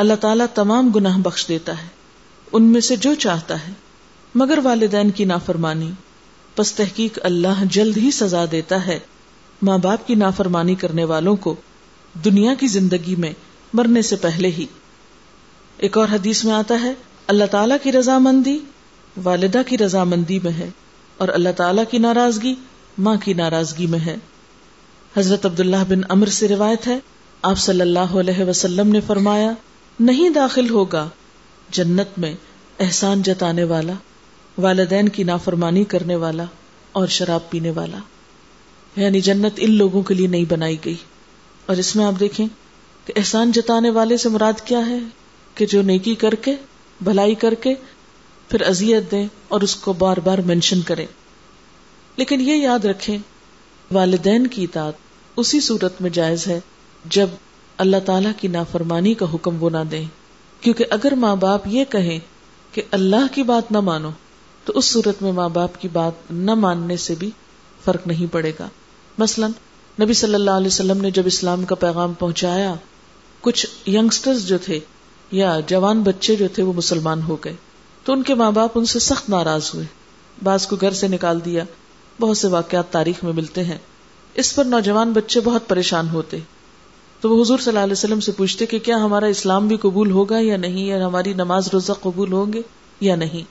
اللہ 0.00 0.14
تعالیٰ 0.14 0.46
تمام 0.54 0.90
گناہ 0.90 1.18
بخش 1.18 1.48
دیتا 1.48 1.82
ہے۔ 1.82 1.88
ان 2.52 2.62
میں 2.62 2.80
سے 2.80 2.96
جو 2.96 3.14
چاہتا 3.14 3.68
ہے، 3.68 3.72
مگر 4.34 4.58
والدین 4.62 5.10
کی 5.10 5.24
نافرمانی۔ 5.24 5.90
پس 6.56 6.74
تحقیق 6.74 7.18
اللہ 7.22 7.64
جلد 7.64 7.96
ہی 7.96 8.10
سزا 8.10 8.44
دیتا 8.52 8.86
ہے۔ 8.86 8.98
ماں 9.62 9.78
باپ 9.78 10.06
کی 10.06 10.14
نافرمانی 10.14 10.74
کرنے 10.74 11.04
والوں 11.04 11.36
کو 11.36 11.54
دنیا 12.24 12.54
کی 12.54 12.66
زندگی 12.66 13.16
میں 13.16 13.32
مرنے 13.72 14.02
سے 14.02 14.16
پہلے 14.16 14.48
ہی۔ 14.48 14.66
ایک 15.76 15.98
اور 15.98 16.08
حدیث 16.12 16.44
میں 16.44 16.52
آتا 16.52 16.82
ہے، 16.82 16.92
اللہ 17.26 17.44
تعالیٰ 17.44 17.76
کی 17.82 17.92
رضامندی 17.92 18.58
والدہ 19.24 19.62
کی 19.66 19.78
رضامندی 19.78 20.38
میں 20.38 20.52
ہے 20.52 20.70
اور 21.16 21.28
اللہ 21.28 21.48
تعالیٰ 21.56 21.84
کی 21.90 21.98
ناراضگی 21.98 22.54
ماں 22.98 23.16
کی 23.16 23.32
ناراضگی 23.32 23.86
میں 23.86 23.98
ہے۔ 23.98 24.16
حضرت 25.16 25.46
عبداللہ 25.46 25.84
بن 25.88 26.00
امر 26.08 26.26
سے 26.26 26.48
روایت 26.48 26.86
ہے، 26.86 26.98
آپ 27.42 27.58
صلی 27.58 27.80
اللہ 27.80 27.98
علیہ 27.98 28.44
وسلم 28.44 28.88
نے 28.88 29.00
فرمایا 29.00 29.50
نہیں 30.00 30.30
داخل 30.30 30.70
ہوگا 30.70 31.08
جنت 31.70 32.08
میں 32.16 32.34
احسان 32.80 33.22
جتانے 33.22 33.64
والا، 33.64 33.92
والدین 34.58 35.08
کی 35.08 35.22
نافرمانی 35.22 35.84
کرنے 35.84 36.16
والا 36.16 36.44
اور 36.92 37.06
شراب 37.06 37.50
پینے 37.50 37.70
والا۔ 37.70 37.98
یعنی 38.96 39.20
جنت 39.20 39.52
ان 39.56 39.72
لوگوں 39.72 40.02
کے 40.02 40.14
لیے 40.14 40.26
نہیں 40.26 40.44
بنائی 40.48 40.76
گئی۔ 40.84 40.96
اور 41.66 41.76
اس 41.76 41.96
میں 41.96 42.04
آپ 42.04 42.20
دیکھیں 42.20 42.46
کہ 43.06 43.12
احسان 43.16 43.52
جتانے 43.52 43.90
والے 43.90 44.16
سے 44.16 44.28
مراد 44.28 44.60
کیا 44.64 44.86
ہے؟ 44.86 44.98
کہ 45.54 45.66
جو 45.66 45.82
نیکی 45.82 46.14
کر 46.14 46.34
کے، 46.34 46.54
بھلائی 47.00 47.34
کر 47.34 47.54
کے 47.54 47.74
پھر 48.48 48.60
ازیت 48.60 49.10
دیں 49.10 49.26
اور 49.48 49.60
اس 49.60 49.76
کو 49.76 49.92
بار 49.92 50.16
بار 50.16 50.38
مینشن 50.38 50.80
کریں۔ 50.80 51.06
لیکن 52.16 52.40
یہ 52.40 52.54
یاد 52.54 52.84
رکھیں، 52.84 53.18
والدین 53.90 54.46
کی 54.46 54.64
اطاعت 54.64 54.92
اسی 55.36 55.60
صورت 55.60 56.02
میں 56.02 56.10
جائز 56.10 56.46
ہے 56.46 56.60
جب 57.04 57.26
اللہ 57.80 57.96
تعالیٰ 58.06 58.32
کی 58.36 58.48
نافرمانی 58.48 59.14
کا 59.14 59.26
حکم 59.34 59.62
وہ 59.62 59.70
نہ 59.70 59.84
دیں۔ 59.90 60.04
کیونکہ 60.60 60.84
اگر 60.90 61.12
ماں 61.12 61.36
باپ 61.36 61.66
یہ 61.66 61.84
کہیں 61.84 62.18
کہ 62.72 62.82
اللہ 62.90 63.34
کی 63.34 63.42
بات 63.42 63.72
نہ 63.72 63.80
مانو، 63.80 64.10
تو 64.64 64.72
اس 64.76 64.84
صورت 64.84 65.22
میں 65.22 65.32
ماں 65.32 65.48
باپ 65.48 65.80
کی 65.80 65.88
بات 65.92 66.12
نہ 66.30 66.54
ماننے 66.54 66.96
سے 66.96 67.14
بھی 67.18 67.30
فرق 67.84 68.06
نہیں 68.06 68.32
پڑے 68.32 68.52
گا۔ 68.60 68.68
مثلا، 69.18 69.46
نبی 70.02 70.12
صلی 70.12 70.34
اللہ 70.34 70.50
علیہ 70.50 70.66
وسلم 70.66 71.00
نے 71.00 71.10
جب 71.10 71.22
اسلام 71.26 71.64
کا 71.64 71.74
پیغام 71.74 72.12
پہنچایا، 72.12 72.74
کچھ 73.40 73.66
ینگسٹرز 73.88 74.46
جو 74.46 74.58
تھے 74.58 74.80
یا 75.30 75.60
جوان 75.66 76.02
بچے 76.02 76.36
جو 76.36 76.48
تھے 76.54 76.62
وہ 76.62 76.72
مسلمان 76.72 77.22
ہو 77.22 77.36
گئے۔ 77.44 77.56
تو 78.04 78.12
ان 78.12 78.22
کے 78.22 78.34
ماں 78.34 78.52
باپ 78.52 78.70
ان 78.74 78.84
سے 78.84 78.98
سخت 78.98 79.28
ناراض 79.28 79.70
ہوئے۔ 79.74 79.86
بعض 80.42 80.66
کو 80.66 80.76
گھر 80.76 80.90
سے 80.90 81.08
نکال 81.08 81.44
دیا۔ 81.44 81.64
بہت 82.20 82.36
سے 82.36 82.48
واقعات 82.48 82.90
تاریخ 82.90 83.24
میں 83.24 83.32
ملتے 83.32 83.64
ہیں۔ 83.64 83.78
اس 84.34 84.56
پر 84.56 84.64
نوجوان 84.64 85.12
بچے 85.12 85.40
بہت 85.40 85.68
پریشان 85.68 86.08
ہوتے۔ 86.08 86.38
تو 87.20 87.36
وہ 87.36 87.42
حضور 87.42 87.58
صلی 87.58 87.68
اللہ 87.68 87.78
علیہ 87.78 87.92
وسلم 87.92 88.20
سے 88.20 88.32
پوچھتے 88.32 88.66
کہ 88.66 88.78
کیا 88.78 88.96
ہمارا 88.96 89.26
اسلام 89.26 89.68
بھی 89.68 89.76
قبول 89.76 90.10
ہوگا 90.10 90.38
یا 90.40 90.56
نہیں؟ 90.56 90.86
یا 90.86 91.06
ہماری 91.06 91.32
نماز 91.32 91.68
روزہ 91.72 91.92
قبول 91.92 92.32
ہوں 92.32 92.52
گے 92.52 92.62
یا 93.00 93.16
نہیں؟ 93.16 93.42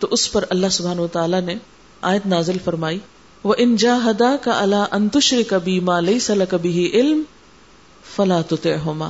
تو 0.00 0.08
اس 0.10 0.32
پر 0.32 0.44
اللہ 0.50 0.66
سبحان 0.70 0.98
و 0.98 1.06
تعالیٰ 1.06 1.40
نے 1.40 1.54
آیت 2.02 2.26
نازل 2.26 2.56
فرمائی 2.64 2.98
وہ 3.44 3.54
ان 3.58 3.76
جا 3.76 3.98
ہدا 4.06 4.36
کا 4.42 4.60
اللہ 4.60 4.86
انتشر 4.90 5.40
کبھی 5.48 5.80
ماں 5.80 6.00
سل 6.20 6.42
کبھی 6.48 6.90
علم 6.94 7.22
فلا 8.16 8.40
تو 8.40 8.56
ہوما 8.86 9.08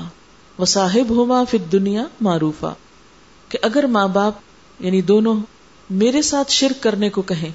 وہ 0.59 0.65
صاحب 0.65 1.11
ہوما 1.11 1.45
پھر 1.51 1.59
دنیا 1.59 2.05
معروفا۔ 2.21 2.73
کہ 3.49 3.59
اگر 3.63 3.85
ماں 3.85 4.09
باپ 4.09 4.33
یعنی 4.81 5.03
دونوں، 5.03 5.41
میرے 5.91 6.23
ساتھ 6.23 6.53
شرک 6.53 6.83
کرنے 6.83 7.11
کو 7.11 7.23
کہیں، 7.23 7.51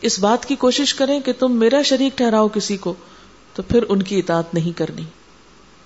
اس 0.00 0.18
بات 0.18 0.46
کی 0.46 0.54
کوشش 0.54 0.94
کریں 0.94 1.20
کہ 1.20 1.32
تم 1.38 1.52
میرا 1.52 1.82
شریک 1.82 2.18
ٹھہراؤ 2.18 2.48
کسی 2.48 2.76
کو، 2.76 2.94
تو 3.54 3.62
پھر 3.62 3.84
ان 3.88 4.02
کی 4.02 4.18
اطاعت 4.18 4.54
نہیں 4.54 4.78
کرنی۔ 4.78 5.02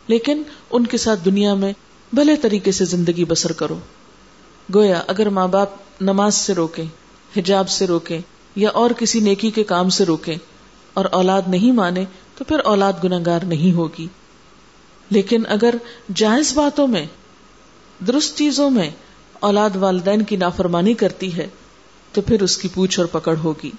لیکن 0.08 0.42
ان 0.70 0.86
کے 0.86 0.98
ساتھ 0.98 1.20
دنیا 1.24 1.54
میں 1.54 1.72
بھلے 2.12 2.36
طریقے 2.36 2.72
سے 2.72 2.84
زندگی 2.84 3.24
بسر 3.24 3.52
کرو۔ 3.52 3.78
گویا 4.74 5.02
اگر 5.06 5.28
ماں 5.28 5.48
باپ 5.48 5.68
نماز 6.00 6.34
سے 6.34 6.54
روکیں، 6.54 6.84
حجاب 7.36 7.68
سے 7.68 7.86
روکیں 7.86 8.20
یا 8.56 8.68
اور 8.68 8.90
کسی 8.90 9.20
نیکی 9.20 9.50
کے 9.50 9.64
کام 9.64 9.88
سے 9.88 10.04
روکیں 10.04 10.36
اور 10.94 11.04
اولاد 11.04 11.42
نہیں 11.46 11.72
مانے 11.72 12.04
تو 12.38 12.44
پھر 12.44 12.58
اولاد 12.58 12.92
گناگار 13.04 13.40
نہیں 13.40 13.72
ہوگی۔ 13.72 14.06
لیکن 15.10 15.42
اگر 15.48 15.74
جائز 16.14 16.52
باتوں 16.54 16.86
میں، 16.86 17.06
درست 18.06 18.38
چیزوں 18.38 18.70
میں 18.70 18.90
اولاد 19.40 19.70
والدین 19.74 20.22
کی 20.22 20.36
نافرمانی 20.36 20.94
کرتی 20.94 21.36
ہے 21.36 21.48
تو 22.12 22.20
پھر 22.20 22.42
اس 22.42 22.56
کی 22.56 22.68
پوچھ 22.74 23.00
اور 23.00 23.06
پکڑ 23.06 23.36
ہوگی۔ 23.36 23.70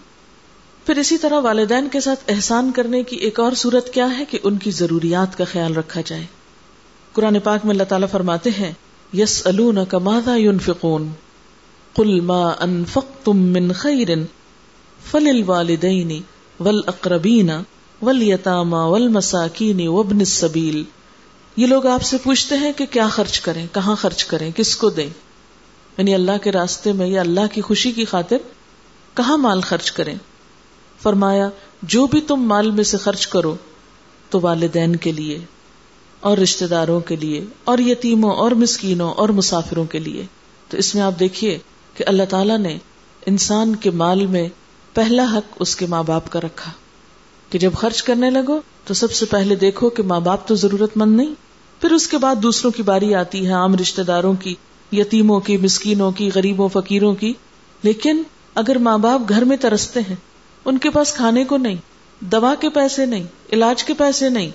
پھر 0.88 0.98
اسی 0.98 1.18
طرح 1.18 1.40
والدین 1.40 1.88
کے 1.92 2.00
ساتھ 2.00 2.20
احسان 2.28 2.72
کرنے 2.72 3.04
کی 3.04 3.16
ایک 3.16 3.40
اور 3.40 3.52
صورت 3.52 3.94
کیا 3.94 4.18
ہے 4.18 4.26
کہ 4.26 4.40
ان 4.44 4.58
کی 4.58 4.72
ضروریات 4.72 5.38
کا 5.38 5.44
خیال 5.44 5.76
رکھا 5.76 6.02
جائے۔ 6.06 6.26
قرآن 7.14 7.40
پاک 7.40 7.60
میں 7.64 7.72
اللہ 7.72 7.84
تعالیٰ 7.84 8.08
فرماتے 8.12 8.50
ہیں 8.50 8.72
یس 9.14 9.48
الدا 9.48 10.58
فکون 10.62 11.10
کل 11.96 12.20
ما 12.20 12.52
انفقتم 12.60 13.38
من 13.38 13.72
خیر 13.72 14.08
فل 15.12 15.28
الوالدین 15.28 16.22
ول 16.60 16.82
اقربین 16.88 17.50
ول 18.02 18.24
یتاما 18.24 18.86
ول 18.86 19.08
مساکین 19.08 19.88
وبن 19.88 20.18
السبیل۔ 20.18 20.84
یہ 21.58 21.68
لوگ 21.68 21.86
آپ 21.86 22.02
سے 22.02 22.18
پوچھتے 22.24 22.58
ہیں 22.58 22.72
کہ 22.78 22.86
کیا 22.86 23.08
خرچ 23.08 23.40
کریں، 23.40 23.68
کہاں 23.74 23.96
خرچ 23.96 24.24
کریں، 24.24 24.52
کس 24.56 24.76
کو 24.76 24.90
دیں؟ 24.90 25.10
یعنی 25.98 26.14
اللہ 26.14 26.38
کے 26.44 26.52
راستے 26.52 26.92
میں 26.92 27.08
یا 27.08 27.22
اللہ 27.22 27.54
کی 27.54 27.62
خوشی 27.62 27.92
کی 27.92 28.06
خاطر 28.06 28.38
کہاں 29.14 29.38
مال 29.38 29.62
خرچ 29.62 29.92
کریں؟ 29.92 30.16
فرمایا، 31.04 31.50
جو 31.82 32.08
بھی 32.08 32.22
تم 32.22 32.36
مال 32.36 32.72
میں 32.72 32.84
سے 32.84 32.98
خرچ 32.98 33.28
کرو 33.28 33.56
تو 34.30 34.39
والدین 34.41 34.95
کے 34.95 35.12
لیے، 35.12 35.39
اور 36.20 36.38
رشتے 36.38 36.68
داروں 36.68 37.00
کے 37.00 37.16
لیے، 37.16 37.45
اور 37.64 37.78
یتیموں، 37.78 38.32
اور 38.32 38.52
مسکینوں، 38.52 39.12
اور 39.12 39.30
مسافروں 39.30 39.86
کے 39.86 40.00
لیے۔ 40.00 40.26
تو 40.68 40.78
اس 40.78 40.95
میں 40.95 41.04
آپ 41.04 41.20
دیکھیے 41.20 41.58
کہ 41.93 42.04
اللہ 42.08 42.24
تعالیٰ 42.30 42.58
نے 42.58 42.78
انسان 43.26 43.76
کے 43.76 43.91
مال 43.91 44.26
میں 44.26 44.50
پہلا 44.93 45.26
حق 45.34 45.58
اس 45.60 45.76
کے 45.76 45.86
ماں 45.86 46.04
باپ 46.04 46.30
کا 46.30 46.39
رکھا۔ 46.41 46.72
کہ 47.50 47.60
جب 47.60 47.72
خرچ 47.74 48.04
کرنے 48.04 48.30
لگو 48.30 48.60
تو 48.86 48.93
سب 48.93 49.12
سے 49.12 49.26
پہلے 49.26 49.56
دیکھو 49.56 49.89
کہ 49.89 50.04
ماں 50.04 50.20
باپ 50.20 50.48
تو 50.48 50.56
ضرورت 50.56 50.98
مند 50.98 51.18
نہیں، 51.18 51.34
پھر 51.82 51.91
اس 51.91 52.08
کے 52.08 52.18
بعد 52.18 52.36
دوسروں 52.36 52.72
کی 52.72 52.84
باری 52.84 53.16
آتی 53.16 53.48
ہے، 53.48 53.52
عام 53.52 53.76
رشتے 53.76 54.04
داروں 54.04 54.34
کی، 54.34 54.56
یتیموں 54.91 55.39
کی، 55.39 55.58
مسکینوں 55.58 56.12
کی، 56.12 56.30
غریبوں، 56.36 56.70
فقیروں 56.74 57.16
کی۔ 57.16 57.34
لیکن 57.84 58.24
اگر 58.56 58.76
ماں 58.76 58.98
باپ 58.98 59.22
گھر 59.30 59.43
میں 59.43 59.58
ترستے 59.58 60.00
ہیں 60.00 60.16
ان 60.68 60.78
کے 60.78 60.89
پاس 60.89 61.13
کھانے 61.13 61.45
کو 61.45 61.57
نہیں، 61.57 61.76
دوا 62.20 62.55
کے 62.55 62.70
پیسے 62.70 63.05
نہیں، 63.05 63.24
علاج 63.53 63.84
کے 63.84 63.93
پیسے 63.93 64.30
نہیں۔ 64.30 64.51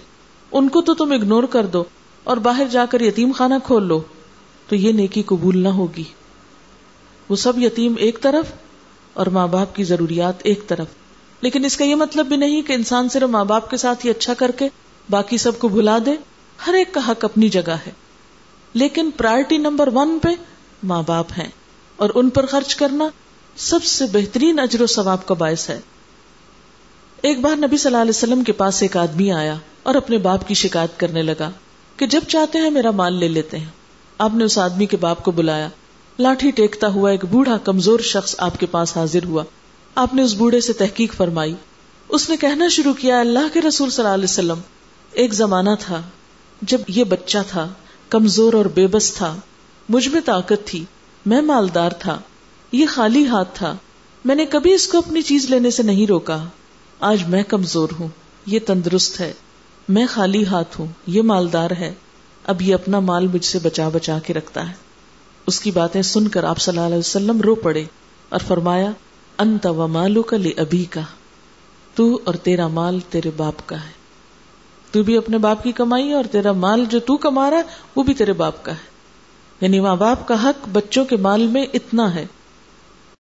ان 0.52 0.68
کو 0.68 0.82
تو 0.82 0.94
تم 0.94 1.12
اگنور 1.12 1.44
کر 1.44 1.66
دو 1.66 1.84
اور 2.24 2.36
باہر 2.36 2.64
جا 2.70 2.86
کر 2.86 3.00
یتیم 3.00 3.32
خانہ 3.32 3.54
کھول 3.64 3.86
لو۔ 3.86 4.00
تو 4.68 4.76
یہ 4.76 4.92
نیکی 4.92 5.22
قبول 5.22 5.58
نہ 5.58 5.68
ہوگی۔ 5.68 6.04
وہ 7.28 7.36
سب 7.36 7.58
یتیم 7.58 7.94
ایک 7.98 8.20
طرف 8.20 8.52
اور 9.12 9.26
ماں 9.26 9.46
باپ 9.46 9.76
کی 9.76 9.84
ضروریات 9.84 10.34
ایک 10.42 10.66
طرف۔ 10.66 10.86
لیکن 11.40 11.64
اس 11.64 11.76
کا 11.76 11.84
یہ 11.84 11.94
مطلب 11.94 12.26
بھی 12.26 12.36
نہیں 12.36 12.62
کہ 12.62 12.72
انسان 12.72 13.08
صرف 13.08 13.28
ماں 13.28 13.44
باپ 13.44 13.70
کے 13.70 13.76
ساتھ 13.76 14.06
ہی 14.06 14.10
اچھا 14.10 14.34
کر 14.34 14.50
کے 14.50 14.68
باقی 15.10 15.38
سب 15.38 15.58
کو 15.58 15.68
بھلا 15.68 15.98
دے۔ 16.06 16.10
ہر 16.66 16.74
ایک 16.74 16.94
کا 16.94 17.00
حق 17.08 17.24
اپنی 17.24 17.48
جگہ 17.48 17.76
ہے۔ 17.86 17.90
لیکن 18.72 19.10
پرائرٹی 19.16 19.56
نمبر 19.56 19.88
ون 19.94 20.18
پہ 20.22 20.28
ماں 20.82 21.02
باپ 21.06 21.26
ہیں 21.38 21.48
اور 21.96 22.10
ان 22.14 22.30
پر 22.30 22.46
خرچ 22.46 22.74
کرنا 22.74 23.08
سب 23.56 23.84
سے 23.84 24.04
بہترین 24.12 24.58
اجر 24.58 24.80
و 24.80 24.86
ثواب 24.86 25.26
کا 25.26 25.34
باعث 25.34 25.70
ہے۔ 25.70 25.80
ایک 27.22 27.40
بار 27.40 27.56
نبی 27.56 27.76
صلی 27.76 27.90
اللہ 27.90 28.02
علیہ 28.02 28.10
وسلم 28.10 28.44
کے 28.44 28.52
پاس 28.52 28.82
ایک 28.82 28.96
آدمی 28.96 29.32
آیا 29.32 29.54
اور 29.82 29.94
اپنے 29.94 30.18
باپ 30.18 30.48
کی 30.48 30.54
شکایت 30.54 31.00
کرنے 31.00 31.22
لگا 31.22 31.50
کہ 31.96 32.06
جب 32.06 32.20
چاہتے 32.28 32.58
ہیں 32.58 32.70
میرا 32.70 32.90
مال 32.90 33.14
لے 33.14 33.28
لیتے 33.28 33.58
ہیں۔ 33.58 33.66
آپ 34.18 34.34
نے 34.34 34.44
اس 34.44 34.58
آدمی 34.58 34.86
کے 34.86 34.96
باپ 34.96 35.24
کو 35.24 35.30
بلایا۔ 35.30 35.68
لاٹھی 36.18 36.50
ٹیکتا 36.50 36.88
ہوا 36.88 37.10
ایک 37.10 37.24
بوڑھا 37.24 37.56
کمزور 37.56 38.00
شخص 38.00 38.34
آپ 38.38 38.60
کے 38.60 38.66
پاس 38.66 38.96
حاضر 38.96 39.24
ہوا۔ 39.24 39.44
آپ 39.94 40.14
نے 40.14 40.22
اس 40.22 40.34
بوڑھے 40.34 40.60
سے 40.60 40.72
تحقیق 40.72 41.14
فرمائی۔ 41.14 41.54
اس 42.08 42.30
نے 42.30 42.36
کہنا 42.36 42.68
شروع 42.68 42.92
کیا، 42.92 43.20
اللہ 43.20 43.54
کے 43.54 43.60
رسول 43.60 43.90
صلی 43.90 44.04
اللہ 44.04 44.14
علیہ 44.14 44.24
وسلم، 44.24 44.58
ایک 45.12 45.34
زمانہ 45.34 45.70
تھا 45.80 46.02
جب 46.62 46.78
یہ 46.88 47.04
بچہ 47.04 47.38
تھا، 47.48 47.68
کمزور 48.08 48.52
اور 48.52 48.64
بے 48.64 48.86
بس 48.86 49.14
تھا۔ 49.14 49.36
مجھ 49.88 50.08
میں 50.08 50.20
طاقت 50.24 50.66
تھی، 50.66 50.84
میں 51.26 51.40
مالدار 51.40 51.90
تھا، 51.90 52.18
یہ 52.72 52.86
خالی 52.86 53.26
ہاتھ 53.26 53.48
تھا۔ 53.54 53.76
میں 54.24 54.34
نے 54.34 54.46
کبھی 54.46 54.72
اس 54.72 54.88
کو 54.88 54.98
اپنی 54.98 55.22
چیز 55.22 55.50
لینے 55.50 55.70
سے 55.70 55.82
نہیں 55.82 56.06
روکا۔ 56.06 56.44
آج 57.02 57.24
میں 57.28 57.42
کمزور 57.42 57.88
ہوں، 58.00 58.08
یہ 58.46 58.58
تندرست 58.66 59.20
ہے۔ 59.20 59.32
میں 59.88 60.06
خالی 60.06 60.46
ہاتھ 60.46 60.80
ہوں، 60.80 60.86
یہ 61.06 61.22
مالدار 61.22 61.70
ہے۔ 61.70 61.94
اب 62.44 62.62
یہ 62.62 62.74
اپنا 62.74 63.00
مال 63.00 63.26
مجھ 63.26 63.44
سے 63.44 63.58
بچا 63.62 63.88
بچا 63.88 64.18
کے 64.26 64.34
رکھتا 64.34 64.68
ہے۔ 64.68 64.74
اس 65.46 65.60
کی 65.60 65.70
باتیں 65.70 66.02
سن 66.02 66.28
کر 66.28 66.44
آپ 66.44 66.58
صلی 66.58 66.76
اللہ 66.76 66.86
علیہ 66.86 66.98
وسلم 66.98 67.40
رو 67.40 67.54
پڑے 67.54 67.84
اور 68.28 68.40
فرمایا، 68.46 68.90
انت 69.38 69.66
و 69.66 69.88
مالو 69.88 70.22
کا 70.22 70.36
لی 70.36 70.52
ابھی 70.56 70.84
کا 70.84 71.00
تو 71.94 72.20
اور 72.24 72.34
تیرا 72.34 72.68
مال 72.68 72.98
تیرے 73.10 73.30
باپ 73.36 73.54
کا 73.66 73.76
ہے۔ 73.76 73.90
تو 74.90 75.02
بھی 75.02 75.16
اپنے 75.16 75.38
باپ 75.38 75.62
کی 75.62 75.72
کمائی 75.72 76.12
اور 76.12 76.24
تیرا 76.30 76.52
مال 76.52 76.84
جو 76.90 77.00
تو 77.00 77.16
کما 77.16 77.50
رہا 77.50 77.56
ہے، 77.56 77.62
وہ 77.96 78.02
بھی 78.02 78.14
تیرے 78.14 78.32
باپ 78.32 78.64
کا 78.64 78.72
ہے۔ 78.72 78.86
یعنی 79.60 79.80
ماں 79.80 79.96
باپ 79.96 80.28
کا 80.28 80.42
حق 80.42 80.68
بچوں 80.72 81.04
کے 81.04 81.16
مال 81.16 81.46
میں 81.46 81.66
اتنا 81.74 82.14
ہے۔ 82.14 82.26